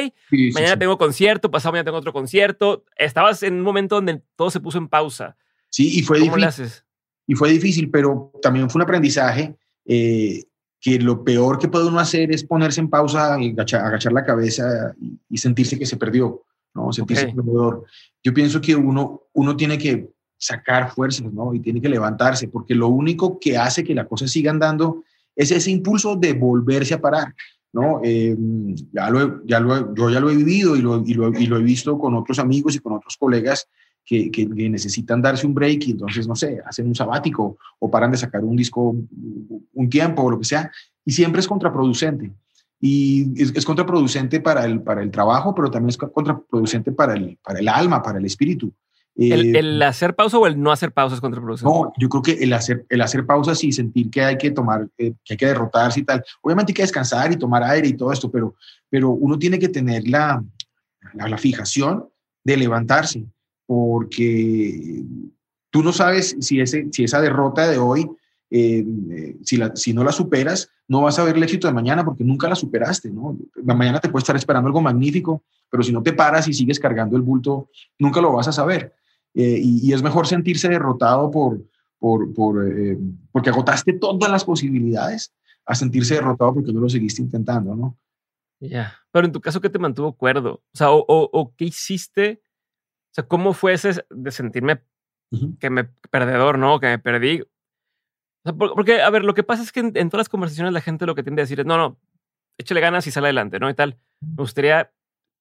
mañana 0.53 0.77
tengo 0.77 0.97
concierto, 0.97 1.51
pasado 1.51 1.71
mañana 1.73 1.85
tengo 1.85 1.97
otro 1.97 2.13
concierto. 2.13 2.85
Estabas 2.95 3.43
en 3.43 3.55
un 3.55 3.61
momento 3.61 3.95
donde 3.95 4.21
todo 4.35 4.49
se 4.49 4.59
puso 4.59 4.77
en 4.77 4.87
pausa. 4.87 5.37
Sí, 5.69 5.99
y 5.99 6.03
fue 6.03 6.19
¿Cómo 6.19 6.35
difícil. 6.35 6.47
haces? 6.47 6.85
Y 7.25 7.35
fue 7.35 7.49
difícil, 7.49 7.89
pero 7.89 8.31
también 8.41 8.69
fue 8.69 8.79
un 8.79 8.83
aprendizaje 8.83 9.55
eh, 9.85 10.43
que 10.79 10.99
lo 10.99 11.23
peor 11.23 11.57
que 11.57 11.69
puede 11.69 11.87
uno 11.87 11.99
hacer 11.99 12.31
es 12.31 12.43
ponerse 12.43 12.81
en 12.81 12.89
pausa, 12.89 13.37
y 13.39 13.51
agachar, 13.51 14.11
la 14.11 14.25
cabeza 14.25 14.93
y, 15.29 15.37
sentirse 15.37 15.79
que 15.79 15.85
se 15.85 15.97
perdió, 15.97 16.43
¿no? 16.73 16.91
Sentirse 16.91 17.27
perdedor. 17.27 17.85
Yo 18.21 18.33
pienso 18.33 18.59
que 18.59 18.75
uno, 18.75 19.23
uno 19.33 19.55
tiene 19.55 19.77
que 19.77 20.09
sacar 20.43 20.91
fuerzas, 20.91 21.31
¿no? 21.31 21.53
Y 21.53 21.59
tiene 21.59 21.81
que 21.81 21.89
levantarse, 21.89 22.49
porque 22.49 22.75
lo 22.75 22.89
único 22.89 23.39
que 23.39 23.57
hace 23.57 23.83
que 23.83 23.95
la 23.95 24.05
cosa 24.05 24.27
siga 24.27 24.51
andando 24.51 25.03
es 25.35 25.51
ese 25.51 25.71
impulso 25.71 26.15
de 26.15 26.33
volverse 26.33 26.93
a 26.93 27.01
parar, 27.01 27.33
¿no? 27.71 28.01
Eh, 28.03 28.35
ya 28.91 29.09
lo, 29.09 29.45
ya 29.45 29.59
lo, 29.59 29.95
yo 29.95 30.09
ya 30.09 30.19
lo 30.19 30.29
he 30.29 30.35
vivido 30.35 30.75
y 30.75 30.81
lo, 30.81 31.01
y 31.05 31.13
lo, 31.13 31.33
y, 31.39 31.45
lo, 31.47 31.57
he 31.57 31.63
visto 31.63 31.97
con 31.97 32.13
otros 32.15 32.39
amigos 32.39 32.75
y 32.75 32.79
con 32.79 32.93
otros 32.93 33.15
colegas 33.17 33.67
que, 34.05 34.29
que, 34.29 34.45
necesitan 34.45 35.21
darse 35.21 35.47
un 35.47 35.53
break 35.53 35.87
y 35.87 35.91
entonces, 35.91 36.27
no 36.27 36.35
sé, 36.35 36.59
hacen 36.65 36.87
un 36.87 36.95
sabático 36.95 37.57
o 37.79 37.89
paran 37.89 38.11
de 38.11 38.17
sacar 38.17 38.43
un 38.43 38.57
disco 38.57 38.95
un 39.73 39.89
tiempo 39.89 40.23
o 40.23 40.31
lo 40.31 40.39
que 40.39 40.45
sea, 40.45 40.69
y 41.05 41.13
siempre 41.13 41.39
es 41.39 41.47
contraproducente. 41.47 42.31
Y 42.81 43.41
es, 43.41 43.53
es 43.55 43.63
contraproducente 43.63 44.41
para 44.41 44.65
el, 44.65 44.81
para 44.81 45.01
el 45.01 45.09
trabajo, 45.09 45.55
pero 45.55 45.71
también 45.71 45.91
es 45.91 45.97
contraproducente 45.97 46.91
para 46.91 47.13
el, 47.13 47.39
para 47.41 47.59
el 47.59 47.69
alma, 47.69 48.03
para 48.03 48.19
el 48.19 48.25
espíritu. 48.25 48.73
¿El, 49.15 49.55
eh, 49.55 49.59
¿El, 49.59 49.81
hacer 49.83 50.15
pausa 50.15 50.39
o 50.39 50.47
el 50.47 50.59
no 50.59 50.71
hacer 50.71 50.91
pausa 50.91 51.15
es 51.15 51.21
contraproducente? 51.21 51.71
No, 51.71 51.93
yo 51.97 52.09
creo 52.09 52.21
que 52.23 52.43
el 52.43 52.51
hacer, 52.53 52.85
el 52.89 53.01
hacer 53.01 53.25
pausas 53.25 53.63
y 53.63 53.71
sentir 53.71 54.09
que 54.09 54.23
hay 54.23 54.37
que 54.37 54.49
tomar, 54.49 54.87
eh, 54.97 55.13
que 55.23 55.33
hay 55.33 55.37
que 55.37 55.45
derrotarse 55.45 55.99
y 55.99 56.03
tal. 56.03 56.23
Obviamente 56.41 56.71
hay 56.71 56.75
que 56.75 56.81
descansar 56.81 57.31
y 57.31 57.37
tomar 57.37 57.63
aire 57.63 57.87
y 57.87 57.93
todo 57.93 58.11
esto, 58.11 58.31
pero, 58.31 58.55
pero 58.89 59.11
uno 59.11 59.37
tiene 59.37 59.59
que 59.59 59.69
tener 59.69 60.07
la, 60.07 60.43
la, 61.13 61.37
fijación 61.37 62.07
de 62.43 62.57
levantarse, 62.57 63.25
porque 63.67 65.03
tú 65.69 65.83
no 65.83 65.93
sabes 65.93 66.35
si, 66.39 66.59
ese, 66.59 66.87
si 66.91 67.03
esa 67.03 67.21
derrota 67.21 67.69
de 67.69 67.77
hoy, 67.77 68.09
eh, 68.49 68.83
si, 69.43 69.57
la, 69.57 69.75
si 69.75 69.93
no 69.93 70.03
la 70.03 70.11
superas, 70.11 70.69
no 70.87 71.01
vas 71.01 71.19
a 71.19 71.23
ver 71.23 71.37
el 71.37 71.43
éxito 71.43 71.67
de 71.67 71.73
mañana 71.73 72.03
porque 72.03 72.23
nunca 72.23 72.49
la 72.49 72.55
superaste, 72.55 73.11
¿no? 73.11 73.37
Mañana 73.63 73.99
te 73.99 74.09
puede 74.09 74.23
estar 74.23 74.35
esperando 74.35 74.67
algo 74.67 74.81
magnífico, 74.81 75.43
pero 75.69 75.83
si 75.83 75.91
no 75.91 76.01
te 76.01 76.13
paras 76.13 76.47
y 76.47 76.53
sigues 76.53 76.79
cargando 76.79 77.15
el 77.15 77.21
bulto, 77.21 77.69
nunca 77.99 78.19
lo 78.19 78.33
vas 78.33 78.47
a 78.47 78.51
saber. 78.51 78.93
Eh, 79.35 79.59
y, 79.63 79.93
es 79.93 80.03
mejor 80.03 80.27
sentirse 80.27 80.69
derrotado 80.69 81.31
por, 81.31 81.59
por, 81.99 82.67
eh, 82.67 82.97
porque 83.31 83.49
agotaste 83.49 83.93
todas 83.93 84.29
las 84.29 84.45
posibilidades 84.45 85.33
a 85.65 85.73
sentirse 85.73 86.15
derrotado 86.15 86.55
porque 86.55 86.73
no 86.73 86.81
lo 86.81 86.89
seguiste 86.89 87.21
intentando, 87.21 87.75
¿no? 87.75 87.97
Ya, 88.59 88.95
pero 89.11 89.25
en 89.25 89.31
tu 89.31 89.41
caso, 89.41 89.59
¿qué 89.59 89.69
te 89.69 89.79
mantuvo 89.79 90.13
cuerdo? 90.13 90.63
O 90.73 90.77
sea, 90.77 90.87
o, 90.91 91.53
qué 91.57 91.65
hiciste? 91.65 92.41
O 93.11 93.13
sea, 93.15 93.27
¿cómo 93.27 93.53
fue 93.53 93.73
ese 93.73 94.05
de 94.09 94.31
sentirme 94.31 94.81
que 95.59 95.69
me 95.69 95.85
perdedor, 96.11 96.59
no? 96.59 96.79
Que 96.79 96.87
me 96.87 96.99
perdí. 96.99 97.41
O 97.41 97.47
sea, 98.43 98.53
porque, 98.53 99.01
a 99.01 99.09
ver, 99.09 99.23
lo 99.23 99.33
que 99.33 99.43
pasa 99.43 99.63
es 99.63 99.71
que 99.71 99.79
en, 99.79 99.91
todas 100.09 100.25
las 100.25 100.29
conversaciones 100.29 100.73
la 100.73 100.81
gente 100.81 101.05
lo 101.05 101.15
que 101.15 101.23
tiende 101.23 101.41
a 101.41 101.45
decir 101.45 101.59
es, 101.59 101.65
no, 101.65 101.77
no, 101.77 101.99
échale 102.57 102.81
ganas 102.81 103.07
y 103.07 103.11
sale 103.11 103.27
adelante, 103.27 103.59
¿no? 103.59 103.69
Y 103.69 103.73
tal. 103.73 103.97
Me 104.21 104.35
gustaría 104.35 104.93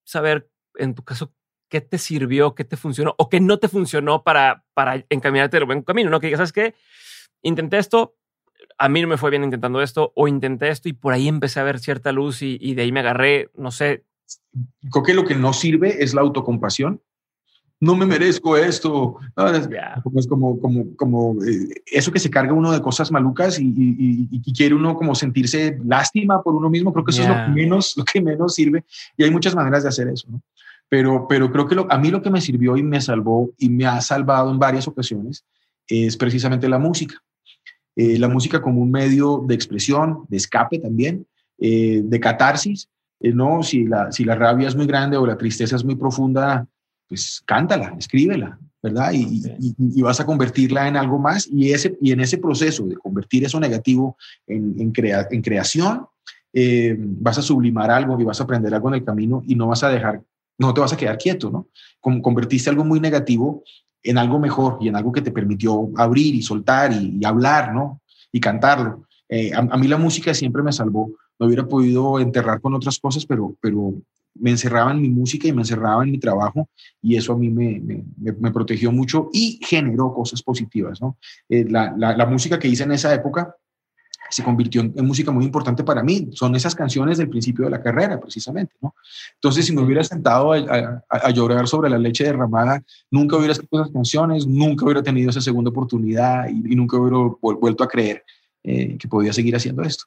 saber, 0.05 0.50
en 0.76 0.94
tu 0.94 1.05
caso, 1.05 1.33
qué 1.72 1.80
te 1.80 1.96
sirvió, 1.96 2.54
qué 2.54 2.64
te 2.64 2.76
funcionó 2.76 3.14
o 3.16 3.30
qué 3.30 3.40
no 3.40 3.58
te 3.58 3.66
funcionó 3.66 4.22
para, 4.22 4.62
para 4.74 5.06
encaminarte 5.08 5.56
el 5.56 5.64
buen 5.64 5.80
camino, 5.80 6.11
¿no? 6.11 6.20
Que 6.20 6.26
digas, 6.26 6.37
¿sabes 6.37 6.52
qué? 6.52 6.74
Intenté 7.40 7.78
esto, 7.78 8.14
a 8.76 8.90
mí 8.90 9.00
no 9.00 9.08
me 9.08 9.16
fue 9.16 9.31
bien 9.31 9.42
intentando 9.42 9.81
esto, 9.81 10.12
o 10.14 10.29
intenté 10.29 10.68
esto 10.68 10.90
y 10.90 10.92
por 10.92 11.14
ahí 11.14 11.29
empecé 11.29 11.60
a 11.60 11.62
ver 11.62 11.79
cierta 11.79 12.12
luz 12.12 12.42
y, 12.42 12.75
de 12.75 12.83
ahí 12.83 12.92
me 12.92 13.00
agarré, 13.00 13.48
no 13.56 13.70
sé. 13.70 14.04
Creo 14.90 15.02
que 15.02 15.14
lo 15.14 15.25
que 15.25 15.35
no 15.35 15.54
sirve 15.54 16.04
es 16.04 16.12
la 16.12 16.20
autocompasión. 16.20 17.00
No 17.81 17.96
me 17.96 18.04
merezco 18.04 18.58
esto. 18.58 19.16
Es 20.14 20.27
como, 20.29 20.60
como, 20.60 20.94
como 20.94 21.42
eh, 21.42 21.83
eso 21.87 22.12
que 22.12 22.20
se 22.20 22.29
carga 22.29 22.52
uno 22.52 22.70
de 22.70 22.83
cosas 22.83 23.10
malucas 23.10 23.58
y, 23.58 24.29
quiere 24.54 24.75
uno 24.75 24.94
como 24.94 25.14
sentirse 25.14 25.79
lástima 25.83 26.42
por 26.42 26.54
uno 26.54 26.68
mismo. 26.68 26.92
Creo 26.92 27.04
que 27.04 27.12
eso 27.12 27.23
es 27.23 27.29
lo 27.29 27.35
que, 27.35 27.50
menos, 27.50 27.96
lo 27.96 28.04
que 28.04 28.20
menos 28.20 28.54
sirve. 28.54 28.85
Y 29.16 29.25
hay 29.25 29.31
muchas 29.31 29.54
maneras 29.54 29.85
de 29.85 29.88
hacer 29.88 30.08
eso. 30.08 30.29
¿no? 30.31 30.42
Pero, 30.93 31.27
pero 31.27 31.51
creo 31.51 31.67
que 31.67 31.87
a 31.88 31.97
mí 31.97 32.11
lo 32.11 32.21
que 32.21 32.29
me 32.29 32.43
sirvió 32.43 32.77
y 32.77 32.83
me 32.83 33.01
salvó 33.01 33.51
y 33.57 33.71
me 33.71 33.87
ha 33.87 33.99
salvado 34.03 34.51
en 34.51 34.59
varias 34.59 34.87
ocasiones 34.87 35.43
es 35.88 36.19
precisamente 36.19 36.69
la 36.69 36.79
música. 36.79 37.15
Eh, 37.97 38.19
la 38.19 38.29
música 38.29 38.61
como 38.61 38.83
un 38.83 38.90
medio 38.90 39.43
de 39.47 39.55
expresión, 39.55 40.27
de 40.29 40.37
escape 40.37 40.79
también, 40.81 41.27
de 41.59 42.21
catarsis, 42.21 42.90
¿no? 43.21 43.63
Si 43.63 43.85
la, 43.85 44.13
si 44.13 44.25
la 44.25 44.35
rabia 44.35 44.69
es 44.69 44.77
muy 44.77 44.87
grande 44.87 45.17
o 45.17 45.25
la 45.25 45.38
tristeza 45.38 45.77
es 45.77 45.85
muy 45.85 45.95
profunda, 45.95 46.67
pues 47.09 47.43
cántala, 47.47 47.95
escríbela, 47.99 48.59
¿verdad? 48.83 49.13
Y, 49.15 49.43
y, 49.79 50.03
vas 50.03 50.21
a 50.21 50.27
convertirla 50.27 50.88
en 50.88 50.99
algo 50.99 51.19
más 51.19 51.49
y, 51.51 51.73
ese, 51.73 51.97
y 52.03 52.13
en 52.13 52.21
ese 52.21 52.37
proceso 52.37 52.85
de 52.85 52.97
convertir 52.97 53.45
eso 53.45 53.59
negativo 53.59 54.19
en, 54.47 54.75
en, 54.79 54.93
en 55.31 55.43
creación, 55.43 56.07
eh, 56.53 56.97
vas 56.99 57.38
a 57.38 57.43
sublimar 57.43 57.90
algo 57.90 58.21
y 58.21 58.25
vas 58.25 58.40
a 58.40 58.45
aprender 58.45 58.75
algo 58.75 58.88
en 58.88 58.95
el 58.95 59.05
camino 59.05 59.43
y 59.47 59.55
no 59.55 59.69
vas 59.69 59.83
a 59.85 59.88
dejar, 59.88 60.21
no 60.63 60.73
te 60.73 60.81
vas 60.81 60.92
a 60.92 60.96
quedar 60.96 61.19
quieto, 61.19 61.50
¿no? 61.50 61.69
Convertiste 62.00 62.71
algo 62.71 62.85
muy 62.85 63.00
negativo 63.00 63.63
en 64.02 64.19
algo 64.19 64.38
mejor 64.38 64.79
y 64.81 64.88
en 64.88 64.96
algo 64.96 65.13
que 65.13 65.23
te 65.23 65.31
permitió 65.31 65.90
abrir 65.96 66.35
y 66.35 66.42
soltar 66.42 66.92
y, 66.92 67.25
hablar, 67.25 67.75
¿no? 67.75 68.00
Y 68.33 68.40
cantarlo. 68.40 69.06
Eh, 69.29 69.52
a, 69.54 69.77
mí 69.77 69.88
la 69.88 69.98
música 69.98 70.35
siempre 70.35 70.63
me 70.63 70.73
salvó. 70.73 71.13
No 71.38 71.46
hubiera 71.46 71.67
podido 71.67 72.19
enterrar 72.19 72.60
con 72.60 72.75
otras 72.75 72.98
cosas, 72.98 73.27
pero, 73.27 73.56
pero 73.60 73.94
me 74.35 74.50
encerraba 74.50 74.92
en 74.92 75.02
mi 75.02 75.08
música 75.08 75.46
y 75.46 75.52
me 75.52 75.63
encerraba 75.63 76.02
en 76.04 76.10
mi 76.10 76.19
trabajo 76.19 76.69
y 77.02 77.17
eso 77.17 77.35
a 77.35 77.38
mí 77.38 77.50
me, 77.50 78.50
protegió 78.50 78.90
mucho 78.90 79.29
y 79.33 79.60
generó 79.63 80.15
cosas 80.15 80.42
positivas, 80.42 81.00
¿no? 81.00 81.17
Eh, 81.48 81.67
la, 81.69 81.94
la 81.96 82.27
música 82.27 82.58
que 82.58 82.69
hice 82.69 82.85
en 82.85 82.92
esa 82.92 83.15
época 83.15 83.54
se 84.33 84.42
convirtió 84.42 84.80
en, 84.80 85.06
música 85.06 85.30
muy 85.30 85.44
importante 85.44 85.85
para 85.85 86.02
mí. 86.02 86.28
Son 86.33 86.54
esas 86.54 86.74
canciones 86.74 87.18
del 87.18 87.28
principio 87.28 87.66
de 87.66 87.70
la 87.70 87.83
carrera, 87.83 88.18
precisamente, 88.18 88.74
¿no? 88.80 88.94
Entonces, 89.35 89.66
si 89.66 89.74
me 89.74 89.83
hubiera 89.83 90.02
sentado 90.02 90.52
a, 90.52 91.30
llorar 91.30 91.68
sobre 91.68 91.90
la 91.90 91.98
leche 91.98 92.24
derramada, 92.24 92.83
nunca 93.10 93.37
hubiera 93.37 93.52
escrito 93.52 93.80
esas 93.80 93.92
canciones, 93.92 94.46
nunca 94.46 94.85
hubiera 94.85 95.02
tenido 95.02 95.30
esa 95.30 95.40
segunda 95.40 95.70
oportunidad 95.70 96.48
y, 96.48 96.74
nunca 96.74 96.96
hubiera 96.96 97.35
vuelto 97.40 97.85
a 97.85 97.88
creer 97.88 98.24
eh, 98.64 98.96
que 98.98 99.08
podía 99.08 99.33
seguir 99.33 99.54
haciendo 99.54 99.83
esto. 99.83 100.04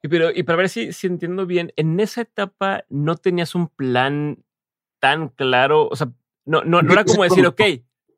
Pero, 0.00 0.30
y 0.30 0.44
para 0.44 0.58
ver 0.58 0.68
si, 0.68 0.92
si 0.92 1.08
entiendo 1.08 1.46
bien, 1.46 1.72
en 1.76 1.98
esa 1.98 2.20
etapa 2.20 2.84
no 2.88 3.16
tenías 3.16 3.54
un 3.56 3.66
plan 3.66 4.38
tan 5.00 5.28
claro, 5.30 5.88
o 5.88 5.96
sea, 5.96 6.12
no, 6.44 6.62
no, 6.62 6.82
no 6.82 6.92
era 6.92 7.04
como 7.04 7.24
decir, 7.24 7.44
ok. 7.44 7.60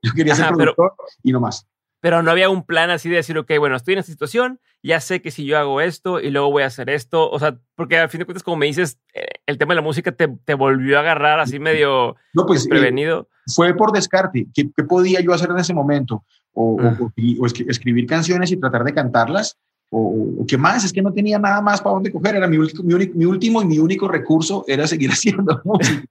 Yo 0.02 0.12
quería 0.14 0.34
ser 0.34 0.48
productor 0.48 0.92
y 1.22 1.32
no 1.32 1.40
más 1.40 1.66
pero 2.00 2.22
no 2.22 2.30
había 2.30 2.48
un 2.48 2.64
plan 2.64 2.90
así 2.90 3.08
de 3.08 3.16
decir, 3.16 3.36
ok, 3.38 3.50
bueno, 3.58 3.76
estoy 3.76 3.94
en 3.94 4.00
esta 4.00 4.12
situación, 4.12 4.60
ya 4.82 5.00
sé 5.00 5.20
que 5.20 5.30
si 5.30 5.44
yo 5.44 5.58
hago 5.58 5.80
esto 5.80 6.20
y 6.20 6.30
luego 6.30 6.50
voy 6.50 6.62
a 6.62 6.66
hacer 6.66 6.90
esto, 6.90 7.28
o 7.28 7.38
sea, 7.38 7.58
porque 7.74 7.98
al 7.98 8.08
fin 8.08 8.20
de 8.20 8.24
cuentas, 8.24 8.42
como 8.42 8.56
me 8.56 8.66
dices, 8.66 8.98
eh, 9.14 9.26
el 9.46 9.58
tema 9.58 9.72
de 9.72 9.76
la 9.76 9.82
música 9.82 10.12
te, 10.12 10.28
te 10.44 10.54
volvió 10.54 10.96
a 10.96 11.00
agarrar 11.00 11.40
así 11.40 11.58
medio 11.58 12.16
no, 12.34 12.46
pues, 12.46 12.66
eh, 12.66 12.68
prevenido. 12.68 13.28
fue 13.54 13.74
por 13.74 13.92
descarte. 13.92 14.46
¿Qué, 14.54 14.70
¿Qué, 14.76 14.84
podía 14.84 15.20
yo 15.20 15.32
hacer 15.32 15.50
en 15.50 15.58
ese 15.58 15.74
momento? 15.74 16.24
O, 16.52 16.76
o, 16.76 16.80
ah. 16.80 17.48
escribir 17.68 18.06
canciones 18.06 18.52
y 18.52 18.56
tratar 18.56 18.84
de 18.84 18.94
cantarlas. 18.94 19.58
O, 19.90 20.44
qué 20.46 20.58
más, 20.58 20.84
es 20.84 20.92
que 20.92 21.02
no 21.02 21.12
tenía 21.12 21.38
nada 21.38 21.60
más 21.62 21.80
para 21.80 21.94
dónde 21.94 22.12
coger, 22.12 22.36
era 22.36 22.46
mi, 22.46 22.58
mi, 22.58 23.10
mi 23.14 23.24
último 23.24 23.62
y 23.62 23.64
mi 23.64 23.78
único 23.78 24.06
recurso 24.06 24.64
era 24.68 24.86
seguir 24.86 25.10
haciendo 25.12 25.60
música. 25.64 26.04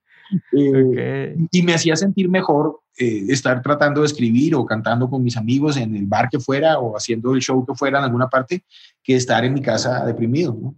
Eh, 0.52 1.36
y 1.52 1.62
me 1.62 1.74
hacía 1.74 1.96
sentir 1.96 2.30
mejor 2.30 2.82
eh, 2.98 3.26
estar 3.30 3.62
tratando 3.62 4.02
de 4.02 4.08
escribir 4.08 4.56
o 4.56 4.66
cantando 4.66 5.10
con 5.10 5.24
mis 5.24 5.38
amigos 5.38 5.78
en 5.78 5.96
el 5.96 6.06
bar 6.06 6.30
que 6.30 6.40
fuera 6.40 6.80
o 6.80 6.98
haciendo 6.98 7.34
el 7.34 7.42
show 7.42 7.66
que 7.66 7.76
fuera 7.76 8.00
en 8.00 8.06
alguna 8.06 8.28
parte 8.28 8.64
que 9.04 9.16
estar 9.16 9.46
en 9.46 9.54
mi 9.54 9.62
casa 9.62 10.06
deprimido. 10.06 10.58
¿no? 10.60 10.76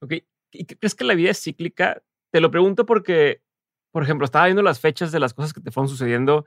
Ok, 0.00 0.14
¿y 0.52 0.64
crees 0.64 0.94
que 0.94 1.04
la 1.04 1.14
vida 1.14 1.30
es 1.30 1.42
cíclica? 1.42 2.02
Te 2.30 2.40
lo 2.40 2.50
pregunto 2.50 2.86
porque, 2.86 3.40
por 3.90 4.02
ejemplo, 4.02 4.24
estaba 4.24 4.46
viendo 4.46 4.62
las 4.62 4.80
fechas 4.80 5.12
de 5.12 5.20
las 5.20 5.32
cosas 5.32 5.52
que 5.52 5.60
te 5.60 5.70
fueron 5.70 5.88
sucediendo 5.88 6.44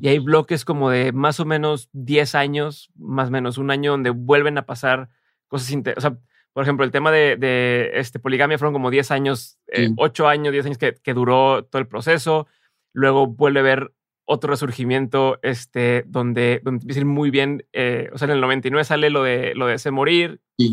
y 0.00 0.08
hay 0.08 0.18
bloques 0.18 0.64
como 0.64 0.90
de 0.90 1.12
más 1.12 1.40
o 1.40 1.44
menos 1.44 1.88
10 1.92 2.34
años, 2.34 2.90
más 2.96 3.28
o 3.28 3.32
menos 3.32 3.58
un 3.58 3.70
año 3.70 3.92
donde 3.92 4.10
vuelven 4.10 4.58
a 4.58 4.66
pasar 4.66 5.08
cosas 5.48 5.70
interesantes. 5.70 6.04
O 6.04 6.16
sea, 6.16 6.31
por 6.52 6.62
ejemplo, 6.64 6.84
el 6.84 6.90
tema 6.90 7.10
de, 7.10 7.90
este, 7.94 8.18
poligamia 8.18 8.58
fueron 8.58 8.72
como 8.72 8.90
10 8.90 9.10
años, 9.10 9.58
8 9.96 10.24
eh, 10.24 10.28
años, 10.28 10.52
10 10.52 10.66
años 10.66 10.78
que, 10.78 10.94
que, 10.94 11.14
duró 11.14 11.64
todo 11.64 11.80
el 11.80 11.88
proceso. 11.88 12.46
Luego 12.92 13.26
vuelve 13.26 13.60
a 13.60 13.62
haber 13.62 13.92
otro 14.24 14.50
resurgimiento 14.50 15.38
este, 15.42 16.04
donde, 16.06 16.60
donde 16.62 16.82
empieza 16.82 17.00
a 17.00 17.02
ir 17.02 17.06
muy 17.06 17.30
bien. 17.30 17.64
Eh, 17.72 18.10
o 18.12 18.18
sea, 18.18 18.26
en 18.26 18.32
el 18.32 18.40
99 18.40 18.84
sale 18.84 19.10
lo 19.10 19.22
de, 19.22 19.54
lo 19.54 19.66
de 19.66 19.74
ese 19.74 19.90
morir. 19.90 20.40
y 20.56 20.72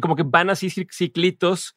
como 0.00 0.16
que 0.16 0.22
van 0.22 0.50
así 0.50 0.70
ciclitos 0.70 1.76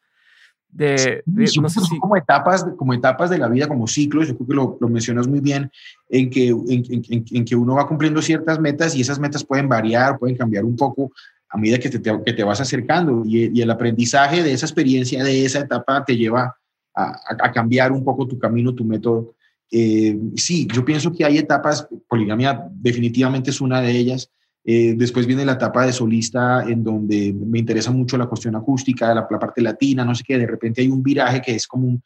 de, 0.70 1.22
no 1.26 1.68
sé 1.68 1.80
si... 1.80 1.98
como 1.98 2.16
etapas 2.16 2.66
como 2.76 2.92
etapas 2.92 3.30
de 3.30 3.38
la 3.38 3.48
vida 3.48 3.66
como 3.66 3.86
ciclos 3.86 4.28
yo 4.28 4.36
creo 4.36 4.46
que 4.46 4.54
lo, 4.54 4.76
lo 4.78 4.88
mencionas 4.90 5.26
muy 5.26 5.40
bien 5.40 5.70
en 6.10 6.28
que 6.28 6.48
en, 6.48 6.84
en, 6.90 7.24
en, 7.30 7.44
que 7.46 7.56
uno 7.56 7.76
va 7.76 7.88
cumpliendo 7.88 8.20
ciertas 8.20 8.60
metas 8.60 8.94
y 8.94 9.00
esas 9.00 9.18
metas 9.18 9.44
pueden 9.44 9.66
variar 9.66 10.18
pueden 10.18 10.36
cambiar 10.36 10.64
un 10.64 10.76
poco 10.76 11.10
a 11.50 11.58
medida 11.58 11.78
que 11.78 11.88
te, 11.88 12.00
que 12.00 12.32
te 12.32 12.44
vas 12.44 12.60
acercando 12.60 13.22
y, 13.24 13.60
el 13.60 13.70
aprendizaje 13.70 14.42
de 14.42 14.52
esa 14.52 14.66
experiencia, 14.66 15.24
de 15.24 15.44
esa 15.44 15.60
etapa, 15.60 16.04
te 16.04 16.16
lleva 16.16 16.56
a, 16.94 17.20
a 17.40 17.52
cambiar 17.52 17.92
un 17.92 18.04
poco 18.04 18.26
tu 18.26 18.38
camino, 18.38 18.74
tu 18.74 18.84
método. 18.84 19.34
Eh, 19.70 20.18
sí, 20.36 20.66
yo 20.72 20.84
pienso 20.84 21.12
que 21.12 21.24
hay 21.24 21.38
etapas, 21.38 21.86
poligamia 22.08 22.66
definitivamente 22.70 23.50
es 23.50 23.60
una 23.60 23.80
de 23.80 23.90
ellas, 23.90 24.30
eh, 24.64 24.94
después 24.96 25.26
viene 25.26 25.44
la 25.44 25.52
etapa 25.52 25.86
de 25.86 25.92
solista 25.92 26.62
en 26.68 26.84
donde 26.84 27.32
me 27.32 27.58
interesa 27.58 27.90
mucho 27.90 28.18
la 28.18 28.26
cuestión 28.26 28.54
acústica, 28.54 29.14
la, 29.14 29.26
parte 29.26 29.62
latina, 29.62 30.04
no 30.04 30.14
sé 30.14 30.24
qué, 30.26 30.36
de 30.36 30.46
repente 30.46 30.82
hay 30.82 30.88
un 30.88 31.02
viraje 31.02 31.40
que 31.40 31.54
es 31.54 31.66
como, 31.66 32.02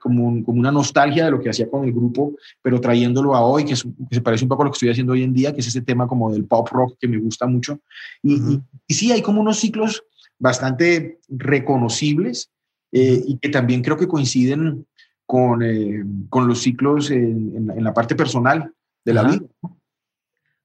como, 0.00 0.42
como, 0.42 0.58
una 0.58 0.72
nostalgia 0.72 1.26
de 1.26 1.30
lo 1.30 1.40
que 1.40 1.50
hacía 1.50 1.70
con 1.70 1.84
el 1.84 1.92
grupo, 1.92 2.34
pero 2.62 2.80
trayéndolo 2.80 3.34
a 3.34 3.42
hoy, 3.42 3.64
que, 3.64 3.76
se 3.76 4.20
parece 4.22 4.44
un 4.44 4.48
poco 4.48 4.62
a 4.62 4.64
lo 4.64 4.70
que 4.72 4.76
estoy 4.76 4.90
haciendo 4.90 5.12
hoy 5.12 5.22
en 5.22 5.32
día, 5.32 5.52
que 5.52 5.60
es 5.60 5.68
ese 5.68 5.82
tema 5.82 6.06
como 6.08 6.32
del 6.32 6.46
pop 6.46 6.68
rock 6.72 6.96
que 6.98 7.06
me 7.06 7.18
gusta 7.18 7.46
mucho. 7.46 7.78
Y, 8.22 8.60
y, 8.88 8.94
sí, 8.94 9.12
hay 9.12 9.22
como 9.22 9.40
unos 9.40 9.60
ciclos 9.60 10.02
bastante 10.38 11.20
reconocibles 11.28 12.50
eh, 12.92 13.22
y 13.24 13.38
que 13.38 13.50
también 13.50 13.82
creo 13.82 13.96
que 13.96 14.08
coinciden 14.08 14.86
con, 15.26 15.62
eh, 15.62 16.02
con 16.28 16.48
los 16.48 16.60
ciclos 16.60 17.10
en, 17.12 17.70
en, 17.70 17.84
la 17.84 17.94
parte 17.94 18.16
personal 18.16 18.72
de 19.04 19.14
la 19.14 19.22
vida 19.22 19.46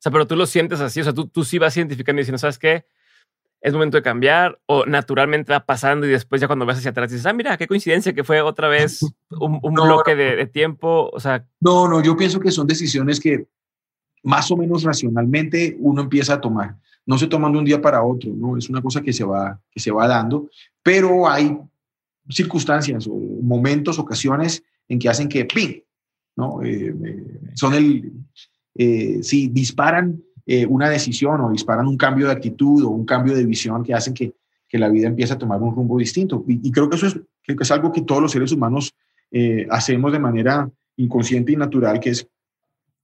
sea, 0.05 0.11
pero 0.11 0.27
tú 0.27 0.35
lo 0.35 0.45
sientes 0.45 0.81
así, 0.81 1.01
o 1.01 1.03
sea, 1.03 1.13
tú, 1.13 1.27
tú 1.27 1.43
sí 1.43 1.57
vas 1.57 1.75
identificando 1.75 2.19
y 2.19 2.21
diciendo, 2.21 2.37
¿sabes 2.37 2.59
qué? 2.59 2.85
Es 3.59 3.73
momento 3.73 3.97
de 3.97 4.03
cambiar 4.03 4.59
o 4.67 4.85
naturalmente 4.85 5.51
va 5.51 5.65
pasando 5.65 6.05
y 6.05 6.11
después 6.11 6.39
ya 6.39 6.45
cuando 6.45 6.67
vas 6.67 6.77
hacia 6.77 6.91
atrás 6.91 7.09
dices, 7.09 7.25
ah, 7.25 7.33
mira, 7.33 7.57
qué 7.57 7.65
coincidencia 7.65 8.13
que 8.13 8.23
fue 8.23 8.39
otra 8.41 8.67
vez 8.67 9.01
un, 9.31 9.59
bloque 9.73 10.15
de, 10.15 10.45
tiempo, 10.45 11.09
o 11.11 11.19
sea... 11.19 11.43
No, 11.59 11.87
no, 11.87 12.03
yo 12.03 12.15
pienso 12.15 12.39
que 12.39 12.51
son 12.51 12.67
decisiones 12.67 13.19
que 13.19 13.47
más 14.21 14.51
o 14.51 14.57
menos 14.57 14.83
racionalmente 14.83 15.75
uno 15.79 16.03
empieza 16.03 16.35
a 16.35 16.41
tomar. 16.41 16.75
No 17.07 17.17
se 17.17 17.25
toman 17.25 17.51
de 17.53 17.57
un 17.57 17.65
día 17.65 17.81
para 17.81 18.03
otro, 18.03 18.31
¿no? 18.35 18.57
Es 18.57 18.69
una 18.69 18.81
cosa 18.81 19.01
que 19.01 19.13
se 19.13 19.23
va, 19.23 19.59
que 19.71 19.79
se 19.79 19.91
va 19.91 20.07
dando, 20.07 20.49
pero 20.83 21.27
hay 21.27 21.57
circunstancias 22.29 23.07
o 23.07 23.15
momentos, 23.41 23.97
ocasiones 23.97 24.63
en 24.87 24.99
que 24.99 25.09
hacen 25.09 25.27
que, 25.27 25.45
¡ping! 25.45 25.81
¿no? 26.35 26.61
Eh, 26.63 26.93
eh, 27.03 27.23
son 27.53 27.73
el, 27.73 28.11
eh, 28.75 29.19
si 29.23 29.47
disparan 29.47 30.21
eh, 30.45 30.65
una 30.65 30.89
decisión 30.89 31.41
o 31.41 31.51
disparan 31.51 31.87
un 31.87 31.97
cambio 31.97 32.27
de 32.27 32.33
actitud 32.33 32.83
o 32.83 32.89
un 32.89 33.05
cambio 33.05 33.33
de 33.33 33.45
visión 33.45 33.83
que 33.83 33.93
hacen 33.93 34.13
que, 34.13 34.35
que 34.67 34.77
la 34.77 34.89
vida 34.89 35.07
empiece 35.07 35.33
a 35.33 35.37
tomar 35.37 35.61
un 35.61 35.73
rumbo 35.73 35.97
distinto. 35.97 36.43
Y, 36.47 36.71
creo 36.71 36.89
que 36.89 36.97
eso 36.97 37.07
es, 37.07 37.15
que 37.43 37.55
es 37.59 37.71
algo 37.71 37.91
que 37.91 38.01
todos 38.01 38.21
los 38.21 38.31
seres 38.31 38.51
humanos 38.51 38.93
eh, 39.31 39.65
hacemos 39.71 40.11
de 40.11 40.19
manera 40.19 40.69
inconsciente 40.97 41.51
y 41.51 41.55
natural, 41.55 41.99
que 41.99 42.11
es, 42.11 42.27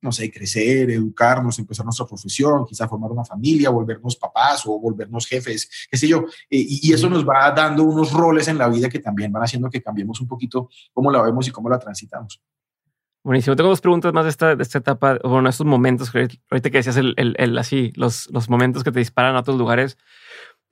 no 0.01 0.11
sé, 0.11 0.31
crecer, 0.31 0.91
educarnos, 0.91 1.57
empezar 1.57 1.85
nuestra 1.85 2.05
profesión, 2.05 2.65
quizá 2.65 2.87
formar 2.87 3.11
una 3.11 3.23
familia, 3.23 3.69
volvernos 3.69 4.15
papás 4.15 4.63
o 4.65 4.79
volvernos 4.79 5.25
jefes, 5.25 5.69
qué 5.89 5.97
sé 5.97 6.07
yo. 6.07 6.25
y, 6.49 6.87
y 6.87 6.93
eso 6.93 7.09
nos 7.09 7.27
va 7.27 7.51
dando 7.51 7.83
unos 7.83 8.11
roles 8.11 8.47
en 8.47 8.57
la 8.57 8.67
vida 8.67 8.89
que 8.89 8.99
también 8.99 9.31
van 9.31 9.43
haciendo 9.43 9.69
que 9.69 9.81
cambiemos 9.81 10.19
un 10.21 10.27
poquito 10.27 10.69
cómo 10.91 11.11
la 11.11 11.21
vemos 11.21 11.47
y 11.47 11.51
cómo 11.51 11.69
la 11.69 11.79
transitamos. 11.79 12.41
Buenísimo. 13.23 13.55
Tengo 13.55 13.69
dos 13.69 13.81
preguntas 13.81 14.13
más 14.13 14.23
de 14.23 14.31
esta, 14.31 14.55
de 14.55 14.63
esta 14.63 14.79
etapa, 14.79 15.19
bueno, 15.23 15.47
estos 15.47 15.67
momentos, 15.67 16.11
ahorita 16.15 16.69
que 16.71 16.77
decías 16.77 16.97
el, 16.97 17.13
el, 17.17 17.57
así, 17.59 17.93
los, 17.95 18.27
los 18.31 18.49
momentos 18.49 18.83
que 18.83 18.91
te 18.91 18.97
disparan 18.97 19.35
a 19.35 19.41
otros 19.41 19.57
lugares. 19.57 19.97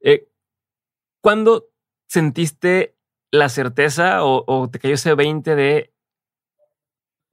Eh, 0.01 0.27
¿Cuándo 1.21 1.67
sentiste 2.07 2.95
la 3.31 3.49
certeza 3.49 4.23
o, 4.23 4.67
te 4.71 4.79
cayó 4.79 4.95
ese 4.95 5.13
20 5.13 5.55
de 5.55 5.93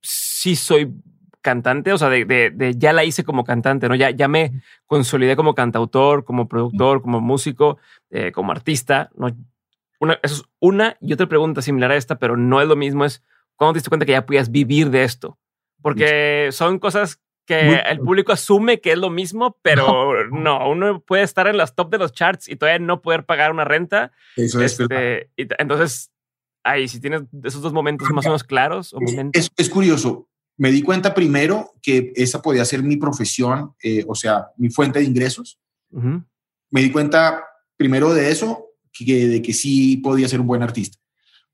sí 0.03 0.55
soy 0.55 0.93
cantante? 1.41 1.95
O 1.95 1.99
sea, 1.99 2.11
de, 2.11 2.27
de, 2.27 2.75
ya 2.77 2.93
la 2.93 3.05
hice 3.05 3.25
como 3.25 3.45
cantante, 3.45 3.89
¿no? 3.89 3.95
Ya, 3.95 4.11
ya 4.11 4.29
me 4.29 4.61
consolidé 4.85 5.35
como 5.35 5.55
cantautor, 5.55 6.27
como 6.27 6.47
productor, 6.47 7.01
como 7.01 7.23
músico, 7.23 7.79
eh, 8.11 8.33
como 8.33 8.53
artista, 8.53 9.09
¿no? 9.17 9.29
Una, 9.99 10.19
eso 10.23 10.35
es 10.35 10.45
una 10.61 10.99
y 11.01 11.15
otra 11.15 11.27
pregunta 11.27 11.63
similar 11.63 11.91
a 11.91 11.97
esta, 11.97 12.19
pero 12.19 12.37
no 12.37 12.61
es 12.61 12.69
lo 12.69 12.77
mismo, 12.77 13.07
es 13.07 13.23
¿Cuándo 13.57 13.73
te 13.73 13.79
diste 13.79 13.89
cuenta 13.89 14.07
que 14.07 14.13
ya 14.13 14.27
podías 14.27 14.51
vivir 14.51 14.91
de 14.91 15.05
esto? 15.05 15.39
Porque 15.83 16.49
son 16.53 16.79
cosas 16.79 17.21
que 17.47 17.81
el 17.89 18.01
público 18.01 18.33
asume 18.33 18.81
que 18.81 18.93
es 18.93 18.99
lo 18.99 19.09
mismo, 19.09 19.57
pero 19.63 20.29
no. 20.31 20.69
uno 20.69 21.01
puede 21.01 21.23
estar 21.23 21.47
en 21.47 21.57
las 21.57 21.75
top 21.75 21.91
de 21.91 21.99
los 21.99 22.13
charts 22.13 22.49
y 22.49 22.57
todavía 22.57 22.85
no 22.85 23.01
poder 23.01 23.25
pagar 23.25 23.53
una 23.53 23.65
renta. 23.65 24.13
Eso 24.37 24.61
es 24.61 24.79
este, 24.81 25.31
Entonces, 25.37 26.11
ahí, 26.65 26.89
si 26.89 27.01
tienes 27.01 27.23
esos 27.45 27.63
dos 27.63 27.73
momentos 27.73 28.11
más 28.11 28.27
o 28.27 28.31
menos 28.31 28.45
claros. 28.45 28.93
O 28.93 29.01
momentos. 29.01 29.51
Es, 29.57 29.71
curioso. 29.71 30.29
Me 30.59 30.71
di 30.71 30.83
cuenta 30.83 31.15
primero 31.15 31.71
que 31.83 32.13
esa 32.17 32.43
podía 32.43 32.65
ser 32.65 32.83
mi 32.83 32.97
profesión, 32.97 33.75
eh, 33.83 34.05
o 34.09 34.15
sea, 34.15 34.49
mi 34.57 34.71
fuente 34.71 34.99
de 34.99 35.05
ingresos. 35.05 35.61
Me 35.91 36.83
di 36.83 36.91
cuenta 36.91 37.45
primero 37.77 38.13
de 38.13 38.31
eso 38.31 38.71
que, 38.93 39.29
de 39.29 39.41
que 39.41 39.53
sí 39.53 39.99
podía 39.99 40.29
ser 40.29 40.41
un 40.41 40.47
buen 40.47 40.63
artista. 40.63 40.99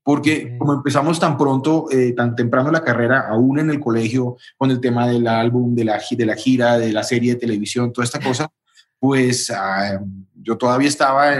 Porque 0.03 0.57
como 0.57 0.73
empezamos 0.73 1.19
tan 1.19 1.37
pronto, 1.37 1.85
eh, 1.89 2.13
tan 2.13 2.35
temprano 2.35 2.71
la 2.71 2.83
carrera, 2.83 3.27
aún 3.29 3.59
en 3.59 3.69
el 3.69 3.79
colegio, 3.79 4.35
con 4.57 4.69
el 4.69 4.81
tema 4.81 5.07
del 5.07 5.27
álbum, 5.27 5.73
de 5.73 5.85
la, 5.85 6.01
de 6.11 6.25
la 6.25 6.35
gira, 6.35 6.77
de 6.77 6.91
la 6.91 7.03
serie 7.03 7.33
de 7.33 7.39
televisión, 7.39 7.93
toda 7.93 8.03
esta 8.03 8.19
cosa, 8.19 8.49
pues 8.99 9.49
ah, 9.49 10.01
yo 10.35 10.57
todavía 10.57 10.89
estaba 10.89 11.33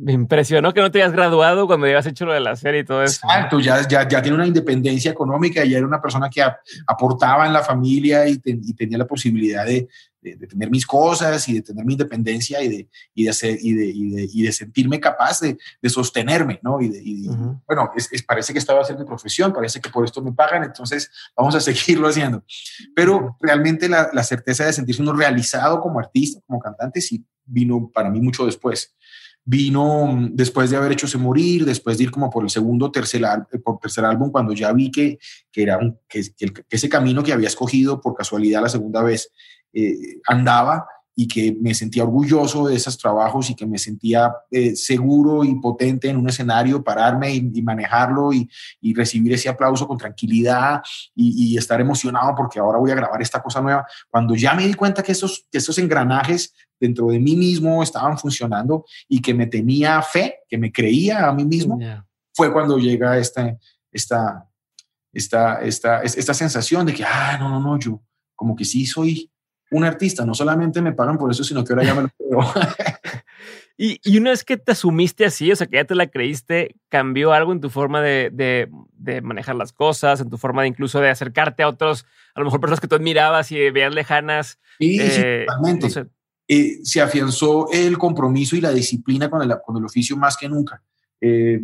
me 0.00 0.12
impresionó 0.12 0.72
que 0.72 0.80
no 0.80 0.90
te 0.90 1.02
hayas 1.02 1.12
graduado 1.12 1.66
cuando 1.66 1.86
habías 1.86 2.06
hecho 2.06 2.24
lo 2.24 2.32
de 2.32 2.40
la 2.40 2.54
serie 2.54 2.80
y 2.82 2.84
todo 2.84 3.02
eso. 3.02 3.20
Exacto, 3.24 3.58
ya, 3.58 3.86
ya, 3.86 4.06
ya 4.06 4.22
tiene 4.22 4.36
una 4.36 4.46
independencia 4.46 5.10
económica, 5.10 5.64
ya 5.64 5.78
era 5.78 5.86
una 5.86 6.00
persona 6.00 6.30
que 6.30 6.40
aportaba 6.86 7.46
en 7.46 7.52
la 7.52 7.62
familia 7.62 8.28
y, 8.28 8.38
tenía 8.38 8.98
la 8.98 9.06
posibilidad 9.06 9.66
de, 9.66 9.88
de, 10.20 10.36
tener 10.46 10.70
mis 10.70 10.86
cosas 10.86 11.48
y 11.48 11.54
de 11.54 11.62
tener 11.62 11.84
mi 11.84 11.94
independencia 11.94 12.62
y 12.62 12.68
de, 12.68 12.88
y 13.14 13.24
de, 13.24 13.30
hacer, 13.30 13.58
y 13.60 13.72
de, 13.72 13.86
y 13.86 14.42
de, 14.42 14.52
sentirme 14.52 15.00
capaz 15.00 15.40
de, 15.40 15.58
sostenerme, 15.88 16.60
¿no? 16.62 16.80
Y, 16.80 17.28
bueno, 17.66 17.90
es, 17.96 18.22
parece 18.22 18.52
que 18.52 18.58
estaba 18.58 18.80
haciendo 18.80 19.04
mi 19.04 19.08
profesión, 19.08 19.52
parece 19.52 19.80
que 19.80 19.90
por 19.90 20.04
esto 20.04 20.22
me 20.22 20.32
pagan, 20.32 20.64
entonces 20.64 21.10
vamos 21.36 21.54
a 21.54 21.60
seguirlo 21.60 22.08
haciendo. 22.08 22.44
Pero 22.94 23.36
realmente 23.40 23.88
la, 23.88 24.10
la 24.12 24.22
certeza 24.22 24.64
de 24.64 24.72
sentirse 24.72 25.02
uno 25.02 25.12
realizado 25.12 25.80
como 25.80 26.00
artista, 26.00 26.40
como 26.46 26.58
cantante, 26.58 27.00
sí 27.00 27.24
vino 27.44 27.90
para 27.92 28.10
mí 28.10 28.20
mucho 28.20 28.44
después 28.44 28.94
vino 29.48 30.06
mm, 30.06 30.34
después 30.34 30.68
de 30.68 30.76
haber 30.76 30.92
hecho 30.92 31.08
Se 31.08 31.16
Morir, 31.16 31.64
después 31.64 31.96
de 31.96 32.04
ir 32.04 32.10
como 32.10 32.28
por 32.28 32.44
el 32.44 32.50
segundo, 32.50 32.90
tercer, 32.90 33.22
eh, 33.50 33.58
por 33.58 33.78
tercer 33.78 34.04
álbum, 34.04 34.30
cuando 34.30 34.52
ya 34.52 34.70
vi 34.72 34.90
que, 34.90 35.18
que 35.50 35.62
era 35.62 35.78
un, 35.78 35.98
que, 36.06 36.22
ese 36.68 36.88
camino 36.90 37.22
que 37.22 37.32
había 37.32 37.48
escogido 37.48 37.98
por 37.98 38.14
casualidad 38.14 38.60
la 38.60 38.68
segunda 38.68 39.02
vez 39.02 39.32
eh, 39.72 40.18
andaba 40.26 40.86
y 41.16 41.26
que 41.26 41.56
me 41.60 41.74
sentía 41.74 42.04
orgulloso 42.04 42.68
de 42.68 42.76
esos 42.76 42.96
trabajos 42.98 43.48
y 43.48 43.56
que 43.56 43.66
me 43.66 43.78
sentía 43.78 44.32
eh, 44.50 44.76
seguro 44.76 45.42
y 45.42 45.58
potente 45.60 46.08
en 46.08 46.18
un 46.18 46.28
escenario, 46.28 46.84
pararme 46.84 47.34
y, 47.34 47.62
manejarlo 47.62 48.32
y, 48.32 48.48
recibir 48.94 49.32
ese 49.32 49.48
aplauso 49.48 49.88
con 49.88 49.96
tranquilidad 49.96 50.80
y, 51.16 51.56
estar 51.56 51.80
emocionado 51.80 52.34
porque 52.36 52.60
ahora 52.60 52.78
voy 52.78 52.90
a 52.92 52.94
grabar 52.94 53.20
esta 53.20 53.42
cosa 53.42 53.60
nueva. 53.60 53.84
Cuando 54.08 54.36
ya 54.36 54.54
me 54.54 54.66
di 54.66 54.74
cuenta 54.74 55.02
que 55.02 55.12
esos, 55.12 55.46
que 55.50 55.58
esos 55.58 55.76
engranajes 55.78 56.52
dentro 56.80 57.08
de 57.08 57.18
mí 57.18 57.36
mismo 57.36 57.82
estaban 57.82 58.18
funcionando 58.18 58.84
y 59.08 59.20
que 59.20 59.34
me 59.34 59.46
tenía 59.46 60.00
fe, 60.02 60.40
que 60.48 60.58
me 60.58 60.72
creía 60.72 61.28
a 61.28 61.32
mí 61.32 61.44
mismo, 61.44 61.78
fue 62.34 62.52
cuando 62.52 62.78
llega 62.78 63.18
esta, 63.18 63.56
esta, 63.90 64.48
esta, 65.12 65.62
esta, 65.62 66.02
esta 66.02 66.34
sensación 66.34 66.86
de 66.86 66.94
que, 66.94 67.04
ah, 67.04 67.36
no, 67.38 67.48
no, 67.48 67.60
no, 67.60 67.78
yo 67.78 68.02
como 68.38 68.54
que 68.54 68.64
sí 68.64 68.86
soy 68.86 69.30
un 69.70 69.84
artista, 69.84 70.24
no 70.24 70.34
solamente 70.34 70.80
me 70.80 70.92
pagan 70.92 71.18
por 71.18 71.30
eso, 71.30 71.44
sino 71.44 71.64
que 71.64 71.72
ahora 71.72 71.84
ya 71.84 71.94
me 71.94 72.02
lo 72.02 72.08
creo. 72.08 72.40
y, 73.76 74.00
y, 74.02 74.18
una 74.18 74.30
vez 74.30 74.44
que 74.44 74.56
te 74.56 74.72
asumiste 74.72 75.24
así, 75.24 75.50
o 75.50 75.56
sea, 75.56 75.66
que 75.66 75.76
ya 75.76 75.84
te 75.84 75.94
la 75.94 76.06
creíste, 76.06 76.76
¿cambió 76.88 77.32
algo 77.32 77.52
en 77.52 77.60
tu 77.60 77.68
forma 77.68 78.00
de, 78.00 78.30
de, 78.32 79.20
manejar 79.22 79.56
las 79.56 79.72
cosas, 79.72 80.20
en 80.20 80.30
tu 80.30 80.38
forma 80.38 80.62
de 80.62 80.68
incluso 80.68 81.00
de 81.00 81.10
acercarte 81.10 81.62
a 81.62 81.68
otros, 81.68 82.06
a 82.34 82.40
lo 82.40 82.46
mejor 82.46 82.60
personas 82.60 82.80
que 82.80 82.88
tú 82.88 82.94
admirabas 82.94 83.50
y 83.52 83.70
veías 83.70 83.94
lejanas? 83.94 84.58
Sí, 84.78 84.98
eh, 85.00 85.44
totalmente. 85.46 86.06
Eh, 86.50 86.80
se 86.82 87.00
afianzó 87.02 87.68
el 87.70 87.98
compromiso 87.98 88.56
y 88.56 88.62
la 88.62 88.72
disciplina 88.72 89.28
con 89.28 89.42
el, 89.42 89.54
con 89.64 89.76
el 89.76 89.84
oficio 89.84 90.16
más 90.16 90.36
que 90.36 90.48
nunca. 90.48 90.82
Eh, 91.20 91.60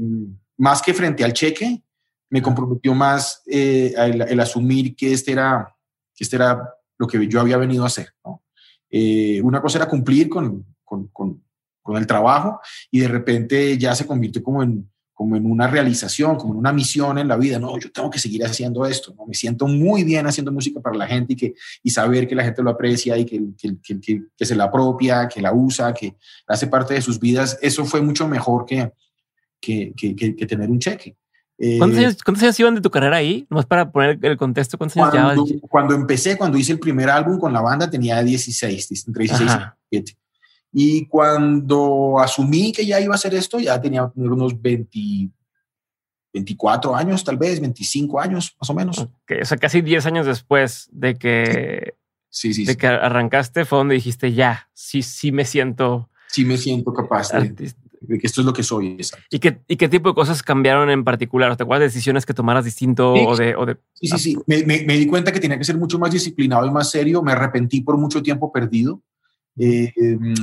más 0.59 0.83
que 0.83 0.93
frente 0.93 1.25
al 1.25 1.33
cheque, 1.33 1.83
me 2.29 2.43
comprometió 2.43 2.95
más 2.95 3.43
el, 3.47 4.21
el, 4.21 4.41
asumir 4.41 4.95
que 4.95 5.13
este 5.13 5.33
era, 5.33 5.75
que 6.15 6.25
este 6.25 6.37
era 6.37 6.69
lo 6.99 7.07
que 7.07 7.27
yo 7.27 7.41
había 7.41 7.57
venido 7.57 7.85
a 7.85 7.87
hacer. 7.87 8.13
Eh, 8.91 9.41
una 9.43 9.61
cosa 9.61 9.79
era 9.79 9.89
cumplir 9.89 10.29
con, 10.29 10.65
con, 10.85 11.09
con, 11.09 11.41
el 11.97 12.07
trabajo 12.07 12.61
y 12.91 13.01
de 13.01 13.09
repente 13.09 13.77
ya 13.77 13.95
se 13.95 14.07
convirtió 14.07 14.43
como 14.43 14.63
en, 14.63 14.91
como 15.15 15.37
en 15.37 15.49
una 15.49 15.69
realización, 15.69 16.37
como 16.37 16.55
en 16.55 16.59
una 16.59 16.73
misión 16.73 17.19
en 17.19 17.29
la 17.29 17.37
vida. 17.37 17.59
No, 17.59 17.79
yo 17.79 17.91
tengo 17.91 18.11
que 18.11 18.19
seguir 18.19 18.45
haciendo 18.45 18.85
esto. 18.85 19.15
¿no? 19.17 19.25
Me 19.27 19.35
siento 19.35 19.67
muy 19.69 20.03
bien 20.03 20.27
haciendo 20.27 20.51
música 20.51 20.81
para 20.81 20.97
la 20.97 21.07
gente 21.07 21.35
y, 21.35 21.37
que, 21.37 21.55
y 21.83 21.91
saber 21.91 22.27
que 22.27 22.35
la 22.35 22.43
gente 22.43 22.63
lo 22.63 22.71
aprecia 22.71 23.17
y 23.17 23.25
que, 23.25 23.41
que, 23.57 24.01
que, 24.01 24.23
que 24.37 24.45
se 24.45 24.57
la 24.57 24.65
apropia, 24.65 25.29
que 25.29 25.41
la 25.41 25.55
usa, 25.55 25.95
que 25.95 26.17
hace 26.49 26.67
parte 26.67 26.95
de 26.95 27.01
sus 27.01 27.21
vidas. 27.21 27.57
Eso 27.63 27.85
fue 27.85 28.03
mucho 28.03 28.27
mejor 28.29 28.67
que, 28.67 28.91
que, 29.61 30.47
tener 30.47 30.69
un 30.69 30.81
cheque. 30.81 31.17
Eh, 31.59 31.79
¿Cuántos, 31.79 32.43
años, 32.43 32.59
iban 32.59 32.75
de 32.75 32.81
tu 32.81 32.91
carrera 32.91 33.17
ahí? 33.17 33.47
Nomás 33.49 33.67
para 33.67 33.91
poner 33.93 34.19
el 34.21 34.37
contexto, 34.37 34.77
¿cuántos 34.77 34.95
cuando, 34.95 35.17
años 35.17 35.49
llevabas? 35.49 35.71
Cuando 35.71 35.95
empecé, 35.95 36.37
cuando 36.37 36.59
hice 36.59 36.73
el 36.73 36.81
primer 36.81 37.09
álbum 37.09 37.39
con 37.39 37.53
la 37.53 37.61
banda, 37.61 37.89
tenía 37.89 38.21
16, 38.21 39.07
entre 39.07 39.23
16 39.23 39.51
y 39.91 39.97
17. 39.97 40.24
Y 40.77 41.07
cuando 41.07 42.19
asumí 42.19 42.73
que 42.73 42.85
ya 42.85 43.01
iba 43.01 43.15
a 43.15 43.15
hacer 43.15 43.33
esto, 43.35 43.61
ya 43.61 43.81
tenía 43.81 44.11
unos 44.17 44.61
20, 44.61 45.31
24 46.33 46.97
años, 46.97 47.23
tal 47.23 47.37
vez, 47.37 47.61
25 47.61 48.21
años, 48.21 48.57
más 48.61 48.71
o 48.71 48.75
menos. 48.75 48.99
o 48.99 49.45
sea, 49.45 49.57
casi 49.57 49.83
10 49.83 50.05
años 50.07 50.27
después 50.27 50.89
de 50.91 51.15
que, 51.15 51.95
sí, 52.29 52.53
sí, 52.53 52.65
de 52.65 52.77
que 52.77 52.89
arrancaste, 52.89 53.65
fue 53.65 53.79
donde 53.79 53.95
dijiste, 53.95 54.33
ya, 54.33 54.69
sí, 54.75 55.03
sí 55.03 55.31
me 55.31 55.45
siento... 55.45 56.11
Sí 56.27 56.45
me 56.45 56.57
siento 56.57 56.93
capaz 56.93 57.31
de, 57.31 57.73
de 58.01 58.19
que 58.19 58.27
esto 58.27 58.41
es 58.41 58.45
lo 58.45 58.53
que 58.53 58.65
soy. 58.65 58.99
¿Y 59.31 59.39
qué, 59.39 59.61
¿Y 59.69 59.77
qué 59.77 59.89
tipo 59.89 60.09
de 60.09 60.17
cosas 60.17 60.43
cambiaron 60.43 60.91
en 60.91 61.05
particular? 61.05 61.57
¿Te 61.57 61.63
acuerdas 61.63 61.83
de 61.83 61.87
decisiones 61.87 62.27
que 62.27 62.35
tomaras 62.35 62.65
distinto 62.65 63.15
sí. 63.15 63.25
o 63.25 63.37
de, 63.37 63.55
o 63.55 63.65
de, 63.65 63.77
Sí, 63.93 64.09
sí, 64.09 64.19
sí. 64.19 64.39
Me, 64.47 64.65
me, 64.65 64.99
di 64.99 65.07
cuenta 65.07 65.31
que 65.31 65.39
tenía 65.39 65.57
que 65.57 65.65
ser 65.65 65.79
mucho 65.79 66.01
más 66.01 66.11
disciplinado 66.11 66.67
y 66.67 66.73
más 66.73 66.91
serio. 66.91 67.23
Me 67.23 67.31
arrepentí 67.31 67.83
por 67.83 67.97
mucho 67.97 68.23
tiempo 68.23 68.51
perdido. 68.51 69.01
Eh, 69.57 69.93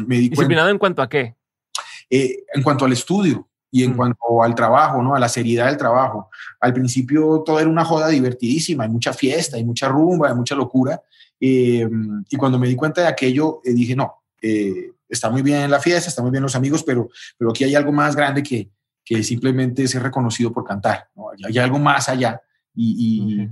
me 0.08 0.18
di 0.18 0.30
¿Disciplinado 0.30 0.70
en 0.70 0.78
cuanto 0.78 1.02
a 1.02 1.10
qué? 1.10 1.36
Eh, 2.10 2.44
en 2.54 2.64
cuanto 2.64 2.86
al 2.86 2.94
estudio 2.94 3.48
y 3.70 3.84
en 3.84 3.92
mm. 3.92 3.96
cuanto 3.96 4.44
al 4.44 4.56
trabajo, 4.56 5.02
¿no? 5.02 5.16
A 5.16 5.20
la 5.20 5.30
seriedad 5.30 5.68
del 5.68 5.78
trabajo. 5.78 6.30
Al 6.60 6.74
principio 6.74 7.44
todo 7.46 7.60
era 7.60 7.70
una 7.70 7.86
joda 7.86 8.08
divertidísima, 8.08 8.84
hay 8.84 8.90
mucha 8.90 9.14
fiesta, 9.14 9.58
hay 9.58 9.64
mucha 9.64 9.88
rumba, 9.88 10.30
hay 10.30 10.36
mucha 10.36 10.56
locura. 10.56 11.02
Eh, 11.40 11.88
y 12.30 12.38
cuando 12.38 12.60
me 12.60 12.68
di 12.68 12.76
cuenta 12.76 13.02
de 13.02 13.08
aquello, 13.08 13.62
dije, 13.64 13.96
no, 13.96 14.24
está 15.08 15.30
muy 15.30 15.42
bien 15.42 15.70
la 15.72 15.80
fiesta, 15.80 16.10
está 16.10 16.22
muy 16.22 16.32
bien 16.32 16.44
los 16.44 16.56
amigos, 16.56 16.84
pero, 16.84 17.10
pero 17.38 17.52
aquí 17.52 17.64
hay 17.64 17.76
algo 17.76 17.92
más 17.92 18.16
grande 18.16 18.44
que, 18.44 18.70
que 19.04 19.24
simplemente 19.24 19.88
ser 19.88 20.04
reconocido 20.04 20.52
por 20.52 20.64
cantar. 20.64 21.10
¿no? 21.16 21.26
Hay, 21.46 21.58
algo 21.58 21.80
más 21.80 22.10
allá. 22.10 22.42
Y, 22.74 23.48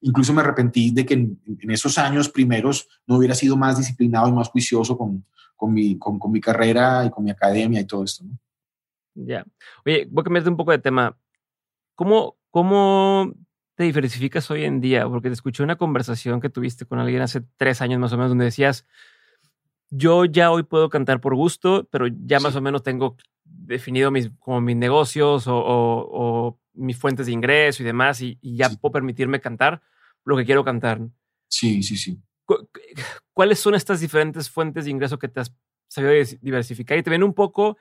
incluso 0.00 0.32
me 0.32 0.40
arrepentí 0.40 0.90
de 0.90 1.04
que 1.04 1.14
en, 1.14 1.40
esos 1.68 1.98
años 1.98 2.28
primeros 2.28 2.88
no 3.06 3.16
hubiera 3.16 3.34
sido 3.34 3.56
más 3.56 3.78
disciplinado 3.78 4.28
y 4.28 4.32
más 4.32 4.48
juicioso 4.48 4.96
con, 4.96 5.24
con, 5.56 5.72
mi, 5.72 5.98
con, 5.98 6.18
con 6.18 6.32
mi 6.32 6.40
carrera 6.40 7.04
y 7.04 7.10
con 7.10 7.24
mi 7.24 7.30
academia 7.30 7.80
y 7.80 7.86
todo 7.86 8.04
esto. 8.04 8.24
¿no? 8.24 8.38
Ya. 9.14 9.44
Oye, 9.84 10.06
voy 10.10 10.22
a 10.22 10.24
cambiarte 10.24 10.50
un 10.50 10.56
poco 10.56 10.70
de 10.70 10.78
tema. 10.78 11.16
¿Cómo, 11.94 12.36
¿Cómo 12.50 13.32
te 13.74 13.84
diversificas 13.84 14.50
hoy 14.50 14.64
en 14.64 14.80
día? 14.80 15.08
Porque 15.08 15.28
te 15.28 15.34
escuché 15.34 15.62
una 15.62 15.76
conversación 15.76 16.40
que 16.40 16.50
tuviste 16.50 16.86
con 16.86 16.98
alguien 16.98 17.22
hace 17.22 17.42
tres 17.56 17.80
años 17.80 17.98
más 17.98 18.12
o 18.12 18.16
menos 18.16 18.30
donde 18.30 18.44
decías, 18.44 18.86
yo 19.90 20.24
ya 20.24 20.50
hoy 20.50 20.62
puedo 20.62 20.88
cantar 20.88 21.20
por 21.20 21.34
gusto, 21.34 21.88
pero 21.90 22.06
ya 22.06 22.40
más 22.40 22.54
o 22.54 22.60
menos 22.60 22.82
tengo 22.82 23.16
definido 23.44 24.10
mis, 24.10 24.30
como 24.38 24.60
mis 24.60 24.76
negocios 24.76 25.44
o, 25.46 26.58
mis 26.78 26.96
fuentes 26.96 27.26
de 27.26 27.32
ingreso 27.32 27.82
y 27.82 27.86
demás, 27.86 28.20
y, 28.20 28.38
ya 28.42 28.70
puedo 28.70 28.92
permitirme 28.92 29.40
cantar 29.40 29.82
lo 30.24 30.36
que 30.36 30.44
quiero 30.44 30.64
cantar. 30.64 31.00
Sí, 31.48 31.82
sí, 31.82 31.96
sí. 31.96 32.20
¿Cuáles 33.32 33.58
son 33.58 33.74
estas 33.74 34.00
diferentes 34.00 34.48
fuentes 34.48 34.84
de 34.84 34.90
ingreso 34.90 35.18
que 35.18 35.28
te 35.28 35.40
has 35.40 35.54
sabido 35.88 36.12
diversificar? 36.40 36.96
Y 36.98 37.02
te 37.02 37.10
ven 37.10 37.22
un 37.22 37.34
poco, 37.34 37.76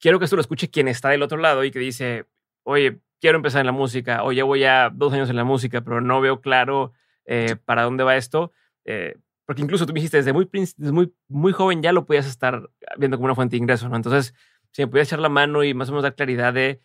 quiero 0.00 0.18
que 0.18 0.24
esto 0.24 0.36
lo 0.36 0.42
escuche 0.42 0.70
quien 0.70 0.88
está 0.88 1.10
del 1.10 1.22
otro 1.22 1.38
lado 1.38 1.64
y 1.64 1.70
que 1.70 1.78
dice, 1.78 2.26
oye, 2.64 3.00
quiero 3.20 3.36
empezar 3.36 3.60
en 3.60 3.66
la 3.66 3.72
música, 3.72 4.24
o 4.24 4.32
ya 4.32 4.44
voy 4.44 4.64
a 4.64 4.90
dos 4.92 5.12
años 5.12 5.30
en 5.30 5.36
la 5.36 5.44
música, 5.44 5.80
pero 5.82 6.00
no 6.00 6.20
veo 6.20 6.40
claro 6.40 6.92
eh, 7.24 7.56
para 7.64 7.82
dónde 7.84 8.04
va 8.04 8.16
esto. 8.16 8.52
Eh, 8.84 9.16
porque 9.46 9.62
incluso 9.62 9.86
tú 9.86 9.92
me 9.92 10.00
dijiste, 10.00 10.16
desde 10.16 10.32
muy, 10.32 10.48
desde 10.52 10.92
muy, 10.92 11.12
muy 11.28 11.52
joven 11.52 11.82
ya 11.82 11.92
lo 11.92 12.06
podías 12.06 12.26
estar 12.26 12.70
viendo 12.96 13.16
como 13.16 13.26
una 13.26 13.34
fuente 13.34 13.52
de 13.52 13.58
ingreso, 13.58 13.88
¿no? 13.88 13.96
Entonces, 13.96 14.34
si 14.72 14.82
me 14.82 14.88
podías 14.88 15.08
echar 15.08 15.18
la 15.18 15.28
mano 15.28 15.62
y 15.62 15.74
más 15.74 15.88
o 15.88 15.92
menos 15.92 16.02
dar 16.02 16.14
claridad 16.14 16.52
de, 16.52 16.80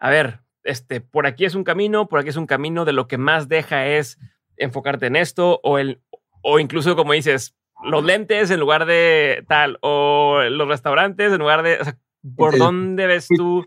a 0.00 0.10
ver, 0.10 0.40
este, 0.64 1.00
por 1.00 1.26
aquí 1.26 1.44
es 1.44 1.54
un 1.54 1.64
camino, 1.64 2.08
por 2.08 2.18
aquí 2.18 2.30
es 2.30 2.36
un 2.36 2.46
camino, 2.46 2.84
de 2.84 2.92
lo 2.92 3.06
que 3.06 3.18
más 3.18 3.48
deja 3.48 3.86
es 3.86 4.18
enfocarte 4.56 5.06
en 5.06 5.16
esto, 5.16 5.60
o, 5.62 5.78
el, 5.78 6.00
o 6.42 6.58
incluso, 6.58 6.96
como 6.96 7.12
dices, 7.12 7.54
los 7.84 8.04
lentes 8.04 8.50
en 8.50 8.60
lugar 8.60 8.86
de 8.86 9.44
tal, 9.48 9.78
o 9.82 10.40
los 10.50 10.68
restaurantes 10.68 11.32
en 11.32 11.38
lugar 11.38 11.62
de, 11.62 11.78
o 11.80 11.84
sea, 11.84 11.96
¿por 12.36 12.58
dónde 12.58 13.06
ves 13.06 13.28
tú? 13.28 13.66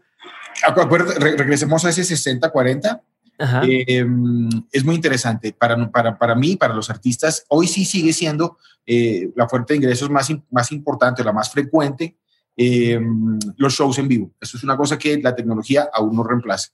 regresemos 1.19 1.85
a 1.85 1.89
ese 1.89 2.01
60-40 2.01 3.01
eh, 3.67 4.05
es 4.71 4.85
muy 4.85 4.95
interesante 4.95 5.53
para, 5.53 5.89
para, 5.91 6.17
para 6.17 6.35
mí, 6.35 6.55
para 6.55 6.73
los 6.73 6.89
artistas. 6.89 7.45
Hoy 7.49 7.67
sí 7.67 7.85
sigue 7.85 8.13
siendo 8.13 8.57
eh, 8.85 9.31
la 9.35 9.49
fuente 9.49 9.73
de 9.73 9.77
ingresos 9.77 10.09
más, 10.09 10.29
más 10.51 10.71
importante, 10.71 11.23
la 11.23 11.33
más 11.33 11.51
frecuente, 11.51 12.15
eh, 12.55 12.99
los 13.57 13.73
shows 13.73 13.97
en 13.99 14.07
vivo. 14.07 14.31
Eso 14.39 14.57
es 14.57 14.63
una 14.63 14.77
cosa 14.77 14.97
que 14.97 15.17
la 15.21 15.35
tecnología 15.35 15.89
aún 15.93 16.15
no 16.15 16.23
reemplaza. 16.23 16.69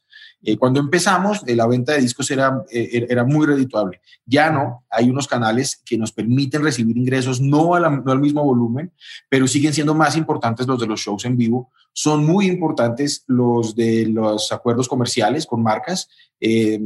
cuando 0.58 0.80
empezamos, 0.80 1.42
la 1.46 1.68
venta 1.68 1.94
de 1.94 2.02
discos 2.02 2.32
era, 2.32 2.64
era 2.72 3.24
muy 3.24 3.46
redituable. 3.46 4.02
Ya 4.26 4.50
no, 4.50 4.86
hay 4.90 5.10
unos 5.10 5.28
canales 5.28 5.82
que 5.86 5.98
nos 5.98 6.12
permiten 6.12 6.64
recibir 6.64 6.98
ingresos, 6.98 7.42
no, 7.42 7.78
no 7.80 8.12
al 8.12 8.20
mismo 8.20 8.44
volumen, 8.44 8.92
pero 9.30 9.48
siguen 9.48 9.74
siendo 9.74 9.94
más 9.94 10.16
importantes 10.16 10.66
los 10.66 10.80
de 10.80 10.88
los 10.88 11.00
shows 11.00 11.26
en 11.26 11.38
vivo 11.38 11.72
son 11.94 12.26
muy 12.26 12.48
importantes 12.48 13.24
los 13.28 13.76
de 13.76 14.06
los 14.08 14.52
acuerdos 14.52 14.88
comerciales 14.88 15.46
con 15.46 15.62
marcas, 15.62 16.10
eh, 16.40 16.80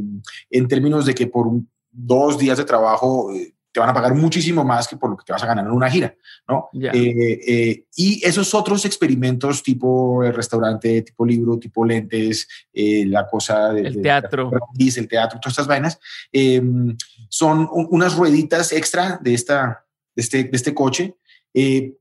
en 0.50 0.68
términos 0.68 1.06
de 1.06 1.14
que 1.14 1.26
por 1.26 1.50
dos 1.90 2.38
días 2.38 2.58
de 2.58 2.64
trabajo 2.64 3.32
eh, 3.32 3.53
te 3.74 3.80
van 3.80 3.90
a 3.90 3.94
pagar 3.94 4.14
muchísimo 4.14 4.62
más 4.62 4.86
que 4.86 4.96
por 4.96 5.10
lo 5.10 5.16
que 5.16 5.24
te 5.24 5.32
vas 5.32 5.42
a 5.42 5.46
ganar 5.46 5.66
en 5.66 5.72
una 5.72 5.90
gira, 5.90 6.14
¿no? 6.46 6.70
Eh, 6.72 7.86
y 7.96 8.24
esos 8.24 8.54
otros 8.54 8.84
experimentos 8.84 9.64
tipo 9.64 10.22
el 10.22 10.32
restaurante, 10.32 11.02
tipo 11.02 11.26
libro, 11.26 11.58
tipo 11.58 11.84
lentes, 11.84 12.46
la 12.72 13.26
cosa 13.26 13.72
del 13.72 13.86
el 13.86 14.00
teatro, 14.00 14.48
el 14.78 15.08
teatro, 15.08 15.40
todas 15.40 15.54
estas 15.54 15.66
vainas, 15.66 15.98
son 17.28 17.68
unas 17.72 18.14
rueditas 18.14 18.70
extra 18.70 19.18
de, 19.20 19.34
esta, 19.34 19.84
de, 20.14 20.22
este, 20.22 20.44
de 20.44 20.56
este 20.56 20.72
coche, 20.72 21.16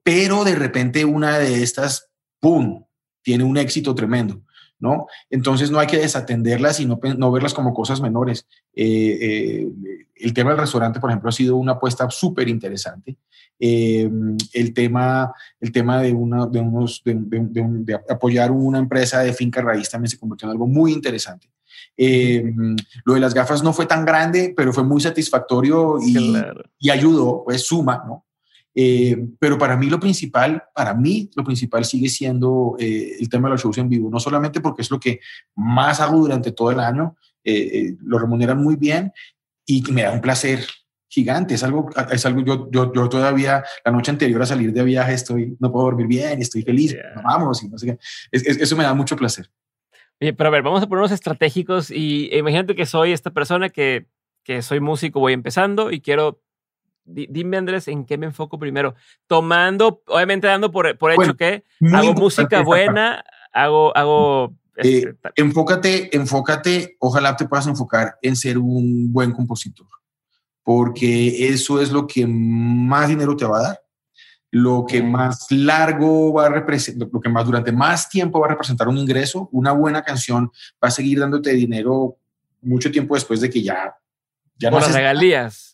pero 0.04 0.44
de 0.44 0.54
repente 0.54 1.04
una 1.06 1.40
de 1.40 1.64
estas, 1.64 2.08
¡pum!, 2.40 2.84
tiene 3.24 3.44
un 3.44 3.58
éxito 3.58 3.96
tremendo. 3.96 4.44
¿No? 4.84 5.08
Entonces 5.30 5.72
no 5.72 5.80
hay 5.80 5.88
que 5.88 5.98
desatenderlas 5.98 6.82
y 6.82 6.86
no, 6.86 7.00
verlas 7.32 7.54
como 7.54 7.74
cosas 7.74 8.02
menores. 8.02 8.46
Eh, 8.76 9.18
eh, 9.22 9.68
el 10.16 10.34
tema 10.34 10.50
del 10.50 10.60
restaurante, 10.60 11.00
por 11.00 11.10
ejemplo, 11.10 11.30
ha 11.30 11.32
sido 11.32 11.56
una 11.56 11.72
apuesta 11.72 12.10
súper 12.10 12.50
interesante. 12.50 13.18
Eh, 13.58 14.10
el, 14.52 14.74
tema, 14.74 15.34
el 15.62 15.72
tema 15.72 16.02
de, 16.02 16.12
una, 16.12 16.48
de, 16.48 16.60
unos, 16.60 17.02
de, 17.06 18.00
apoyar 18.10 18.52
una 18.52 18.78
empresa 18.78 19.22
de 19.22 19.32
finca 19.32 19.62
raíz 19.62 19.90
también 19.90 20.10
se 20.10 20.20
convirtió 20.20 20.48
en 20.48 20.52
algo 20.52 20.68
muy 20.68 20.92
interesante. 20.92 21.48
lo 23.06 23.14
de 23.14 23.20
las 23.22 23.34
gafas 23.34 23.64
no 23.64 23.72
fue 23.72 23.86
tan 23.86 24.04
grande, 24.04 24.54
pero 24.56 24.74
fue 24.74 24.84
muy 24.84 25.00
satisfactorio 25.00 25.98
y, 26.02 26.36
y 26.78 26.90
ayudó, 26.90 27.44
pues 27.46 27.66
suma, 27.66 28.04
¿no? 28.06 28.26
Eh, 28.76 29.16
pero 29.40 29.58
para 29.58 29.78
mí 29.78 29.88
lo 29.88 30.00
principal, 30.00 30.64
para 30.74 30.94
mí 30.94 31.30
lo 31.36 31.44
principal 31.44 31.86
sigue 31.86 32.10
siendo 32.10 32.76
eh, 32.80 33.18
el 33.20 33.30
tema 33.30 33.48
de 33.48 33.54
los 33.54 33.62
shows 33.62 33.78
en 33.78 33.90
vivo, 33.90 34.10
no 34.10 34.20
solamente 34.20 34.62
porque 34.62 34.82
es 34.82 34.90
lo 34.90 35.00
que 35.00 35.20
más 35.56 36.00
hago 36.00 36.18
durante 36.18 36.52
todo 36.52 36.72
el 36.72 36.80
año, 36.80 37.16
eh, 37.44 37.96
lo 38.02 38.18
remuneran 38.18 38.62
muy 38.62 38.76
bien 38.76 39.12
y 39.66 39.84
me 39.92 40.04
da 40.04 40.12
un 40.12 40.22
placer 40.22 40.66
gigante, 41.08 41.54
es 41.54 41.64
algo, 41.64 41.90
es 42.12 42.26
algo 42.26 42.42
yo, 42.42 42.72
yo, 42.72 42.92
yo, 42.92 43.08
todavía 43.08 43.64
la 43.86 43.92
noche 43.92 44.10
anterior 44.10 44.42
a 44.42 44.48
salir 44.48 44.74
de 44.74 44.84
viaje 44.84 45.14
estoy, 45.14 45.56
no 45.60 45.72
puedo 45.72 45.86
dormir 45.86 46.08
bien, 46.08 46.42
estoy 46.42 46.64
feliz, 46.64 46.96
vamos, 47.24 47.62
y 47.64 47.70
no 47.70 47.78
sé 47.78 47.86
qué. 47.86 47.98
eso 48.32 48.76
me 48.76 48.84
da 48.84 48.96
mucho 48.96 49.16
placer. 49.16 49.52
pero 50.18 50.48
a 50.48 50.50
ver, 50.50 50.64
vamos 50.64 50.82
a 50.82 50.88
ponernos 50.88 51.12
estratégicos 51.12 51.92
y 51.92 52.36
imagínate 52.36 52.74
que 52.74 52.88
soy 52.88 53.12
esta 53.12 53.30
persona 53.30 53.70
que, 53.70 54.08
que 54.44 54.64
soy 54.64 54.80
músico, 54.80 55.20
voy 55.20 55.34
empezando 55.34 55.92
y 55.92 56.02
quiero 56.02 56.43
dime 57.06 57.58
Andrés, 57.58 57.88
¿en 57.88 58.06
qué 58.06 58.18
me 58.18 58.26
enfoco 58.26 58.58
primero? 58.60 58.96
Tomando, 59.28 60.02
obviamente 60.08 60.48
dando 60.48 60.72
por, 60.72 60.98
por 60.98 61.12
hecho 61.12 61.36
que 61.36 61.64
hago 61.94 62.14
música 62.14 62.62
buena, 62.62 63.24
hago, 63.52 63.96
hago 63.96 64.54
eh, 64.78 65.14
enfócate, 65.36 66.16
enfócate, 66.16 66.96
ojalá 67.00 67.36
te 67.36 67.48
puedas 67.48 67.68
enfocar 67.68 68.18
en 68.22 68.36
ser 68.36 68.58
un 68.58 69.12
buen 69.14 69.32
compositor, 69.32 69.88
porque 70.64 71.50
eso 71.50 71.82
es 71.82 71.92
lo 71.92 72.08
que 72.08 72.26
más 72.26 73.10
dinero 73.10 73.36
te 73.36 73.46
va 73.46 73.60
a 73.60 73.64
dar, 73.64 73.84
lo 74.50 74.86
que 74.88 75.04
más 75.04 75.48
largo 75.52 76.34
va 76.34 76.48
a 76.48 76.50
representar, 76.50 77.10
lo 77.12 77.20
que 77.20 77.30
más 77.30 77.46
durante 77.46 77.72
más 77.72 78.10
tiempo 78.10 78.40
va 78.40 78.48
a 78.48 78.50
representar 78.50 78.88
un 78.88 78.98
ingreso, 78.98 79.50
una 79.52 79.72
buena 79.72 80.04
canción 80.04 80.52
va 80.84 80.88
a 80.88 80.92
seguir 80.92 81.20
dándote 81.20 81.54
dinero 81.54 82.18
mucho 82.62 82.90
tiempo 82.92 83.16
después 83.16 83.42
de 83.42 83.50
que 83.50 83.62
ya... 83.62 83.96
ya 84.58 84.72
Por 84.72 84.82
las 84.82 84.94
regalías 84.94 85.73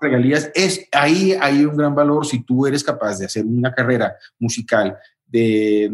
regalías. 0.00 0.50
Es, 0.54 0.88
ahí 0.92 1.36
hay 1.40 1.64
un 1.64 1.76
gran 1.76 1.94
valor 1.94 2.26
si 2.26 2.42
tú 2.42 2.66
eres 2.66 2.82
capaz 2.82 3.18
de 3.18 3.26
hacer 3.26 3.44
una 3.44 3.72
carrera 3.72 4.14
musical 4.38 4.96
de, 5.26 5.90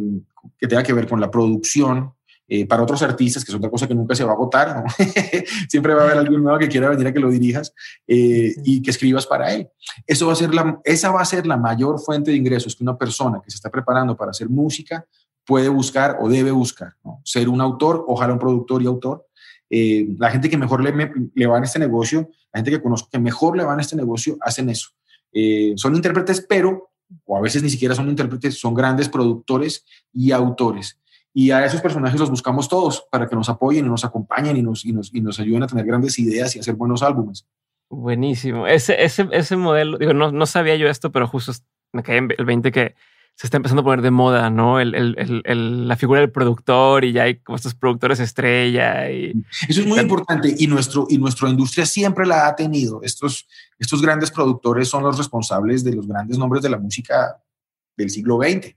que 0.59 0.67
tenga 0.67 0.83
que 0.83 0.93
ver 0.93 1.07
con 1.07 1.21
la 1.21 1.31
producción, 1.31 2.13
eh, 2.49 2.65
para 2.65 2.85
otros 2.85 3.03
artistas, 3.03 3.45
que 3.45 3.51
es 3.51 3.57
otra 3.57 3.71
cosa 3.71 3.89
que 3.89 3.95
nunca 3.95 4.15
se 4.15 4.23
va 4.23 4.31
a 4.31 4.35
agotar, 4.35 4.85
siempre 5.69 5.95
va 5.95 6.03
a 6.03 6.05
haber 6.05 6.19
alguien 6.19 6.41
nuevo 6.41 6.59
que 6.59 6.69
quiera 6.69 6.89
venir 6.89 7.09
a 7.09 7.13
que 7.13 7.19
lo 7.19 7.29
dirijas 7.29 7.75
eh, 8.07 8.55
y 8.63 8.81
que 8.83 8.91
escribas 8.91 9.27
para 9.27 9.53
él. 9.53 9.69
Eso 10.07 10.29
va 10.29 10.33
a 10.33 10.37
ser 10.37 10.55
la, 10.55 10.79
esa 10.85 11.11
va 11.11 11.21
a 11.21 11.25
ser 11.25 11.45
la 11.45 11.57
mayor 11.57 11.99
fuente 11.99 12.31
de 12.31 12.37
ingresos 12.37 12.77
que 12.77 12.85
una 12.85 12.97
persona 12.97 13.41
que 13.43 13.51
se 13.51 13.57
está 13.57 13.69
preparando 13.69 14.17
para 14.17 14.31
hacer 14.31 14.49
música 14.49 15.05
puede 15.45 15.69
buscar 15.69 16.19
o 16.21 16.29
debe 16.29 16.53
buscar. 16.53 16.95
Ser 17.25 17.49
un 17.49 17.61
autor, 17.61 18.05
ojalá 18.07 18.33
un 18.33 18.39
productor 18.39 18.81
y 18.81 18.87
autor, 18.87 19.26
eh, 19.71 20.07
la 20.19 20.31
gente 20.31 20.49
que 20.49 20.57
mejor 20.57 20.83
le, 20.83 21.31
le, 21.35 21.47
va 21.47 21.59
en 21.59 21.65
este 21.65 21.79
negocio, 21.79 22.31
la 22.53 22.59
gente 22.59 22.71
que 22.71 22.83
conozco 22.83 23.09
que 23.11 23.19
mejor 23.19 23.57
le 23.57 23.65
va 23.65 23.75
en 23.75 23.81
este 23.81 23.97
negocio, 23.97 24.37
hacen 24.41 24.71
eso. 24.71 24.91
Eh, 25.33 25.75
son 25.77 25.95
intérpretes, 25.95 26.45
pero, 26.49 26.91
o 27.25 27.37
a 27.37 27.41
veces 27.41 27.63
ni 27.63 27.71
siquiera 27.71 27.95
son 27.95 28.09
intérpretes, 28.09 28.59
son 28.59 28.75
grandes 28.75 29.09
productores 29.09 29.85
y 30.13 30.33
autores. 30.33 30.99
Y 31.35 31.51
a 31.51 31.65
esos 31.65 31.83
personajes 31.83 32.19
los 32.19 32.31
buscamos 32.31 32.69
todos 32.69 33.07
para 33.11 33.29
que 33.29 33.37
nos 33.37 33.49
apoyen 33.49 33.85
y 33.85 33.89
nos 33.89 34.05
acompañen 34.05 34.57
y 34.57 34.63
nos, 34.63 34.85
y 34.85 34.93
nos, 34.93 35.15
y 35.15 35.21
nos 35.21 35.39
ayuden 35.39 35.65
a 35.65 35.67
tener 35.67 35.85
grandes 35.85 36.19
ideas 36.19 36.57
y 36.57 36.61
hacer 36.61 36.75
buenos 36.75 37.03
álbumes. 37.03 37.47
Buenísimo. 37.91 38.67
Ese, 38.67 39.05
ese, 39.05 39.29
ese 39.33 39.57
modelo, 39.57 39.99
digo, 39.99 40.15
no, 40.15 40.33
no 40.33 40.47
sabía 40.47 40.77
yo 40.77 40.89
esto, 40.89 41.13
pero 41.13 41.29
justo 41.29 41.53
me 41.93 42.03
cae 42.03 42.27
el 42.37 42.45
20 42.45 42.73
que 42.73 42.95
se 43.37 43.47
está 43.47 43.59
empezando 43.59 43.83
a 43.83 43.85
poner 43.85 44.01
de 44.01 44.11
moda, 44.11 44.49
¿no? 44.49 44.81
El, 44.81 44.95
el, 44.95 45.43
el, 45.45 45.87
la 45.87 45.97
figura 45.97 46.21
del 46.21 46.33
productor 46.33 47.05
y 47.05 47.13
ya 47.13 47.25
hay 47.25 47.37
como 47.41 47.57
estos 47.57 47.75
productores 47.75 48.19
estrella. 48.19 49.11
Y, 49.11 49.35
Eso 49.69 49.83
es 49.83 49.87
muy 49.87 49.99
importante 49.99 50.55
y, 50.57 50.67
nuestro, 50.67 51.07
y 51.11 51.19
nuestra 51.19 51.51
industria 51.51 51.85
siempre 51.85 52.25
la 52.27 52.47
ha 52.47 52.57
tenido. 52.57 53.03
Estos, 53.03 53.47
estos 53.79 54.01
grandes 54.01 54.31
productores 54.31 54.89
son 54.89 55.03
los 55.03 55.19
responsables 55.19 55.85
de 55.85 55.95
los 55.95 56.09
grandes 56.09 56.39
nombres 56.39 56.63
de 56.63 56.71
la 56.71 56.79
música 56.79 57.37
del 57.95 58.09
siglo 58.09 58.39
XX 58.39 58.75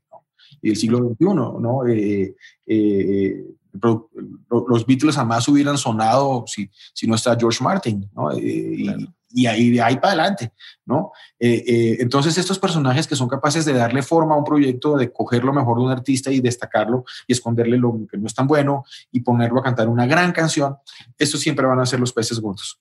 y 0.62 0.68
del 0.68 0.78
siglo 0.78 1.00
XXI, 1.10 1.26
¿no? 1.26 1.88
Eh, 1.88 2.36
eh, 2.66 3.46
los 3.72 4.86
Beatles 4.86 5.16
jamás 5.16 5.48
hubieran 5.48 5.78
sonado 5.78 6.44
si, 6.48 6.70
si 6.94 7.08
no 7.08 7.16
está 7.16 7.38
George 7.40 7.64
Martin, 7.64 8.10
¿no? 8.14 8.34
Eh, 8.34 8.76
y 8.78 9.10
ahí 9.46 9.70
de 9.70 9.82
ahí 9.82 9.96
para 9.96 10.14
adelante, 10.14 10.54
¿no? 10.86 11.12
Eh, 11.40 11.64
eh, 11.68 11.98
entonces 12.00 12.38
estos 12.38 12.58
personajes 12.58 13.08
que 13.08 13.16
son 13.16 13.28
capaces 13.28 13.66
de 13.66 13.74
darle 13.74 14.02
forma 14.02 14.36
a 14.36 14.38
un 14.38 14.44
proyecto, 14.44 14.98
de 14.98 15.12
coger 15.12 15.44
lo 15.44 15.54
mejor 15.54 15.78
de 15.78 15.84
un 15.84 15.92
artista 15.92 16.32
y 16.32 16.40
destacarlo 16.40 17.06
y 17.28 17.34
esconderle 17.34 17.78
lo 17.78 18.08
que 18.10 18.18
no 18.18 18.28
es 18.28 18.34
tan 18.34 18.48
bueno 18.48 18.86
y 19.12 19.22
ponerlo 19.22 19.60
a 19.60 19.64
cantar 19.64 19.88
una 19.88 20.08
gran 20.08 20.32
canción, 20.32 20.78
estos 21.18 21.40
siempre 21.42 21.66
van 21.66 21.80
a 21.80 21.86
ser 21.86 22.00
los 22.00 22.14
peces 22.14 22.40
gordos. 22.40 22.80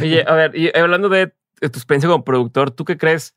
Oye, 0.00 0.24
a 0.26 0.34
ver, 0.34 0.56
y 0.56 0.70
hablando 0.76 1.08
de, 1.08 1.34
tu 1.60 1.66
experiencia 1.66 2.08
como 2.08 2.24
productor, 2.24 2.70
¿tú 2.70 2.84
qué 2.84 2.96
crees 2.96 3.34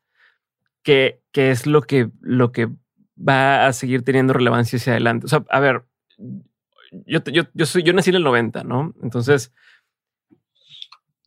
que, 0.83 1.21
que, 1.31 1.51
es 1.51 1.65
lo 1.65 1.81
que, 1.81 2.09
lo 2.21 2.51
que 2.51 2.69
va 3.17 3.65
a 3.65 3.73
seguir 3.73 4.03
teniendo 4.03 4.33
relevancia 4.33 4.77
hacia 4.77 4.93
adelante? 4.93 5.25
O 5.25 5.29
sea, 5.29 5.43
a 5.49 5.59
ver, 5.59 5.85
yo, 7.05 7.23
yo, 7.23 7.43
yo, 7.53 7.65
soy, 7.65 7.83
yo 7.83 7.93
nací 7.93 8.11
en 8.11 8.17
el 8.17 8.23
90, 8.23 8.63
¿no? 8.63 8.93
Entonces 9.01 9.51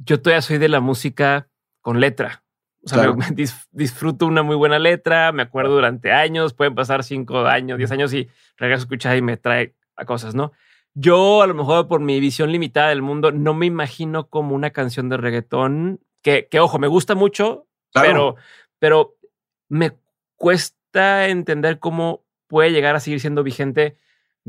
yo 0.05 0.21
todavía 0.21 0.43
soy 0.43 0.59
de 0.59 0.69
la 0.69 0.81
música 0.81 1.49
con 1.81 2.01
letra. 2.01 2.43
O 2.83 2.89
sea, 2.89 3.13
disfruto 3.73 4.27
una 4.27 4.43
muy 4.43 4.57
buena 4.57 4.79
letra, 4.79 5.33
me 5.33 5.43
acuerdo 5.43 5.75
durante 5.75 6.13
años, 6.13 6.55
pueden 6.55 6.75
pasar 6.75 7.05
cinco 7.05 7.41
años, 7.41 7.79
diez 7.79 7.91
años 7.91 8.13
y 8.15 8.29
regreso 8.57 8.83
a 8.83 8.85
escuchar 8.85 9.17
y 9.17 9.23
me 9.23 9.37
trae 9.37 9.75
a 9.97 10.05
cosas, 10.05 10.35
¿no? 10.35 10.53
Yo, 10.95 11.43
a 11.43 11.47
lo 11.47 11.55
mejor 11.55 11.87
por 11.89 12.01
mi 12.01 12.19
visión 12.19 12.51
limitada 12.51 12.89
del 12.89 13.03
mundo, 13.03 13.31
no 13.31 13.55
me 13.55 13.67
imagino 13.67 14.29
como 14.29 14.55
una 14.55 14.71
canción 14.71 15.09
de 15.09 15.19
reggaetón 15.19 16.01
que, 16.23 16.49
que 16.51 16.59
ojo, 16.59 16.79
me 16.79 16.89
gusta 16.89 17.15
mucho, 17.15 17.67
pero, 17.93 18.37
pero 18.79 19.17
me 19.69 19.93
cuesta 20.37 21.29
entender 21.29 21.79
cómo 21.79 22.25
puede 22.49 22.73
llegar 22.73 22.97
a 22.97 23.01
seguir 23.01 23.21
siendo 23.21 23.45
vigente 23.45 23.97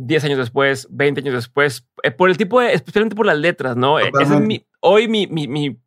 10 0.05 0.23
años 0.25 0.37
después, 0.37 0.87
20 0.89 1.21
años 1.21 1.33
después, 1.33 1.87
eh, 2.03 2.11
por 2.11 2.29
el 2.29 2.37
tipo 2.37 2.59
de, 2.59 2.73
especialmente 2.73 3.15
por 3.15 3.25
las 3.25 3.37
letras, 3.37 3.77
¿no? 3.77 3.99
E, 3.99 4.11
esa 4.19 4.35
es 4.35 4.41
mi, 4.41 4.65
hoy 4.79 5.07
mi, 5.07 5.27
mi, 5.27 5.47
mi, 5.47 5.79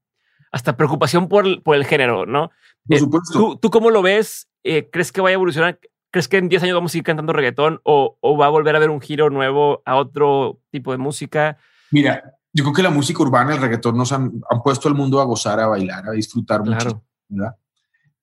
hasta 0.53 0.77
preocupación 0.77 1.29
por, 1.29 1.63
por 1.63 1.77
el 1.77 1.85
género, 1.85 2.25
¿no? 2.27 2.51
Por 2.87 2.97
eh, 2.97 3.01
supuesto. 3.01 3.39
¿tú, 3.39 3.57
¿tú, 3.57 3.71
cómo 3.71 3.91
lo 3.91 4.03
ves? 4.03 4.49
Eh, 4.63 4.89
¿Crees 4.91 5.11
que 5.11 5.21
vaya 5.21 5.35
a 5.35 5.35
evolucionar? 5.35 5.81
¿Crees 6.11 6.29
que 6.29 6.37
en 6.37 6.49
10 6.49 6.63
años 6.63 6.75
vamos 6.77 6.91
a 6.91 6.93
seguir 6.93 7.05
cantando 7.05 7.33
reggaetón 7.33 7.81
o, 7.83 8.17
o, 8.21 8.37
va 8.37 8.47
a 8.47 8.51
volver 8.51 8.75
a 8.77 8.79
haber 8.79 8.91
un 8.91 9.01
giro 9.01 9.31
nuevo 9.31 9.83
a 9.85 9.97
otro 9.97 10.61
tipo 10.71 10.93
de 10.93 10.99
música? 10.99 11.59
Mira, 11.91 12.39
yo 12.53 12.63
creo 12.63 12.75
que 12.75 12.83
la 12.83 12.91
música 12.91 13.21
urbana, 13.21 13.55
el 13.55 13.61
reggaetón 13.61 13.97
nos 13.97 14.13
han, 14.13 14.41
han 14.49 14.63
puesto 14.63 14.89
al 14.89 14.95
mundo 14.95 15.21
a 15.21 15.25
gozar, 15.25 15.59
a 15.59 15.67
bailar, 15.67 16.09
a 16.09 16.13
disfrutar 16.13 16.63
claro. 16.63 17.05
mucho, 17.29 17.57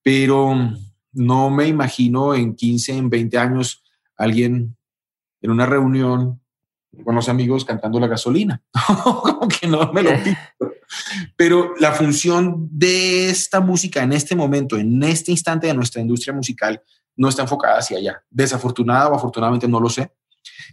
Pero 0.02 0.56
no 1.12 1.50
me 1.50 1.68
imagino 1.68 2.34
en 2.34 2.56
15, 2.56 2.98
en 2.98 3.10
20 3.10 3.38
años 3.38 3.84
alguien 4.16 4.78
en 5.42 5.52
una 5.52 5.66
reunión 5.66 6.42
con 7.04 7.16
los 7.16 7.30
amigos 7.30 7.66
cantando 7.66 8.00
la 8.00 8.08
gasolina. 8.08 8.62
Como 9.04 9.48
que 9.48 9.68
no 9.68 9.92
me 9.94 10.04
lo 10.04 10.12
pido. 10.24 10.74
Pero 11.36 11.74
la 11.80 11.94
función 11.94 12.68
de 12.72 13.30
esta 13.30 13.62
música 13.62 14.04
en 14.04 14.14
este 14.14 14.36
momento, 14.36 14.78
en 14.78 15.02
este 15.04 15.32
instante 15.32 15.68
de 15.68 15.74
nuestra 15.74 16.02
industria 16.02 16.34
musical, 16.34 16.82
no 17.16 17.30
está 17.30 17.44
enfocada 17.44 17.80
hacia 17.80 17.98
allá. 17.98 18.24
Desafortunada 18.30 19.10
o 19.10 19.16
afortunadamente 19.16 19.68
no 19.68 19.80
lo 19.80 19.90
sé. 19.90 20.12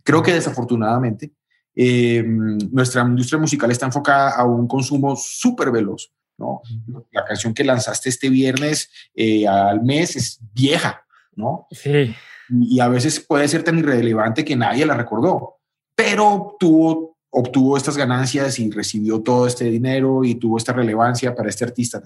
Creo 0.02 0.22
que 0.22 0.32
desafortunadamente 0.32 1.32
eh, 1.74 2.24
nuestra 2.24 3.02
industria 3.02 3.38
musical 3.38 3.70
está 3.70 3.86
enfocada 3.86 4.30
a 4.34 4.44
un 4.44 4.66
consumo 4.66 5.14
súper 5.16 5.70
veloz. 5.70 6.12
¿no? 6.36 6.62
La 7.10 7.24
canción 7.24 7.52
que 7.52 7.64
lanzaste 7.64 8.08
este 8.08 8.28
viernes 8.28 8.90
eh, 9.14 9.46
al 9.46 9.82
mes 9.82 10.16
es 10.16 10.40
vieja, 10.52 11.04
¿no? 11.34 11.66
Sí. 11.70 12.14
Y 12.51 12.80
a 12.80 12.88
veces 12.88 13.20
puede 13.20 13.49
ser 13.49 13.62
tan 13.62 13.78
irrelevante 13.78 14.44
que 14.44 14.57
nadie 14.57 14.86
la 14.86 14.94
recordó, 14.94 15.57
pero 15.94 16.57
tuvo, 16.59 17.18
obtuvo 17.30 17.76
estas 17.76 17.96
ganancias 17.96 18.59
y 18.59 18.70
recibió 18.70 19.20
todo 19.20 19.46
este 19.46 19.64
dinero 19.64 20.24
y 20.24 20.36
tuvo 20.36 20.57
esta 20.59 20.72
relevancia 20.72 21.34
para 21.34 21.49
este 21.49 21.64
artista. 21.64 22.03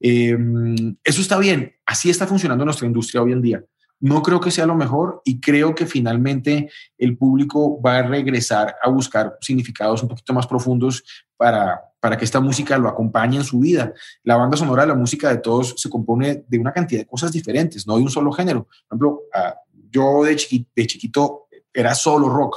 Em, 0.00 0.96
eso 1.02 1.20
está 1.20 1.38
bien, 1.38 1.72
así 1.86 2.10
está 2.10 2.26
funcionando 2.26 2.64
nuestra 2.64 2.86
industria 2.86 3.22
hoy 3.22 3.32
en 3.32 3.42
día. 3.42 3.64
No 4.00 4.22
creo 4.22 4.40
que 4.40 4.50
sea 4.50 4.66
lo 4.66 4.74
mejor 4.74 5.22
y 5.24 5.40
creo 5.40 5.74
que 5.74 5.86
finalmente 5.86 6.70
el 6.98 7.16
público 7.16 7.80
va 7.80 7.98
a 7.98 8.02
regresar 8.02 8.74
a 8.82 8.90
buscar 8.90 9.38
significados 9.40 10.02
un 10.02 10.08
poquito 10.08 10.34
más 10.34 10.46
profundos 10.46 11.04
para, 11.36 11.80
para 12.00 12.18
que 12.18 12.24
esta 12.24 12.40
música 12.40 12.76
lo 12.76 12.88
acompañe 12.88 13.38
en 13.38 13.44
su 13.44 13.60
vida. 13.60 13.94
La 14.22 14.36
banda 14.36 14.58
sonora 14.58 14.84
la 14.84 14.94
música 14.94 15.30
de 15.30 15.38
todos 15.38 15.74
se 15.78 15.88
compone 15.88 16.44
de 16.46 16.58
una 16.58 16.72
cantidad 16.72 17.00
de 17.00 17.06
cosas 17.06 17.32
diferentes, 17.32 17.86
no 17.86 17.96
de 17.96 18.02
un 18.02 18.10
solo 18.10 18.30
género. 18.30 18.64
Por 18.64 18.86
ejemplo, 18.90 19.22
ah, 19.32 19.54
yo 19.94 20.24
de 20.24 20.36
chiquito, 20.36 20.70
de 20.74 20.86
chiquito 20.86 21.46
era 21.72 21.94
solo 21.94 22.28
rock, 22.28 22.56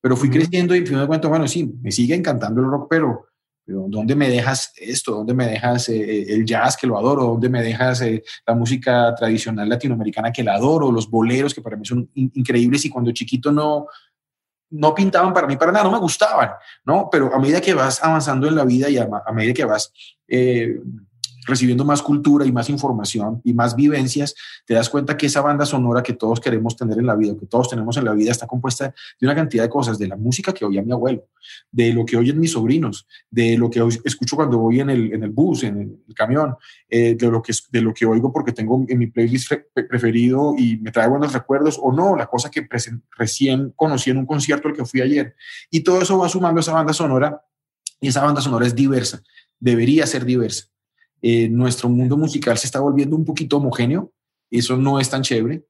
pero 0.00 0.16
fui 0.16 0.30
creciendo 0.30 0.74
y 0.74 0.80
me 0.80 1.06
cuenta, 1.06 1.28
bueno, 1.28 1.46
sí, 1.46 1.70
me 1.82 1.92
sigue 1.92 2.14
encantando 2.14 2.60
el 2.60 2.68
rock, 2.68 2.86
pero 2.88 3.26
pero 3.66 3.86
¿dónde 3.88 4.14
me 4.14 4.28
dejas 4.28 4.72
esto? 4.76 5.12
¿Dónde 5.12 5.32
me 5.32 5.46
dejas 5.46 5.88
eh, 5.88 5.96
eh, 5.96 6.26
el 6.28 6.44
jazz 6.44 6.76
que 6.76 6.86
lo 6.86 6.98
adoro? 6.98 7.24
¿Dónde 7.24 7.48
me 7.48 7.62
dejas 7.62 8.02
eh, 8.02 8.22
la 8.46 8.54
música 8.54 9.14
tradicional 9.14 9.68
latinoamericana 9.68 10.30
que 10.30 10.44
la 10.44 10.54
adoro? 10.54 10.92
Los 10.92 11.08
boleros 11.08 11.54
que 11.54 11.62
para 11.62 11.76
mí 11.76 11.84
son 11.86 12.10
increíbles 12.14 12.84
y 12.84 12.90
cuando 12.90 13.12
chiquito 13.12 13.50
no, 13.50 13.86
no 14.70 14.94
pintaban 14.94 15.32
para 15.32 15.46
mí 15.46 15.56
para 15.56 15.72
nada, 15.72 15.84
no 15.84 15.92
me 15.92 15.98
gustaban, 15.98 16.50
¿no? 16.84 17.08
Pero 17.10 17.34
a 17.34 17.38
medida 17.38 17.62
que 17.62 17.72
vas 17.72 18.04
avanzando 18.04 18.46
en 18.48 18.54
la 18.54 18.64
vida 18.66 18.90
y 18.90 18.98
a, 18.98 19.08
medida 19.32 19.54
que 19.54 19.64
vas 19.64 19.90
recibiendo 21.46 21.84
más 21.84 22.02
cultura 22.02 22.44
y 22.44 22.52
más 22.52 22.70
información 22.70 23.40
y 23.44 23.52
más 23.52 23.76
vivencias, 23.76 24.34
te 24.66 24.74
das 24.74 24.88
cuenta 24.88 25.16
que 25.16 25.26
esa 25.26 25.40
banda 25.40 25.66
sonora 25.66 26.02
que 26.02 26.12
todos 26.12 26.40
queremos 26.40 26.76
tener 26.76 26.98
en 26.98 27.06
la 27.06 27.14
vida, 27.14 27.34
que 27.38 27.46
todos 27.46 27.68
tenemos 27.68 27.96
en 27.96 28.04
la 28.04 28.12
vida, 28.12 28.30
está 28.30 28.46
compuesta 28.46 28.94
de 29.20 29.26
una 29.26 29.34
cantidad 29.34 29.64
de 29.64 29.68
cosas, 29.68 29.98
de 29.98 30.08
la 30.08 30.16
música 30.16 30.52
que 30.52 30.64
oía 30.64 30.82
mi 30.82 30.92
abuelo, 30.92 31.26
de 31.70 31.92
lo 31.92 32.04
que 32.04 32.16
oyen 32.16 32.38
mis 32.38 32.52
sobrinos, 32.52 33.06
de 33.30 33.56
lo 33.56 33.70
que 33.70 33.86
escucho 34.04 34.36
cuando 34.36 34.58
voy 34.58 34.80
en 34.80 34.90
el, 34.90 35.12
en 35.12 35.22
el 35.22 35.30
bus, 35.30 35.64
en 35.64 35.80
el, 35.80 36.14
camión, 36.14 36.56
eh, 36.88 37.14
de, 37.14 37.30
lo 37.30 37.42
que, 37.42 37.52
de 37.70 37.80
lo 37.80 37.92
que 37.92 38.06
oigo 38.06 38.32
porque 38.32 38.52
tengo 38.52 38.84
en 38.88 38.98
mi 38.98 39.08
playlist 39.08 39.52
preferido 39.88 40.54
y 40.56 40.78
me 40.78 40.92
trae 40.92 41.08
buenos 41.08 41.32
recuerdos 41.32 41.78
o 41.82 41.92
no, 41.92 42.16
la 42.16 42.26
cosa 42.26 42.50
que 42.50 42.66
recién 43.16 43.72
conocí 43.76 44.10
en 44.10 44.18
un 44.18 44.26
concierto 44.26 44.68
al 44.68 44.74
que 44.74 44.84
fui 44.84 45.00
ayer. 45.00 45.34
Y 45.70 45.80
todo 45.80 46.00
eso 46.00 46.18
va 46.18 46.28
sumando 46.28 46.60
a 46.60 46.62
esa 46.62 46.72
banda 46.72 46.92
sonora 46.92 47.42
y 48.00 48.08
esa 48.08 48.22
banda 48.22 48.40
sonora 48.40 48.66
es 48.66 48.74
diversa, 48.74 49.22
debería 49.58 50.06
ser 50.06 50.24
diversa 50.24 50.73
eh, 51.26 51.48
nuestro 51.48 51.88
mundo 51.88 52.18
musical 52.18 52.58
se 52.58 52.66
está 52.66 52.80
volviendo 52.80 53.16
un 53.16 53.24
poquito 53.24 53.56
homogéneo, 53.56 54.12
eso 54.50 54.76
no 54.76 55.00
es 55.00 55.08
tan 55.08 55.22
chévere. 55.22 55.64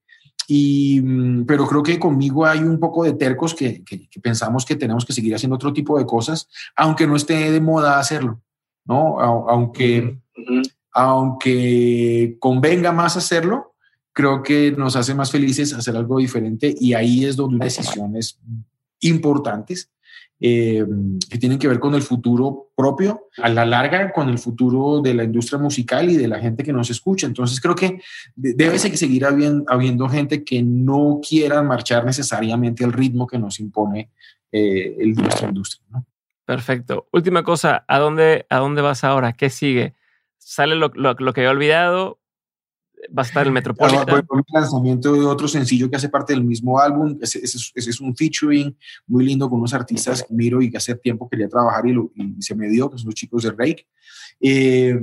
Y, 0.48 1.00
mm, 1.00 1.46
pero 1.46 1.64
creo 1.68 1.80
que 1.80 1.96
conmigo 1.96 2.44
hay 2.44 2.59
un 2.59 2.80
poco 2.80 3.05
de 3.05 3.12
tercos 3.12 3.55
que, 3.55 3.84
pensamos 4.20 4.64
que 4.64 4.74
tenemos 4.74 5.05
que 5.05 5.12
seguir 5.12 5.32
haciendo 5.32 5.55
otro 5.55 5.72
tipo 5.72 5.96
de 5.96 6.07
cosas, 6.07 6.48
aunque 6.74 7.07
no 7.07 7.14
esté 7.14 7.52
de 7.52 7.61
moda 7.61 8.00
hacerlo, 8.00 8.42
¿no? 8.84 9.20
Aunque, 9.20 10.18
aunque 10.90 12.36
convenga 12.40 12.90
más 12.90 13.16
hacerlo, 13.16 13.76
creo 14.12 14.42
que 14.42 14.72
nos 14.72 14.96
hace 14.96 15.14
más 15.14 15.30
felices 15.30 15.72
hacer 15.72 15.96
algo 15.96 16.18
diferente 16.18 16.74
y 16.76 16.94
ahí 16.94 17.24
es 17.24 17.36
donde 17.36 17.64
decisiones 17.64 18.40
importantes 18.98 19.88
eh, 20.41 20.85
que 21.30 21.39
tienen 21.39 21.59
que 21.59 21.68
ver 21.68 21.78
con 21.78 21.95
el 21.95 22.03
futuro 22.03 22.70
propio, 22.76 23.28
a 23.39 23.49
la 23.49 23.64
larga 23.64 24.12
con 24.12 24.28
el 24.28 24.39
futuro 24.39 25.01
de 25.01 25.14
la 25.14 25.24
industria 25.24 25.59
musical 25.59 26.11
y 26.11 26.16
de 26.16 26.28
la 26.28 26.39
gente 26.39 26.64
que 26.64 26.72
nos 26.72 26.91
escucha. 26.91 27.26
Entonces 27.26 27.61
creo 27.61 27.74
que 27.74 28.01
debe 28.35 28.78
seguir 28.78 29.24
habiendo, 29.24 30.09
gente 30.09 30.45
que 30.45 30.62
no 30.62 31.20
quiera 31.26 31.62
marchar 31.62 32.05
necesariamente 32.05 32.85
al 32.85 32.93
ritmo 32.93 33.26
que 33.26 33.39
nos 33.39 33.61
impone 33.61 34.11
eh, 34.51 34.97
el, 34.99 35.14
nuestra 35.14 35.49
industria. 35.49 36.05
Perfecto. 36.45 37.09
Última 37.12 37.43
cosa, 37.43 37.85
¿a 37.89 37.99
dónde, 37.99 38.47
¿a 38.51 38.59
dónde 38.59 38.82
vas 38.82 39.05
ahora? 39.05 39.32
¿Qué 39.32 39.51
sigue? 39.51 39.95
¿Sale 40.39 40.76
lo, 40.76 40.91
que 40.93 41.41
había 41.41 41.51
olvidado? 41.51 42.18
Va 43.16 43.22
a 43.22 43.26
estar 43.26 43.46
el 43.46 43.52
Metropolitan. 43.52 44.24
un 44.28 44.44
lanzamiento 44.52 45.12
de 45.12 45.24
otro 45.24 45.48
sencillo 45.48 45.90
que 45.90 45.96
hace 45.96 46.09
parte 46.09 46.32
del 46.32 46.44
mismo 46.44 46.78
álbum. 46.78 47.18
Ese, 47.20 47.40
es 47.42 48.00
un 48.00 48.16
featuring 48.16 48.76
muy 49.07 49.24
lindo 49.24 49.48
con 49.48 49.59
unos 49.59 49.74
artistas 49.74 50.22
que 50.22 50.34
miro 50.34 50.62
y 50.62 50.70
que 50.70 50.76
hace 50.76 50.94
tiempo 50.94 51.28
quería 51.28 51.48
trabajar 51.48 51.84
y, 51.86 51.94
se 52.40 52.55
me 52.55 52.68
dio, 52.68 52.90
que 52.90 52.98
son 52.98 53.07
los 53.07 53.14
chicos 53.14 53.42
de 53.42 53.50
Rake. 53.50 53.86
Eh, 54.40 54.94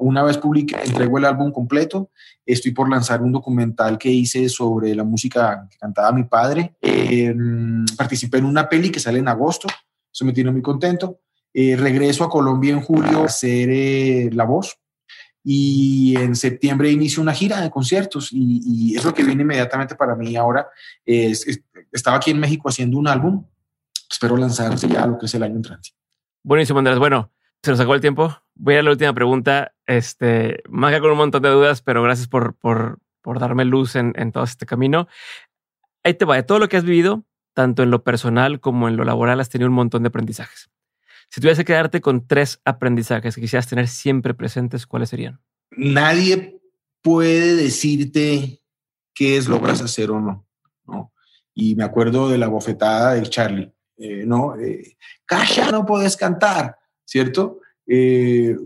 una 0.00 0.22
vez 0.22 0.38
publiqué, 0.38 0.76
entrego 0.84 1.18
el 1.18 1.24
álbum 1.24 1.52
completo. 1.52 2.10
Estoy 2.44 2.72
por 2.72 2.88
lanzar 2.88 3.22
un 3.22 3.32
documental 3.32 3.98
que 3.98 4.10
hice 4.10 4.48
sobre 4.48 4.94
la 4.94 5.04
música 5.04 5.66
que 5.70 5.76
cantaba 5.78 6.12
mi 6.12 6.24
padre. 6.24 6.76
Eh, 6.80 7.34
participé 7.96 8.38
en 8.38 8.46
una 8.46 8.68
peli 8.68 8.90
que 8.90 9.00
sale 9.00 9.18
en 9.18 9.28
agosto. 9.28 9.68
Eso 10.12 10.24
me 10.24 10.32
tiene 10.32 10.50
muy 10.50 10.62
contento. 10.62 11.20
Eh, 11.52 11.76
regreso 11.76 12.24
a 12.24 12.30
Colombia 12.30 12.72
en 12.72 12.80
julio 12.80 13.22
a 13.22 13.26
hacer 13.26 14.32
La 14.34 14.44
Voz, 14.44 14.78
y 15.42 16.14
en 16.16 16.36
septiembre 16.36 16.90
inicio 16.90 17.22
una 17.22 17.32
gira 17.32 17.60
de 17.60 17.70
conciertos 17.70 18.28
y, 18.32 18.94
es 18.96 19.04
lo 19.04 19.14
que 19.14 19.24
viene 19.24 19.42
inmediatamente 19.42 19.94
para 19.94 20.14
mí 20.14 20.36
ahora. 20.36 20.68
estaba 21.04 22.16
aquí 22.16 22.30
en 22.30 22.40
México 22.40 22.68
haciendo 22.68 22.98
un 22.98 23.08
álbum, 23.08 23.44
espero 24.10 24.36
lanzarse 24.36 24.88
ya 24.88 25.06
lo 25.06 25.18
que 25.18 25.26
es 25.26 25.34
el 25.34 25.42
año 25.42 25.56
entrante. 25.56 25.90
Buenísimo, 26.42 26.78
Andrés. 26.78 26.98
Bueno, 26.98 27.30
se 27.62 27.70
nos 27.70 27.80
acabó 27.80 27.94
el 27.94 28.00
tiempo. 28.00 28.36
Voy 28.54 28.76
a 28.76 28.82
la 28.82 28.90
última 28.90 29.12
pregunta. 29.12 29.72
Este, 29.86 30.62
más 30.68 30.98
con 31.00 31.10
un 31.10 31.18
montón 31.18 31.42
de 31.42 31.50
dudas, 31.50 31.82
pero 31.82 32.02
gracias 32.02 32.28
por, 32.28 32.54
por, 32.54 32.98
por 33.22 33.38
darme 33.38 33.64
luz 33.64 33.96
en, 33.96 34.12
en 34.16 34.32
todo 34.32 34.44
este 34.44 34.66
camino. 34.66 35.08
Ahí 36.02 36.14
te 36.14 36.24
va, 36.24 36.36
de 36.36 36.42
todo 36.42 36.58
lo 36.58 36.68
que 36.68 36.76
has 36.76 36.84
vivido, 36.84 37.24
tanto 37.54 37.82
en 37.82 37.90
lo 37.90 38.02
personal 38.02 38.60
como 38.60 38.88
en 38.88 38.96
lo 38.96 39.04
laboral, 39.04 39.40
has 39.40 39.50
tenido 39.50 39.68
un 39.68 39.74
montón 39.74 40.02
de 40.02 40.08
aprendizajes. 40.08 40.70
Si 41.30 41.40
tuvieras 41.40 41.58
que 41.58 41.64
quedarte 41.64 42.00
con 42.00 42.26
tres 42.26 42.60
aprendizajes 42.64 43.36
que 43.36 43.40
quisieras 43.40 43.68
tener 43.68 43.86
siempre 43.86 44.34
presentes, 44.34 44.84
¿cuáles 44.84 45.10
serían? 45.10 45.40
Nadie 45.70 46.60
puede 47.02 47.54
decirte 47.54 48.60
qué 49.14 49.36
es 49.36 49.46
lo 49.46 49.60
que 49.60 49.68
vas 49.68 49.80
a 49.80 49.84
hacer 49.84 50.10
o 50.10 50.20
no, 50.20 50.44
¿no? 50.86 51.12
Y 51.54 51.76
me 51.76 51.84
acuerdo 51.84 52.28
de 52.28 52.38
la 52.38 52.48
bofetada 52.48 53.14
del 53.14 53.30
Charlie, 53.30 53.72
eh, 53.96 54.24
¿no? 54.26 54.56
Eh, 54.56 54.96
Calla, 55.24 55.70
no 55.70 55.86
puedes 55.86 56.16
cantar, 56.16 56.76
¿cierto? 57.04 57.60
Eh, 57.86 58.56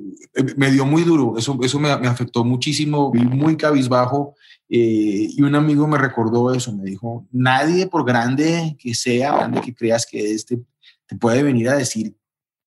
me 0.57 0.71
dio 0.71 0.87
muy 0.87 1.03
duro, 1.03 1.37
eso, 1.37 1.59
eso 1.63 1.79
me, 1.79 1.91
afectó 1.91 2.45
muchísimo, 2.45 3.11
vi 3.11 3.21
muy 3.21 3.59
cabizbajo 3.59 4.37
y 4.67 5.41
un 5.43 5.55
amigo 5.55 5.87
me 5.87 5.99
recordó 5.99 6.53
eso, 6.53 6.75
me 6.75 6.85
dijo, 6.85 7.27
nadie 7.31 7.87
por 7.87 8.05
grande 8.05 8.77
que 8.79 8.95
sea, 8.95 9.37
grande 9.37 9.61
que 9.61 9.75
creas 9.75 10.07
que 10.07 10.33
este, 10.33 10.61
te 11.07 11.17
puede 11.17 11.43
venir 11.43 11.69
a 11.69 11.77
decir 11.77 12.17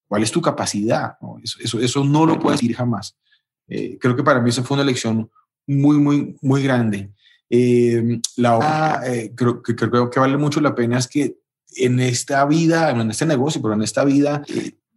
¿Cuál 0.08 0.24
es 0.24 0.32
tu 0.32 0.42
capacidad? 0.42 1.18
Eso, 1.44 1.80
eso, 1.80 2.04
no 2.04 2.26
lo 2.26 2.40
puedes 2.40 2.62
decir 2.62 2.76
jamás. 2.76 3.18
Eh, 3.68 3.98
creo 4.00 4.16
que 4.16 4.24
para 4.24 4.42
mí 4.42 4.50
esa 4.50 4.64
fue 4.64 4.76
una 4.76 4.86
lección 4.86 5.30
muy, 5.66 5.98
muy, 5.98 6.38
muy 6.42 6.64
grande. 6.64 7.12
Eh, 7.50 8.20
la 8.38 8.58
otra, 8.58 9.02
eh, 9.06 9.34
creo, 9.36 9.62
que, 9.62 9.76
creo 9.76 10.10
que 10.10 10.20
vale 10.20 10.38
mucho 10.38 10.62
la 10.62 10.76
pena 10.76 10.98
es 10.98 11.08
que 11.08 11.38
en 11.76 12.00
esta 12.00 12.46
vida, 12.46 12.92
en 12.92 13.12
este 13.12 13.26
negocio, 13.26 13.62
pero 13.62 13.74
en 13.74 13.82
esta 13.82 14.06
vida, 14.06 14.44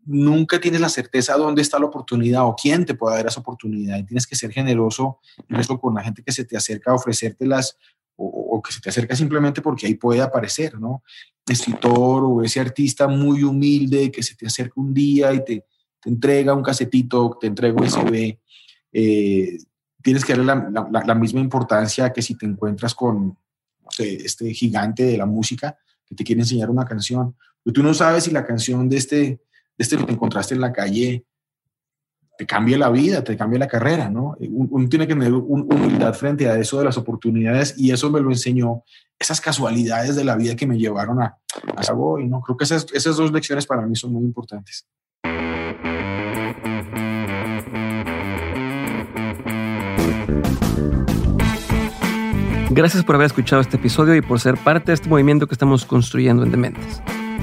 nunca 0.04 0.60
tienes 0.60 0.80
la 0.80 0.88
certeza 0.88 1.36
dónde 1.36 1.62
está 1.62 1.78
la 1.78 1.86
oportunidad 1.86 2.46
o 2.46 2.54
quién 2.54 2.86
te 2.86 2.94
puede 2.94 3.16
dar 3.16 3.26
esa 3.26 3.40
oportunidad. 3.40 3.98
Y 3.98 4.04
tienes 4.04 4.26
que 4.26 4.36
ser 4.36 4.52
generoso 4.52 5.18
con 5.80 5.94
la 5.94 6.02
gente 6.02 6.22
que 6.22 6.32
se 6.32 6.44
te 6.44 6.56
acerca 6.56 6.92
a 6.92 6.94
ofrecértelas 6.94 7.76
o, 8.50 8.62
que 8.62 8.72
se 8.72 8.80
te 8.80 8.90
acerca 8.90 9.14
simplemente 9.14 9.62
porque 9.62 9.86
ahí 9.86 9.94
puede 9.94 10.20
aparecer, 10.20 10.78
¿no? 10.78 11.02
Escritor 11.46 12.24
o 12.24 12.42
ese 12.42 12.60
artista 12.60 13.08
muy 13.08 13.42
humilde 13.42 14.10
que 14.10 14.22
se 14.22 14.34
te 14.34 14.46
acerca 14.46 14.74
un 14.76 14.92
día 14.92 15.32
y 15.32 15.44
te, 15.44 15.64
entrega 16.04 16.54
un 16.54 16.62
casetito, 16.62 17.36
te 17.40 17.48
entrega 17.48 17.80
USB. 17.80 18.38
Eh, 18.92 19.58
tienes 20.02 20.24
que 20.24 20.34
darle 20.34 20.72
la, 21.04 21.14
misma 21.14 21.40
importancia 21.40 22.12
que 22.12 22.22
si 22.22 22.34
te 22.36 22.46
encuentras 22.46 22.94
con 22.94 23.36
este 23.98 24.54
gigante 24.54 25.04
de 25.04 25.18
la 25.18 25.26
música 25.26 25.76
que 26.06 26.14
te 26.14 26.24
quiere 26.24 26.40
enseñar 26.40 26.70
una 26.70 26.84
canción. 26.84 27.36
Pero 27.62 27.74
tú 27.74 27.82
no 27.82 27.92
sabes 27.92 28.24
si 28.24 28.30
la 28.30 28.46
canción 28.46 28.88
de 28.88 28.96
este, 28.96 29.16
de 29.16 29.40
este 29.78 29.96
que 29.96 30.04
te 30.04 30.12
encontraste 30.12 30.54
en 30.54 30.60
la 30.60 30.72
calle 30.72 31.26
te 32.40 32.46
cambia 32.46 32.78
la 32.78 32.88
vida, 32.88 33.22
te 33.22 33.36
cambia 33.36 33.58
la 33.58 33.68
carrera, 33.68 34.08
¿no? 34.08 34.34
Uno 34.40 34.88
tiene 34.88 35.06
que 35.06 35.12
tener 35.12 35.30
humildad 35.30 36.14
frente 36.14 36.48
a 36.48 36.58
eso 36.58 36.78
de 36.78 36.86
las 36.86 36.96
oportunidades 36.96 37.74
y 37.76 37.90
eso 37.90 38.10
me 38.10 38.18
lo 38.18 38.30
enseñó 38.30 38.82
esas 39.18 39.42
casualidades 39.42 40.16
de 40.16 40.24
la 40.24 40.36
vida 40.36 40.56
que 40.56 40.66
me 40.66 40.78
llevaron 40.78 41.20
a, 41.20 41.36
a 41.76 41.82
y 42.18 42.28
¿no? 42.28 42.40
Creo 42.40 42.56
que 42.56 42.64
esas, 42.64 42.86
esas 42.94 43.18
dos 43.18 43.30
lecciones 43.30 43.66
para 43.66 43.82
mí 43.82 43.94
son 43.94 44.14
muy 44.14 44.24
importantes. 44.24 44.86
Gracias 52.70 53.04
por 53.04 53.16
haber 53.16 53.26
escuchado 53.26 53.60
este 53.60 53.76
episodio 53.76 54.14
y 54.14 54.22
por 54.22 54.40
ser 54.40 54.56
parte 54.56 54.92
de 54.92 54.94
este 54.94 55.10
movimiento 55.10 55.46
que 55.46 55.52
estamos 55.52 55.84
construyendo 55.84 56.42
en 56.42 56.52
Dementes. 56.52 57.02